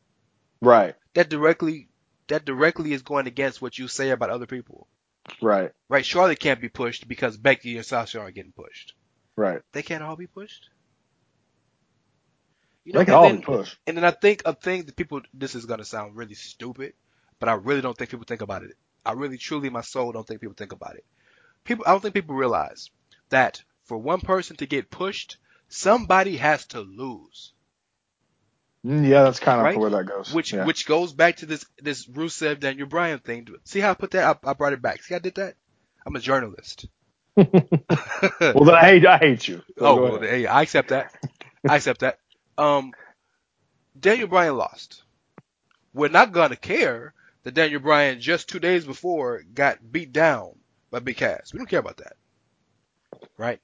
[0.61, 0.95] Right.
[1.15, 1.89] That directly
[2.31, 4.89] that directly is going against what you say about other people.
[5.43, 5.71] Right.
[5.89, 6.05] Right.
[6.05, 8.95] Charlotte can't be pushed because Becky and Sasha aren't getting pushed.
[9.37, 9.61] Right.
[9.73, 10.69] They can't all be pushed.
[12.85, 13.77] You know, They can all then, be pushed.
[13.87, 16.95] And then I think a thing that people, this is going to sound really stupid,
[17.39, 18.77] but I really don't think people think about it.
[19.05, 21.05] I really, truly, my soul, don't think people think about it.
[21.65, 22.91] People, I don't think people realize
[23.29, 25.37] that for one person to get pushed,
[25.69, 27.53] somebody has to lose.
[28.87, 29.77] Mm, Yeah, that's kind of Right?
[29.79, 30.33] where that goes.
[30.33, 30.65] Which, yeah.
[30.65, 33.47] which goes back to this, this Rusev Daniel Bryan thing.
[33.65, 34.39] See how I put that?
[34.45, 35.03] I, I brought it back.
[35.03, 35.55] See how I did that?
[36.07, 36.87] I'm a journalist.
[37.37, 37.47] well,
[38.65, 39.63] then I hate I hate you.
[39.79, 41.15] So Oh, well, hey, I accept that.
[41.69, 42.19] I accept that.
[42.59, 42.93] Um,
[43.99, 45.03] Daniel Bryan lost.
[45.93, 47.13] We're not gonna care
[47.43, 50.53] that Daniel Bryan just two days before got beat down
[50.91, 51.53] by Big Cass.
[51.53, 52.17] We don't care about that,
[53.37, 53.61] right?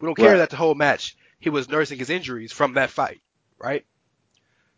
[0.00, 0.36] We don't care Right.
[0.38, 3.20] that the whole match he was nursing his injuries from that fight,
[3.58, 3.84] right?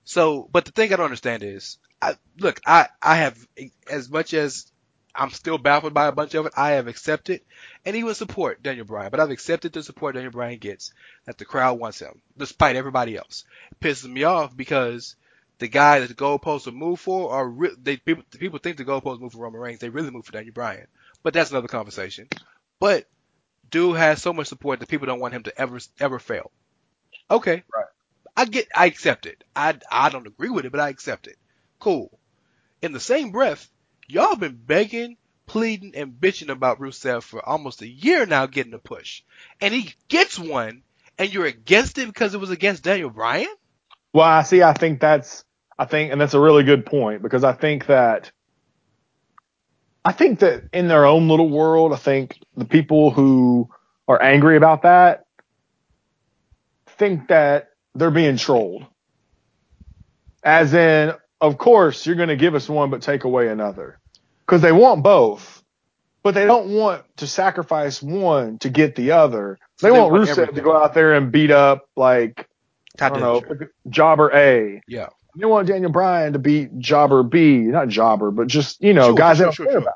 [0.07, 3.39] So, but the thing I don't understand is, I, look, I I have
[3.91, 4.73] as much as
[5.15, 6.55] I'm still baffled by a bunch of it.
[6.57, 7.43] I have accepted
[7.85, 10.93] and even support Daniel Bryan, but I've accepted the support Daniel Bryan gets
[11.27, 13.45] that the crowd wants him, despite everybody else.
[13.73, 15.17] It pisses me off because
[15.59, 18.85] the guy that the goalposts are moved for are re- they people people think the
[18.87, 19.81] goalposts move for Roman Reigns.
[19.81, 20.89] They really move for Daniel Bryan,
[21.23, 22.29] but that's another conversation.
[22.81, 23.09] But
[23.71, 26.53] dude has so much support that people don't want him to ever ever fail.
[27.31, 27.87] Okay, Right.
[28.37, 29.43] I get, I accept it.
[29.55, 31.37] I I don't agree with it, but I accept it.
[31.79, 32.19] Cool.
[32.83, 33.69] In the same breath,
[34.09, 38.79] y'all been begging, pleading, and bitching about Rusev for almost a year now, getting a
[38.79, 39.23] push,
[39.61, 40.83] and he gets one,
[41.19, 43.55] and you're against it because it was against Daniel Bryan.
[44.13, 44.63] Well, I see.
[44.63, 45.45] I think that's,
[45.79, 48.31] I think, and that's a really good point because I think that,
[50.05, 53.69] I think that in their own little world, I think the people who
[54.09, 55.27] are angry about that
[56.97, 58.85] think that they're being trolled.
[60.43, 63.99] As in, of course, you're going to give us one, but take away another.
[64.47, 65.65] Cause they want both,
[66.23, 69.59] but they don't want to sacrifice one to get the other.
[69.81, 72.49] They, they want want Rusev to go out there and beat up like,
[73.01, 73.43] I don't know.
[73.89, 74.81] Jobber A.
[74.87, 75.09] Yeah.
[75.37, 79.15] They want Daniel Bryan to beat Jobber B, not Jobber, but just, you know, Sure,
[79.17, 79.95] guys sure, they don't sure, care about.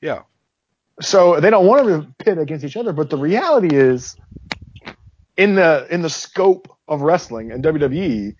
[0.00, 0.22] Yeah.
[1.00, 4.16] So they don't want them to pit against each other, but the reality is
[5.36, 8.34] in the, in the scope of wrestling and WWE,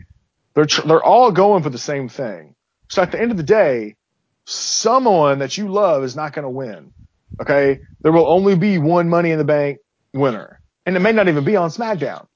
[0.54, 2.54] they're, tr- they're all going for the same thing.
[2.88, 3.96] So at the end of the day,
[4.44, 6.92] someone that you love is not going to win.
[7.40, 7.80] Okay.
[8.02, 9.78] There will only be one money in the bank
[10.12, 12.26] winner and it may not even be on SmackDown.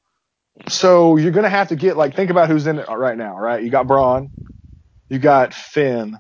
[0.69, 3.37] So you're going to have to get like, think about who's in it right now,
[3.39, 3.63] right?
[3.63, 4.31] You got Braun,
[5.09, 6.19] you got Finn,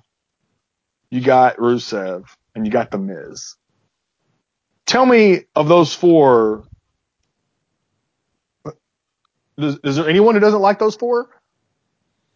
[1.10, 3.54] you got Rusev, and you got The Miz.
[4.84, 6.64] Tell me of those four.
[9.58, 11.28] Is, is there anyone who doesn't like those four?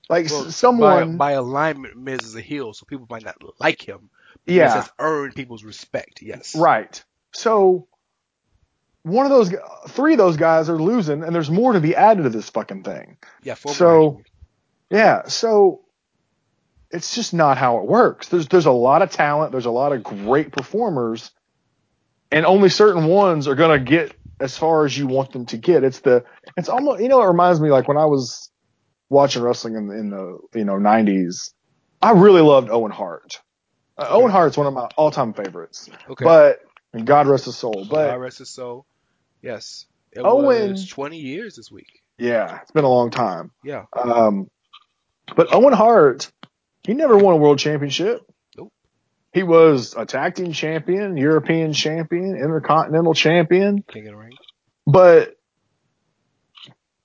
[0.08, 3.80] Like Well, someone, by, by alignment, Miz is a heel, so people might not like
[3.86, 4.10] him.
[4.46, 6.22] Miz yeah, has earned people's respect.
[6.22, 6.54] Yes.
[6.56, 7.02] right.
[7.32, 7.86] So
[9.02, 9.52] one of those,
[9.88, 12.82] three of those guys are losing, and there's more to be added to this fucking
[12.82, 13.18] thing.
[13.42, 13.54] Yeah.
[13.54, 14.22] So-
[14.90, 15.82] Yeah, so
[16.90, 18.26] it's just not how it works.
[18.28, 21.30] There's there's a lot of talent, there's a lot of great performers,
[22.32, 25.84] and only certain ones are gonna get as far as you want them to get.
[25.84, 26.24] It's the
[26.56, 28.50] it's almost you know it reminds me like when I was
[29.08, 31.52] watching wrestling in, in the you know 90s.
[32.02, 33.40] I really loved Owen Hart.
[33.98, 36.24] Uh, Owen Hart's one of my all time favorites, okay.
[36.24, 36.60] but
[36.92, 37.86] and God rest his soul.
[37.88, 38.86] But God rest his soul.
[39.42, 39.86] Yes.
[40.12, 42.02] It Owen- was 20 years this week.
[42.18, 43.52] yeah, it's been a long time.
[43.62, 43.84] Yeah.
[43.92, 44.50] Um,
[45.36, 46.32] but Owen Hart,
[46.82, 48.22] he never won a world championship.
[49.32, 49.36] Nope.
[49.38, 54.32] He was a tag team champion, European champion, intercontinental champion, King of the Ring.
[54.86, 55.36] but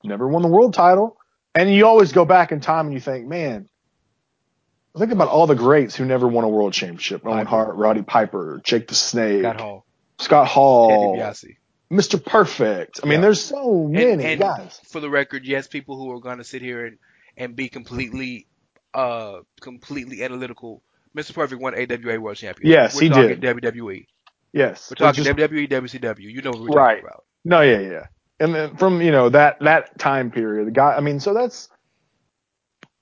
[0.03, 1.17] never won the world title.
[1.53, 3.69] And you always go back in time and you think, man,
[4.97, 7.25] think about all the greats who never won a world championship.
[7.25, 9.85] Owen Hart, Roddy Piper, Jake the Snake, Scott Hall.
[10.19, 11.55] Scott Ted Hall, DiBiase.
[11.91, 12.23] Mr.
[12.23, 12.99] Perfect.
[13.03, 13.21] I mean, Yeah.
[13.21, 14.81] there's so many And, and guys.
[14.89, 16.97] for the record, yes, people who are going to sit here and,
[17.37, 18.47] and be completely,
[18.93, 20.81] uh, completely analytical.
[21.15, 21.33] Mr.
[21.33, 22.69] Perfect won AWA World Champion.
[22.71, 23.41] Yes, we're he talking did.
[23.41, 24.05] WWE.
[24.53, 24.89] Yes.
[24.91, 26.19] We're talking Just- WWE, WCW.
[26.31, 26.95] You know what we're Right.
[26.95, 27.23] talking about.
[27.43, 28.05] No, yeah, yeah.
[28.39, 31.69] And then from, you know, that, that time period, the guy, I mean, so that's,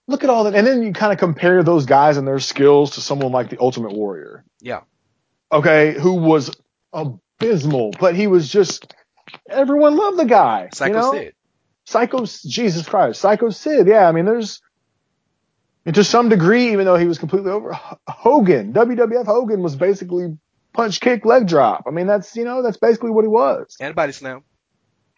[0.07, 2.91] look at all that, and then you kind of compare those guys and their skills
[2.91, 4.43] to someone like the Ultimate Warrior.
[4.61, 4.81] Yeah.
[5.51, 6.51] Okay, who was
[6.91, 8.93] abysmal, but he was just
[9.49, 10.69] everyone loved the guy.
[10.73, 11.11] Psycho you know?
[11.13, 11.33] Sid.
[11.85, 13.87] Psycho, Jesus Christ, Psycho Sid.
[13.87, 14.61] Yeah, I mean, there's
[15.85, 17.73] and to some degree, even though he was completely over,
[18.07, 20.37] Hogan, WWF Hogan was basically
[20.73, 21.83] punch, kick, leg drop.
[21.87, 23.75] I mean, that's you know, that's basically what he was.
[23.79, 24.43] And a body slam.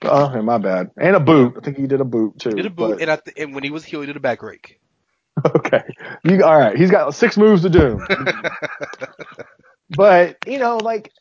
[0.02, 0.92] Uh, oh, yeah, my bad.
[0.98, 1.56] And a boot.
[1.58, 2.50] I think he did a boot too.
[2.50, 4.18] He did a boot, but- and, I th- and when he was heel, he did
[4.18, 4.80] a back rake.
[5.46, 5.84] Okay.
[6.24, 6.78] You all right?
[6.78, 8.00] He's got six moves to do.
[9.90, 11.12] but you know, like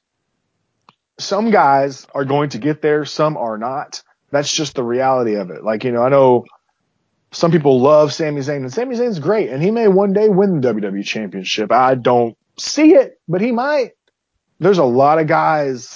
[1.18, 4.02] some guys are going to get there, some are not.
[4.30, 5.62] That's just the reality of it.
[5.64, 6.44] Like you know, I know
[7.34, 10.60] some people love Sami Zayn, and Sami Zayn's great, and he may one day win
[10.60, 11.72] the WWE Championship.
[11.72, 13.92] I don't see it, but he might.
[14.60, 15.94] There's a lot of guys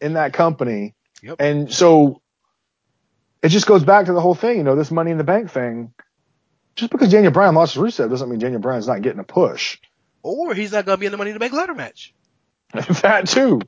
[0.00, 1.36] in that company, Yep.
[1.40, 2.20] and so
[3.42, 4.58] it just goes back to the whole thing.
[4.58, 5.92] You know, this Money in the Bank thing.
[6.76, 9.78] Just because Daniel Bryan lost to Rusev doesn't mean Daniel Bryan's not getting a push.
[10.22, 12.14] Or he's not gonna be in the Money in the Bank ladder match.
[13.02, 13.60] that too.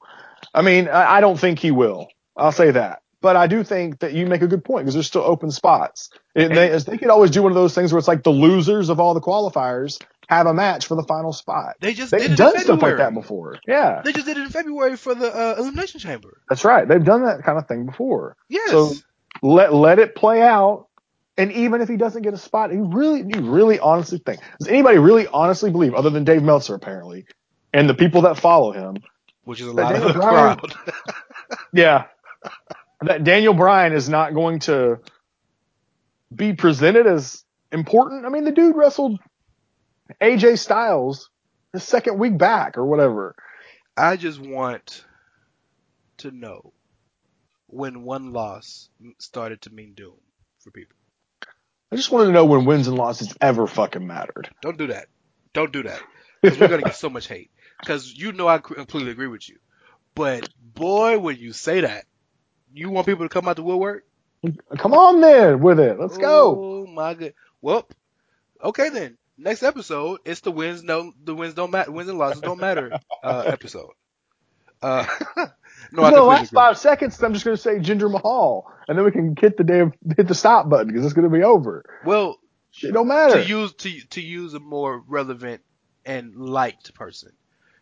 [0.55, 2.09] I mean, I, I don't think he will.
[2.37, 3.03] I'll say that.
[3.27, 6.11] But I do think that you make a good point because there's still open spots.
[6.37, 8.89] And they, they could always do one of those things where it's like the losers
[8.89, 11.75] of all the qualifiers have a match for the final spot.
[11.81, 13.59] They just did They've done stuff like that before.
[13.67, 16.41] Yeah, They just did it in February for the uh, Elimination Chamber.
[16.49, 16.87] that's right.
[16.87, 18.37] They've done that kind of thing before.
[18.49, 18.71] Yes.
[18.71, 18.93] So
[19.43, 20.87] let let it play out.
[21.37, 24.69] And even if he doesn't get a spot, he really, you really honestly think, does
[24.69, 27.27] anybody really honestly believe, other than Dave Meltzer apparently,
[27.73, 28.99] and the people that follow him,
[29.43, 30.75] which is a lot of the Bryan- crowd.
[31.73, 32.05] Yeah.
[33.01, 35.01] That Daniel Bryan is not going to
[36.35, 38.25] be presented as important.
[38.25, 39.21] I mean, the dude wrestled
[40.21, 41.31] AJ Styles
[41.73, 43.35] his second week back or whatever.
[43.97, 45.05] I just want
[46.19, 46.73] to know
[47.67, 50.15] when one loss started to mean doom
[50.61, 50.97] for people.
[51.93, 54.51] I just wanted to know when wins and losses ever fucking mattered.
[54.63, 55.07] Don't do that.
[55.53, 56.01] Don't do that.
[56.43, 57.51] Because we're gonna get so much hate.
[57.81, 59.59] Because you know I completely agree with you.
[60.15, 62.07] But boy, when you say that,
[62.77, 64.05] you want people to come out the woodwork.
[64.79, 65.99] Come on then with it.
[65.99, 66.85] Let's go.
[66.85, 67.35] Oh my good.
[67.63, 67.89] Well,
[68.63, 69.17] okay then.
[69.39, 72.93] Next episode, it's the wins no the wins don't matter wins and losses don't matter
[73.23, 73.91] uh, episode.
[74.83, 75.07] Uh,
[75.93, 76.55] no, the last agree.
[76.55, 79.65] five seconds, I'm just going to say Jinder Mahal, and then we can hit the
[79.65, 81.85] damn hit the stop button because it's going to be over.
[82.05, 82.39] Well,
[82.71, 83.43] Shit don't matter.
[83.43, 85.63] to use to to use a more relevant
[86.05, 87.33] and liked person,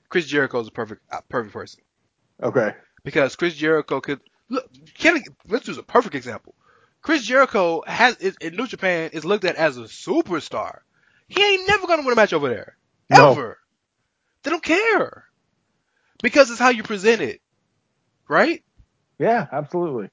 [0.08, 1.82] Chris Jericho is a perfect uh, perfect person
[2.42, 2.74] okay.
[3.02, 4.68] because Chris Jericho could look.
[4.94, 6.54] Can let's use a perfect example.
[7.02, 10.80] Chris Jericho has is, in New Japan is looked at as a superstar.
[11.28, 12.76] He ain't never gonna win a match over there
[13.10, 13.40] No.
[13.40, 13.58] ever.
[14.42, 15.24] They don't care
[16.22, 17.40] because it's how you present it,
[18.28, 18.62] right?
[19.18, 20.10] Yeah, absolutely.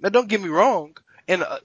[0.00, 0.96] Now, don't get me wrong,
[1.28, 1.58] and uh,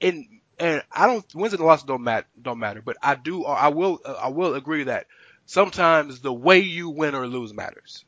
[0.00, 0.26] and
[0.58, 4.00] and I don't wins and losses don't matter don't matter, but I do I will
[4.04, 5.06] uh, I will agree that
[5.46, 8.04] sometimes the way you win or lose matters.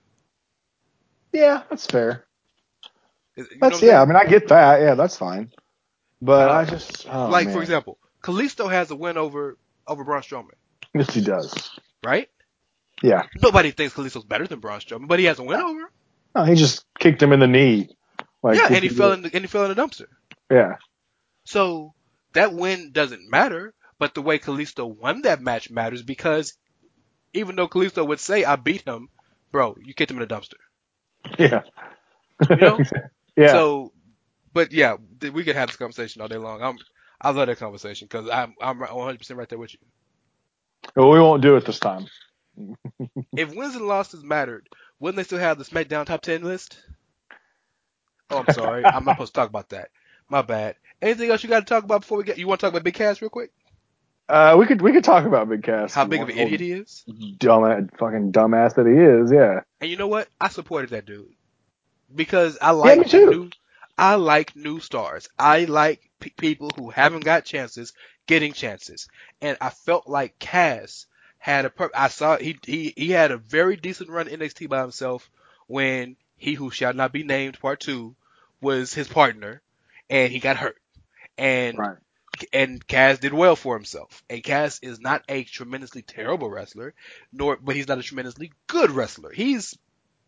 [1.33, 2.28] Yeah, that's fair.
[3.39, 4.03] You That's yeah.
[4.03, 4.81] I mean, I get that.
[4.81, 5.53] Yeah, that's fine.
[6.21, 7.55] But Uh, I just oh, like man.
[7.55, 9.57] for example, Kalisto has a win over
[9.87, 10.55] over Braun Strowman,
[10.95, 11.71] yes, he does.
[12.05, 12.29] right?
[13.03, 13.23] Yeah.
[13.41, 15.81] Nobody thinks Kalisto's better than Braun Strowman, but he has a win over.
[15.81, 15.89] him.
[16.35, 17.91] No, he just kicked him in the knee.
[18.43, 20.07] Like, yeah, and he fell in the, and he fell in the dumpster.
[20.51, 20.77] Yeah.
[21.45, 21.95] So
[22.35, 26.55] that win doesn't matter, but the way Kalisto won that match matters because
[27.33, 29.09] even though Kalisto would say I beat him,
[29.53, 30.59] bro, you kicked him in the dumpster.
[31.39, 31.63] Yeah.
[32.51, 32.79] You know?
[33.39, 33.53] yeah.
[33.53, 33.93] So,
[34.53, 36.63] but yeah, we could have this conversation all day long.
[36.63, 36.79] I'm,
[37.21, 39.81] I love that conversation because I'm, I'm 100% right there with you.
[40.97, 42.07] well, we won't do it this time.
[43.37, 46.77] If wins and losses mattered, wouldn't they still have the SmackDown top 10 list?
[48.31, 48.85] Oh, I'm sorry.
[48.85, 49.91] I'm not supposed to talk about that.
[50.29, 50.75] My bad.
[51.01, 52.83] Anything else you got to talk about before we get, you want to talk about
[52.83, 53.53] Big Cass real quick?
[54.29, 55.95] Uh, we could we could talk about Big Cass.
[55.95, 57.05] How big of an idiot he is?
[57.39, 59.33] Dumb fucking dumbass that he is.
[59.33, 59.61] Yeah.
[59.81, 60.29] And you know what?
[60.41, 61.33] I supported that dude
[62.15, 63.31] because I like too.
[63.31, 63.51] new.
[63.97, 65.29] I like new stars.
[65.39, 67.93] I like pe people who haven't got chances
[68.27, 69.09] getting chances.
[69.41, 71.07] And I felt like Cass
[71.39, 71.71] had a.
[71.71, 75.31] Per- I saw he he he had a very decent run in NXT by himself
[75.67, 78.15] when he who shall not be named part two
[78.61, 79.63] was his partner,
[80.11, 80.77] and he got hurt.
[81.37, 81.97] And Right.
[82.53, 84.23] and Cass did well for himself.
[84.31, 86.95] And Cass is not a tremendously terrible wrestler,
[87.33, 89.33] nor but he's not a tremendously good wrestler.
[89.33, 89.77] He's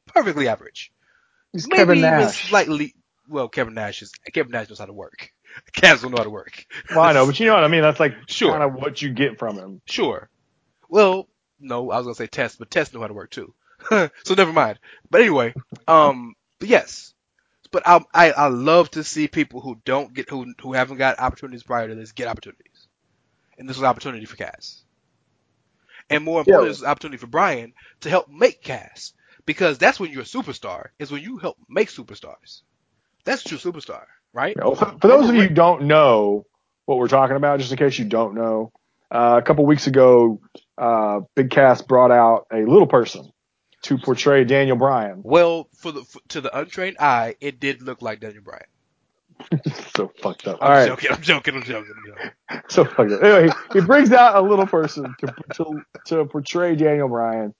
[0.07, 0.93] perfectly average.
[1.52, 2.48] He's Maybe Kevin even Nash.
[2.48, 2.94] slightly.
[3.28, 5.31] Well, Kevin Nash is Kevin Nash knows how to work.
[5.72, 6.64] Cass will know how to work.
[6.90, 7.82] Well, I know, but you know what I mean.
[7.82, 8.51] That's like Sure.
[8.52, 9.81] kind of what you get from him.
[9.86, 10.28] Sure.
[10.89, 11.28] Well,
[11.59, 13.55] no, I was gonna say Test, but Test knew how to work too.
[13.90, 14.78] so never mind.
[15.10, 15.55] But anyway,
[15.89, 17.14] um, but yes.
[17.72, 21.20] But I, I I love to see people who don't get who who haven't got
[21.20, 22.86] opportunities prior to this get opportunities.
[23.59, 24.82] and this was an opportunity for Cass.
[26.09, 26.70] And more importantly, Yeah.
[26.72, 29.12] this was an opportunity for Bryan to help make Cass.
[29.47, 32.62] Because that's when you're a superstar, is when you help make superstars.
[33.25, 34.55] That's true superstar, right?
[34.57, 36.47] You know, for, for those of you who don't know
[36.87, 38.73] what we're talking about, just in case you don't know,
[39.11, 40.41] uh, a couple weeks ago,
[40.79, 43.31] uh, Big Cass brought out a little person
[43.83, 45.21] to portray Daniel Bryan.
[45.25, 48.65] Well, for the for, to the untrained eye, it did look like Daniel Bryan.
[49.95, 50.59] so fucked up.
[50.61, 50.87] I'm right.
[50.87, 51.11] joking.
[51.12, 51.55] I'm joking.
[51.57, 51.93] I'm joking.
[51.97, 52.31] I'm joking.
[52.69, 53.23] So fucked up.
[53.23, 57.55] Anyway, he, he brings out a little person to, to, to portray Daniel Bryan.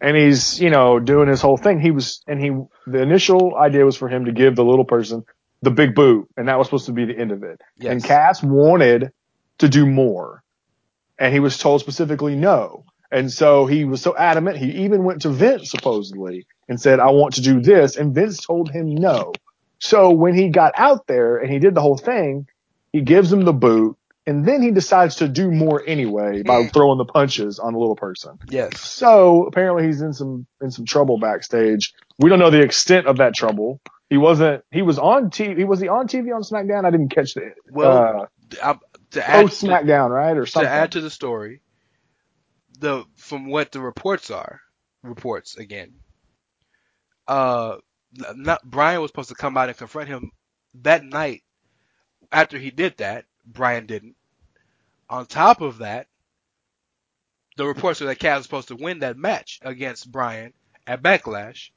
[0.00, 1.78] And he's, you know, doing his whole thing.
[1.80, 2.50] He was, and he,
[2.86, 5.24] the initial idea was for him to give the little person
[5.62, 6.28] the big boot.
[6.36, 7.60] And that was supposed to be the end of it.
[7.76, 7.92] Yes.
[7.92, 9.12] And Cass wanted
[9.58, 10.42] to do more.
[11.18, 12.84] And he was told specifically no.
[13.12, 17.10] And so he was so adamant, he even went to Vince supposedly and said, I
[17.10, 17.96] want to do this.
[17.96, 19.32] And Vince told him no.
[19.80, 22.46] So when he got out there and he did the whole thing,
[22.92, 26.72] he gives him the boot and then he decides to do more anyway by Mm.
[26.72, 28.38] throwing the punches on the little person.
[28.48, 28.80] Yes.
[28.80, 31.92] So apparently he's in some, in some trouble backstage.
[32.18, 33.80] We don't know the extent of that trouble.
[34.10, 36.84] He wasn't, he was on TV, was he on TV on SmackDown?
[36.84, 38.28] I didn't catch the, Well,
[38.62, 38.78] uh, I,
[39.12, 40.36] to add post SmackDown, right?
[40.36, 40.68] Or something.
[40.68, 41.62] to add to the story,
[42.78, 44.60] the from what the reports are,
[45.02, 45.94] reports again.
[47.28, 47.76] Uh,
[48.34, 50.32] not Bryan was supposed to come out and confront him
[50.82, 51.42] that night.
[52.32, 54.16] After he did that, Bryan didn't.
[55.08, 56.06] On top of that,
[57.56, 60.52] the reports are that Cass was supposed to win that match against Bryan
[60.86, 61.70] at Backlash,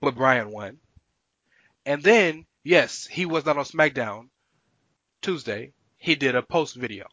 [0.00, 0.78] but Bryan won.
[1.84, 4.28] And then, yes, he was not on SmackDown
[5.22, 5.72] Tuesday.
[5.96, 7.06] He did a post video.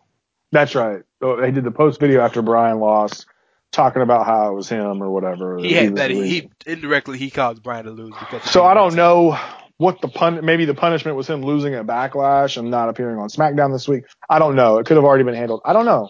[0.51, 1.03] That's right.
[1.21, 3.25] Oh, so They did the post video after Bryan lost,
[3.71, 5.57] talking about how it was him or whatever.
[5.57, 8.95] He was that he, he indirectly he caused Bryan to lose because So I don't
[8.95, 9.37] know
[9.77, 10.43] what the pun.
[10.45, 14.03] Maybe the punishment was him losing at Backlash and not appearing on SmackDown this week.
[14.29, 14.77] I don't know.
[14.77, 15.61] It could have already been handled.
[15.65, 16.09] I don't know.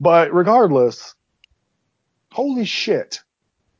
[0.00, 1.14] But regardless,
[2.30, 3.20] holy shit!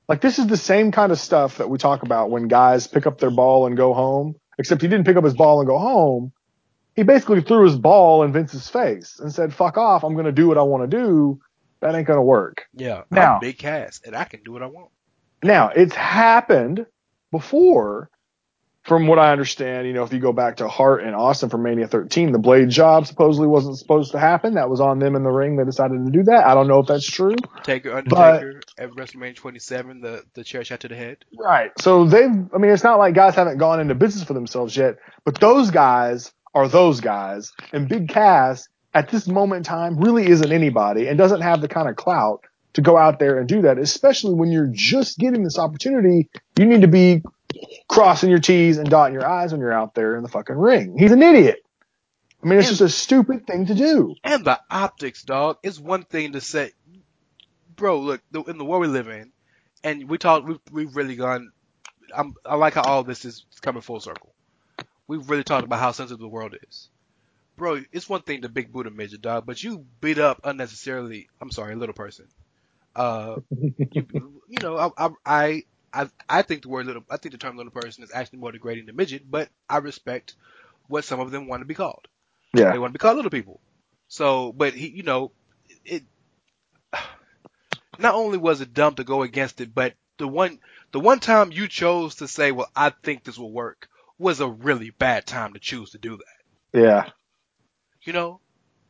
[0.08, 3.06] Like this is the same kind of stuff that we talk about when guys pick
[3.06, 4.36] up their ball and go home.
[4.58, 6.32] Except he didn't pick up his ball and go home.
[6.94, 10.04] He basically threw his ball in Vince's face and said, "Fuck off!
[10.04, 11.40] I'm going to do what I want to do."
[11.80, 12.66] That ain't going to work.
[12.74, 14.90] Yeah, Now- big Cass and I can do what I want.
[15.42, 16.86] Now, it's happened
[17.32, 18.08] before,
[18.82, 19.86] from what I understand.
[19.86, 22.68] You know, if you go back to Hart and Austin from Mania 13, the blade
[22.68, 24.54] job supposedly wasn't supposed to happen.
[24.54, 25.56] That was on them in the ring.
[25.56, 26.46] They decided to do that.
[26.46, 27.36] I don't know if that's true.
[27.62, 31.18] Taker, Undertaker at WrestleMania 27, the the chair shot to the head.
[31.38, 31.70] Right.
[31.80, 34.96] So they've, I mean, it's not like guys haven't gone into business for themselves yet,
[35.24, 37.52] but those guys are those guys.
[37.72, 41.68] And Big Cass at this moment in time really isn't anybody and doesn't have the
[41.68, 42.44] kind of clout
[42.74, 46.28] to go out there and do that, especially when you're just getting this opportunity.
[46.58, 47.22] You need to be
[47.88, 50.96] crossing your T's and dotting your I's when you're out there in the fucking ring.
[50.98, 51.64] He's an idiot.
[52.42, 54.14] I mean, it's And- just a stupid thing to do.
[54.24, 55.58] And the optics, dog.
[55.62, 56.72] It's one thing to say,
[57.76, 58.00] bro.
[58.00, 59.32] Look, the, in the world we live in,
[59.84, 61.52] and we talk, we've, we've really gone.
[62.14, 64.34] I'm, I like how all this is coming full circle.
[65.06, 66.88] We've really talked about how sensitive the world is,
[67.56, 67.80] bro.
[67.92, 71.28] It's one thing to big boot a midget, dog, but you beat up unnecessarily.
[71.40, 72.26] I'm sorry, a little person.
[72.94, 74.06] Uh, you,
[74.48, 75.62] you know, I, I, I,
[76.28, 78.86] I think the word little, I think the term little person is actually more degrading
[78.86, 80.34] than midget, but I respect
[80.88, 82.08] what some of them want to be called.
[82.54, 82.72] Yeah.
[82.72, 83.60] They want to be called little people.
[84.08, 85.32] So, but he, you know,
[85.84, 86.04] it.
[87.98, 90.58] Not only was it dumb to go against it, but the one,
[90.92, 93.88] the one time you chose to say, "Well, I think this will work,"
[94.18, 96.80] was a really bad time to choose to do that.
[96.80, 97.10] Yeah.
[98.02, 98.40] You know.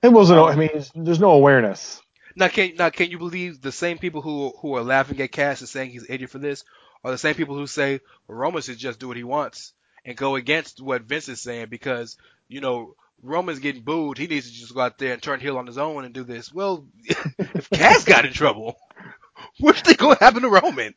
[0.02, 2.00] It wasn't, I mean, there's no awareness.
[2.34, 5.60] Now, can now can you believe the same people who who are laughing at Cass
[5.60, 6.64] and saying he's an idiot for this,
[7.04, 9.72] are the same people who say Roman should just do what he wants
[10.04, 12.16] and go against what Vince is saying because
[12.48, 15.58] you know Roman's getting booed, he needs to just go out there and turn heel
[15.58, 16.52] on his own and do this.
[16.52, 18.76] Well, if Cass got in trouble,
[19.60, 20.94] what's they gonna happen to Roman?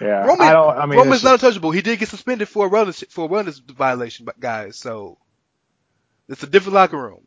[0.00, 0.26] Yeah.
[0.26, 1.70] Roman, I don't, I mean, Roman's not untouchable.
[1.70, 5.18] He did get suspended for a wellness for a wellness violation, but guys, so
[6.28, 7.26] it's a different locker room.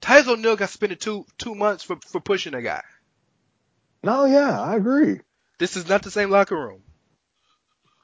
[0.00, 2.82] Titus O'Neil got suspended two two months for for pushing a guy.
[4.02, 5.20] no, yeah, I agree.
[5.58, 6.82] This is not the same locker room.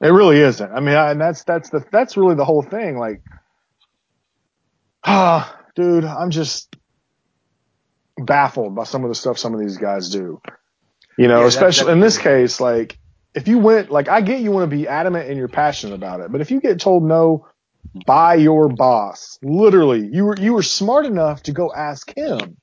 [0.01, 0.71] It really isn't.
[0.71, 2.97] I mean, I, and that's that's the that's really the whole thing.
[2.97, 3.21] Like,
[5.05, 6.75] ah, dude, I'm just
[8.17, 10.41] baffled by some of the stuff some of these guys do.
[11.17, 12.97] You know, Yeah, especially that- in this case, like
[13.33, 16.19] if you went, like I get you want to be adamant and you're passionate about
[16.21, 17.47] it, but if you get told no
[18.05, 22.57] by your boss, literally, you were you were smart enough to go ask him,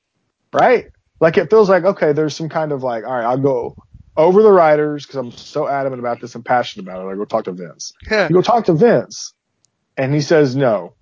[0.52, 0.86] right?
[1.20, 3.76] Like it feels like okay, there's some kind of like, all right, I'll go
[4.20, 7.12] over the writers because I'm so adamant about this and passionate about it.
[7.12, 7.92] I go talk to Vince.
[8.30, 9.34] You go talk to Vince,
[9.96, 10.94] and he says no,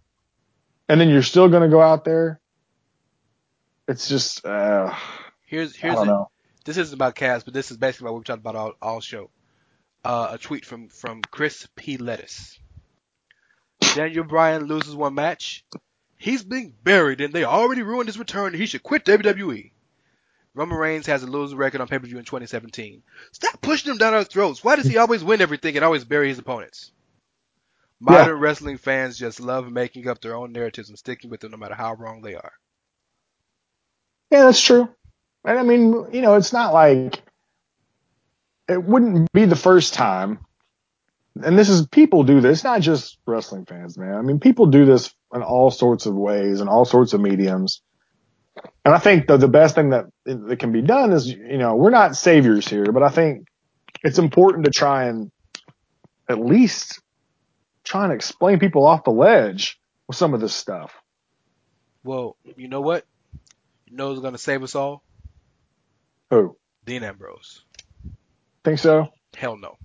[0.88, 2.40] and then you're still going to go out there
[3.88, 4.94] it's just uh,
[5.46, 6.26] Here's here's a,
[6.66, 9.30] this isn't about Cass, but this is basically what we've talked about all, all show.
[10.04, 11.96] Uh, a tweet from from Chris P.
[11.96, 12.58] Lettuce.
[13.94, 15.64] Daniel Bryan loses one match.
[16.18, 18.52] He's being buried, and they already ruined his return.
[18.52, 19.70] He should quit WWE.
[20.58, 23.04] Roman Reigns has a losing record on pay per view in 2017.
[23.30, 24.64] Stop pushing him down our throats.
[24.64, 26.90] Why does he always win everything and always bury his opponents?
[28.00, 31.58] Modern wrestling fans just love making up their own narratives and sticking with them no
[31.58, 32.52] matter how wrong they are.
[34.32, 34.88] Yeah, that's true.
[35.44, 37.22] And I mean, you know, it's not like
[38.68, 40.40] it wouldn't be the first time.
[41.40, 44.16] And this is people do this, not just wrestling fans, man.
[44.16, 47.80] I mean, people do this in all sorts of ways and all sorts of mediums.
[48.84, 51.76] And I think the the best thing that that can be done is, you know,
[51.76, 53.46] we're not saviors here, but I think
[54.02, 55.30] it's important to try and
[56.28, 57.00] at least
[57.84, 60.92] try and explain people off the ledge with some of this stuff.
[62.04, 63.04] Well, you know what?
[63.86, 65.02] You know who's gonna save us all?
[66.30, 66.56] Who?
[66.84, 67.64] Dean Ambrose.
[68.64, 69.08] Think so?
[69.36, 69.76] Hell no.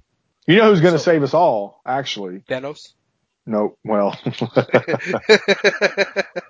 [0.47, 2.39] You know who's going to So- save us all, actually?
[2.39, 2.93] Thanos.
[3.45, 4.17] No, well,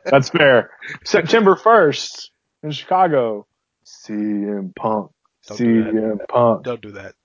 [0.05, 0.69] that's fair.
[1.03, 2.29] September 1st
[2.63, 3.47] in Chicago.
[3.85, 5.11] CM Punk.
[5.47, 5.83] Don't do.
[5.85, 6.63] CM Punk.
[6.63, 7.15] Don't do that.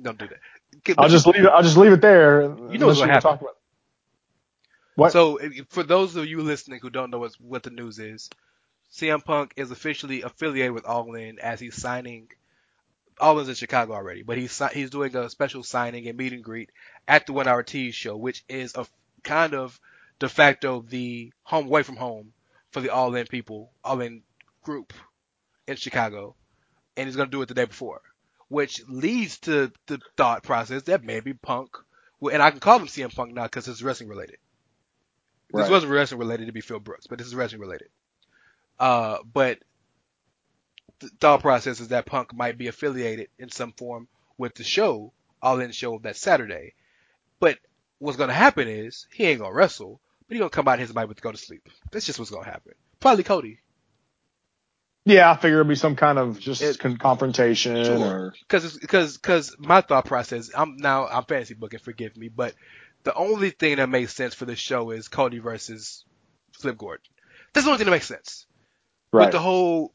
[0.00, 0.38] Don't do that.
[0.78, 1.48] Okay, I'll just leave it.
[1.48, 2.42] I'll just leave it there.
[2.42, 3.30] You know what's gonna happen.
[3.32, 3.56] about-
[4.94, 5.12] What?
[5.12, 8.30] So, for those of you listening who don't know what, what the news is,
[8.92, 12.28] CM Punk is officially affiliated with All In as he's signing.
[13.20, 16.42] All In's in Chicago already, but he's he's doing a special signing and meet and
[16.42, 16.70] greet
[17.06, 18.86] at the One Hour Tease show, which is a
[19.22, 19.78] kind of
[20.18, 22.32] de facto the home away from home
[22.70, 24.22] for the All In people, All In
[24.62, 24.92] group
[25.66, 26.34] in Chicago,
[26.96, 28.00] and he's gonna do it the day before,
[28.48, 31.76] which leads to the thought process that maybe Punk,
[32.20, 34.38] and I can call him CM Punk now because it's wrestling related.
[35.52, 37.88] This wasn't wrestling related to be Phil Brooks, but this is wrestling related.
[38.78, 39.58] Uh, but
[41.20, 44.08] thought process is that Punk might be affiliated in some form
[44.38, 46.74] with the show, All In show that Saturday.
[47.40, 47.58] But
[47.98, 50.94] what's gonna happen is he ain't gonna wrestle, but he gonna come out in his
[50.94, 51.68] mic with go to sleep.
[51.90, 52.72] That's just what's gonna happen.
[53.00, 53.58] Probably Cody,
[55.04, 57.98] yeah, I figure it'll be some kind of just It- con- confrontation Sure.
[57.98, 60.50] or because because because my thought process.
[60.54, 61.80] I'm now I'm fantasy booking.
[61.80, 62.54] Forgive me, but
[63.02, 66.04] the only thing that makes sense for this show is Cody versus
[66.52, 67.02] Flip Gordon.
[67.52, 68.46] That's the only thing that makes sense.
[69.12, 69.24] right.
[69.26, 69.92] with the whole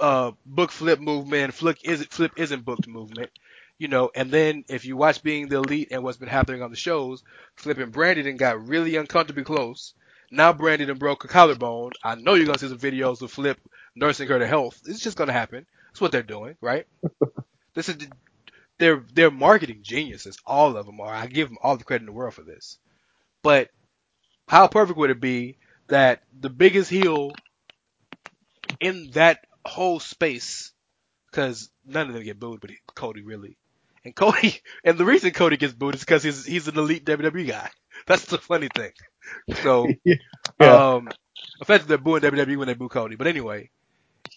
[0.00, 3.30] uh, book flip movement, flip isn't flip isn't booked movement,
[3.78, 4.10] you know.
[4.14, 7.22] And then if you watch Being the Elite and what's been happening on the shows,
[7.56, 9.94] Flip and Brandi got really uncomfortably close.
[10.30, 11.92] Now Brandi broke a collarbone.
[12.02, 13.58] I know you're gonna see some videos of Flip
[13.94, 14.80] nursing her to health.
[14.86, 15.66] It's just gonna happen.
[15.88, 16.86] That's what they're doing, right?
[17.74, 17.96] this is
[18.78, 20.38] they're they're marketing geniuses.
[20.46, 21.14] All of them are.
[21.14, 22.78] I give them all the credit in the world for this.
[23.42, 23.70] But
[24.48, 25.58] how perfect would it be
[25.88, 27.32] that the biggest heel
[28.80, 30.72] in that whole space,
[31.30, 33.56] because none of them get booed, but he- Cody really.
[34.04, 37.46] And Cody, and the reason Cody gets booed is because he's he's an elite WWE
[37.48, 37.70] guy.
[38.06, 38.92] That's the funny thing.
[39.62, 40.16] So, Yeah.
[40.94, 41.08] um,
[41.60, 43.16] effectively they're booing WWE when they boo Cody.
[43.16, 43.70] But anyway,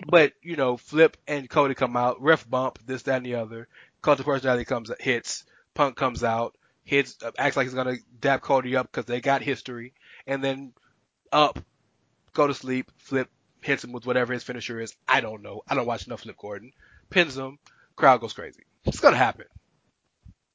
[0.08, 3.68] but you know, Flip and Cody come out, ref bump, this, that, and the other.
[4.02, 8.42] Cult of personality comes, hits, Punk comes out, hits, uh, acts like he's gonna dap
[8.42, 9.94] Cody up because they got history,
[10.28, 10.74] and then
[11.32, 11.58] up,
[12.34, 13.28] go to sleep, Flip
[13.66, 14.96] hits him with whatever his finisher is.
[15.08, 15.62] I don't know.
[15.68, 16.72] I don't watch enough Flip Gordon.
[17.10, 17.60] Pins him,
[17.96, 18.64] crowd goes crazy.
[18.86, 19.46] It's gonna happen.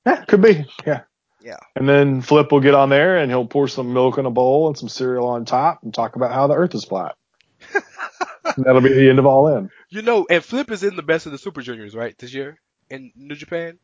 [0.07, 0.65] Yeah, could be.
[0.87, 1.03] Yeah.
[1.43, 1.59] Yeah.
[1.75, 4.69] And then Flip will get on there and he'll pour some milk in a bowl
[4.69, 7.17] and some cereal on top and talk about how the earth is flat.
[8.57, 9.71] That'll be the end of all in.
[9.89, 12.61] You know, and Flip is in the best of the Super Juniors, right, this year
[12.91, 13.79] in New Japan.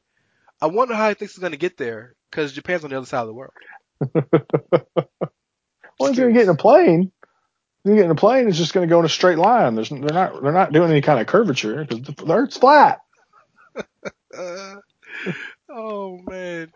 [0.60, 3.22] I wonder how he thinks he's gonna get there because Japan's on the other side
[3.22, 3.52] of the world.
[5.98, 7.10] Well, he's gonna get in a plane.
[7.86, 8.48] Gonna get in a plane.
[8.48, 9.76] It's just gonna go in a straight line.
[9.76, 12.98] There's they're not they're not doing any kind of curvature because the, the earth's flat.
[14.36, 14.76] Uh,
[15.70, 16.72] oh man.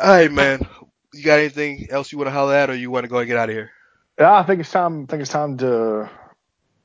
[0.00, 0.66] All right, man.
[1.14, 3.28] You got anything else you want to holler at, or you want to go and
[3.28, 3.70] get out of here?
[4.18, 5.04] Yeah, I think it's time.
[5.04, 6.10] I think it's time to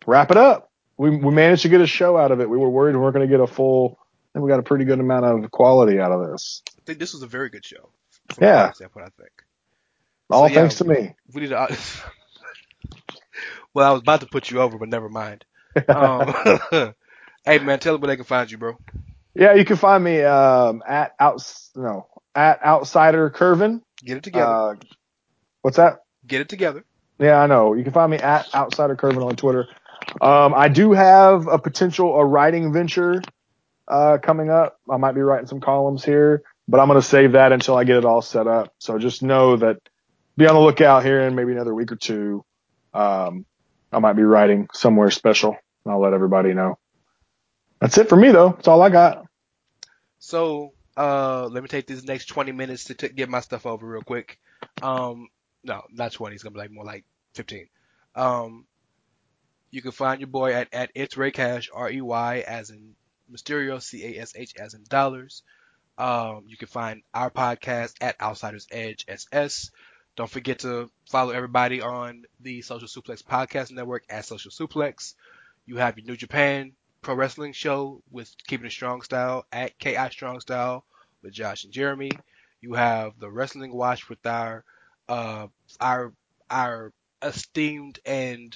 [0.06, 0.70] wrap it up.
[0.98, 2.48] We we managed to get a show out of it.
[2.48, 3.98] We were worried we weren't going to get a full.
[4.00, 6.62] I think we got a pretty good amount of quality out of this.
[6.78, 7.90] I think this was a very good show.
[8.40, 8.72] Yeah.
[8.74, 9.32] standpoint, I think.
[10.30, 10.54] All yeah.
[10.54, 11.16] thanks to me.
[11.34, 11.76] We need to.
[13.74, 15.46] well, I was about to put you over, but never mind.
[15.88, 16.34] Um,
[17.46, 18.78] hey, man, tell them where they can find you, bro.
[19.34, 23.82] Yeah, you can find me um, at outs no at outsider Kervin.
[24.04, 24.52] Get it together.
[24.52, 24.76] Uh,
[25.62, 26.04] what's that?
[26.28, 26.84] Get it together.
[27.20, 27.74] Yeah, I know.
[27.74, 29.68] You can find me at outsider Kervin on Twitter.
[30.20, 33.22] Um, I do have a potential a writing venture
[33.88, 34.80] uh, coming up.
[34.90, 37.84] I might be writing some columns here, but I'm going to save that until I
[37.84, 38.74] get it all set up.
[38.80, 39.78] So just know that
[40.38, 42.44] be on the lookout here in maybe another week or two.
[42.94, 43.46] Um,
[43.92, 45.58] I might be writing somewhere special.
[45.86, 46.78] I'll let everybody know.
[47.80, 48.50] That's it for me though.
[48.50, 49.26] That's all I got.
[50.20, 53.88] So, uh, let me take these next 20 minutes to t- get my stuff over
[53.88, 54.40] real quick.
[54.82, 55.30] Um,
[55.64, 56.36] no, not 20.
[56.36, 57.68] It's gonna be like more like 15.
[58.16, 58.66] Um,
[59.72, 62.96] you can find your boy at, at It's Rey Cash, R-E-Y as in
[63.32, 65.44] Mysterio, C-A-S-H as in dollars.
[65.98, 69.72] Um, you can find our podcast at Outsiders Edge SS.
[70.16, 75.16] Don't forget to follow everybody on the Social Suplex Podcast Network at Social Suplex.
[75.66, 80.10] You have your New Japan Pro Wrestling show with Keeping It Strong Style at KI
[80.12, 80.86] Strong Style
[81.24, 82.12] with Josh and Jeremy.
[82.60, 84.64] You have the Wrestling Wash with our
[85.08, 85.48] uh,
[85.80, 86.14] our
[86.50, 88.56] our esteemed and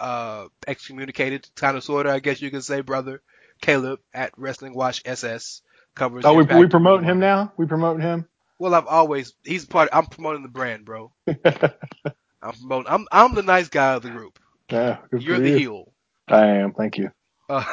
[0.00, 3.22] uh, excommunicated kind of sort of, I guess you could say, brother
[3.60, 5.62] Caleb at Wrestling Wash SS
[5.94, 6.24] covers.
[6.24, 7.52] Oh, we, we promoting him now?
[7.56, 8.28] We promoting him?
[8.64, 9.90] Well, I've always he's part.
[9.92, 11.12] I'm promoting the brand, bro.
[11.44, 12.92] I'm promoting.
[12.92, 14.38] I'm I'm the nice guy of the group.
[14.70, 15.56] yeah, You're the you.
[15.58, 15.92] heel.
[16.28, 16.72] I am.
[16.72, 17.10] Thank you.
[17.48, 17.64] Uh,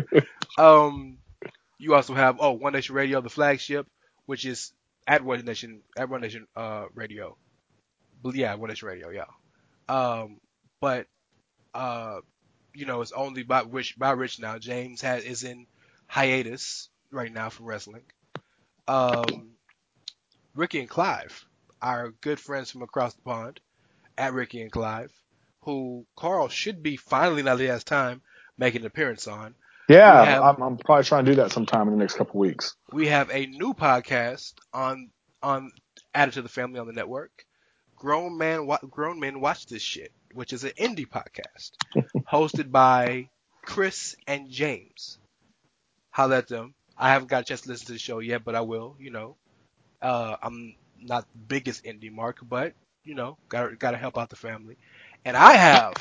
[0.58, 1.18] um,
[1.78, 3.86] you also have oh One Nation Radio, the flagship,
[4.26, 4.72] which is
[5.06, 7.38] at One Nation at One Nation uh Radio.
[8.22, 9.26] But yeah, One Nation Radio, yeah.
[9.88, 10.40] Um,
[10.80, 11.06] but
[11.74, 12.20] uh,
[12.74, 14.58] you know, it's only by Rich by Rich now.
[14.58, 15.66] James has is in
[16.08, 18.04] hiatus right now from wrestling.
[18.88, 19.51] Um,
[20.54, 21.44] Ricky and Clive,
[21.80, 23.60] our good friends from across the pond,
[24.18, 25.10] at Ricky and Clive,
[25.62, 28.20] who Karl should be finally now that he has time
[28.58, 29.54] making an appearance on.
[29.88, 32.74] Yeah, have- I'm, I'm probably trying to do that sometime in the next couple weeks.
[32.92, 35.10] we have a new podcast on
[35.42, 35.72] on
[36.14, 37.44] added to the family on the network.
[37.96, 41.72] Grown man, grown men watch this shit, which is an indie podcast
[42.32, 43.28] hosted by
[43.64, 45.18] Chris and James.
[46.10, 46.74] Holla at them.
[46.96, 48.96] I haven't got a chance to listen to the show yet, but I will.
[49.00, 49.36] You know,
[50.02, 52.74] uh, I'm not the biggest indie mark, but
[53.04, 54.76] you know, got got to help out the family.
[55.24, 55.94] And I have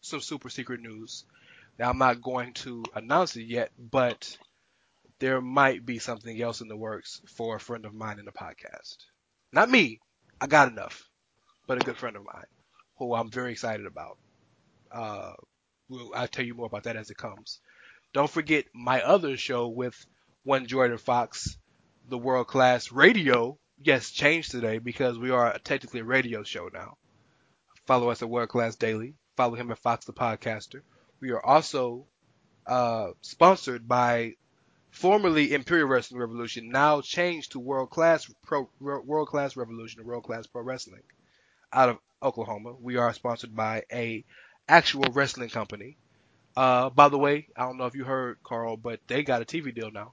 [0.00, 1.24] some super secret news.
[1.78, 4.36] Now I'm not going to announce it yet, but
[5.18, 8.32] there might be something else in the works for a friend of mine in the
[8.32, 8.96] podcast.
[9.52, 10.00] Not me.
[10.40, 11.08] I got enough.
[11.66, 12.46] But a good friend of mine
[12.98, 14.18] who I'm very excited about.
[14.90, 15.32] Uh,
[16.14, 17.60] I'll tell you more about that as it comes.
[18.12, 19.94] Don't forget my other show with
[20.42, 21.56] one Jordan Fox,
[22.08, 23.58] the world class radio.
[23.82, 26.96] Yes, changed today because we are technically a radio show now.
[27.86, 29.14] Follow us at World Class Daily.
[29.36, 30.82] Follow him at Fox the Podcaster.
[31.20, 32.06] We are also
[32.66, 34.34] uh, sponsored by
[34.90, 40.24] formerly Imperial Wrestling Revolution, now changed to World Class Pro World Class Revolution or World
[40.24, 41.02] Class Pro Wrestling
[41.72, 42.74] out of Oklahoma.
[42.80, 44.24] We are sponsored by a
[44.68, 45.96] actual wrestling company.
[46.54, 49.46] Uh, by the way, I don't know if you heard Karl, but they got a
[49.46, 50.12] TV deal now,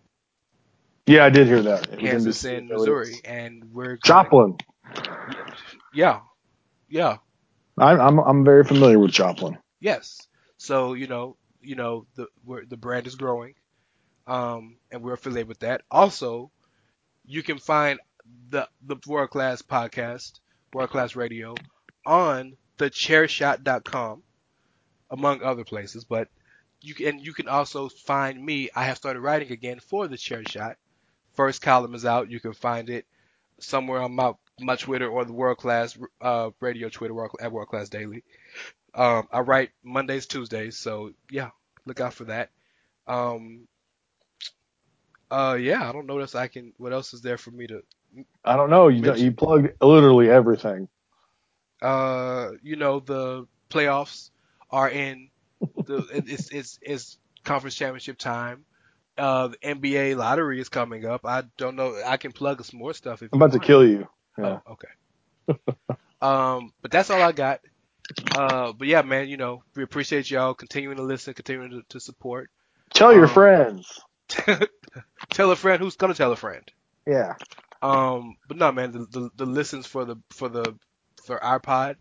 [1.10, 1.98] Yeah, I did hear that.
[2.00, 2.70] Kansas and.
[2.70, 4.58] Missouri, and we're gonna- Joplin.
[5.94, 6.20] Yeah,
[6.88, 7.18] yeah,
[7.78, 9.58] I'm, I'm I'm very familiar with Joplin.
[9.80, 10.22] yes.
[10.58, 13.56] So you know, you know, the we're, the brand is growing,
[14.28, 15.82] um, and we're affiliated with that.
[15.90, 16.52] Also,
[17.26, 18.00] you can find
[18.50, 20.40] the the World Class Podcast,
[20.74, 21.56] World Class Radio,
[22.06, 24.22] on thechairshot.com,
[25.10, 26.04] among other places.
[26.04, 26.28] But
[26.82, 28.70] you can you can also find me.
[28.76, 30.78] I have started writing again for the Chair Shot.
[31.36, 32.30] First column is out.
[32.30, 33.06] You can find it
[33.60, 37.90] somewhere on my my Twitter or the World Class uh, Radio Twitter at World Class
[37.90, 38.24] Daily.
[38.94, 41.50] Um, I write Mondays, Tuesdays, so yeah,
[41.86, 42.50] look out for that.
[43.08, 43.68] Um,
[45.32, 46.74] uh, yeah, I don't know what I can.
[46.78, 47.84] What else is there for me to
[48.44, 48.88] I don't know.
[48.88, 50.88] You Mention- you plugged literally everything.
[51.82, 54.32] uh, you know, the playoffs
[54.72, 55.30] are in.
[55.86, 58.66] The it's it's it's conference championship time.
[59.20, 61.26] Uh, the NBA lottery is coming up.
[61.26, 62.02] I don't know.
[62.06, 64.08] I can plug some more stuff if I'm about to kill you.
[64.38, 64.60] Yeah.
[64.66, 65.60] Oh, okay.
[66.22, 67.62] um, but that's all I got.
[68.36, 72.00] Uh, but yeah, man, you know, we appreciate y'all continuing to listen, continuing to, to
[72.00, 72.50] support.
[72.94, 74.00] Tell your um, friends.
[75.30, 76.64] tell a friend who's gonna tell a friend.
[77.06, 77.36] Yeah.
[77.82, 80.76] Um, but no, man, the, the the listens for the for the
[81.24, 81.98] for our pod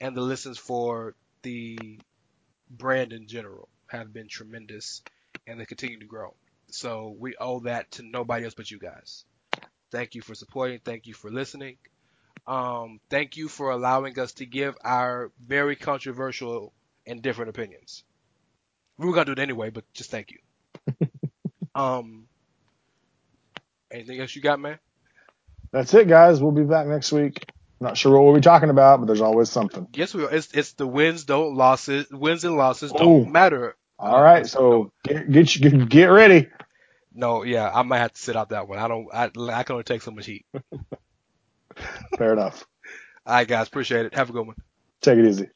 [0.00, 2.00] and the listens for the
[2.70, 5.02] brand in general have been tremendous,
[5.46, 6.34] and they continue to grow.
[6.74, 9.24] So we owe that to nobody else but you guys.
[9.90, 10.80] Thank you for supporting.
[10.84, 11.76] Thank you for listening.
[12.46, 16.72] Um, thank you for allowing us to give our very controversial
[17.06, 18.04] and different opinions.
[18.98, 21.08] We were gonna do it anyway, but just thank you.
[21.74, 22.26] um,
[23.90, 24.78] anything else you got, man?
[25.72, 26.40] That's it, guys.
[26.40, 27.50] We'll be back next week.
[27.80, 29.88] Not sure what we'll be talking about, but there's always something.
[29.94, 30.32] Yes, we are.
[30.32, 33.76] It's it's the wins don't losses wins and losses don't matter.
[34.02, 34.46] All right.
[34.46, 36.48] So get get, you- get, get ready.
[37.14, 38.78] No, yeah, I might have to sit out that one.
[38.78, 39.08] I don't.
[39.12, 40.46] I I can only take so much heat.
[42.18, 42.64] Fair enough.
[43.26, 44.14] All right, guys, appreciate it.
[44.14, 44.56] Have a good one.
[45.02, 45.48] Take it easy.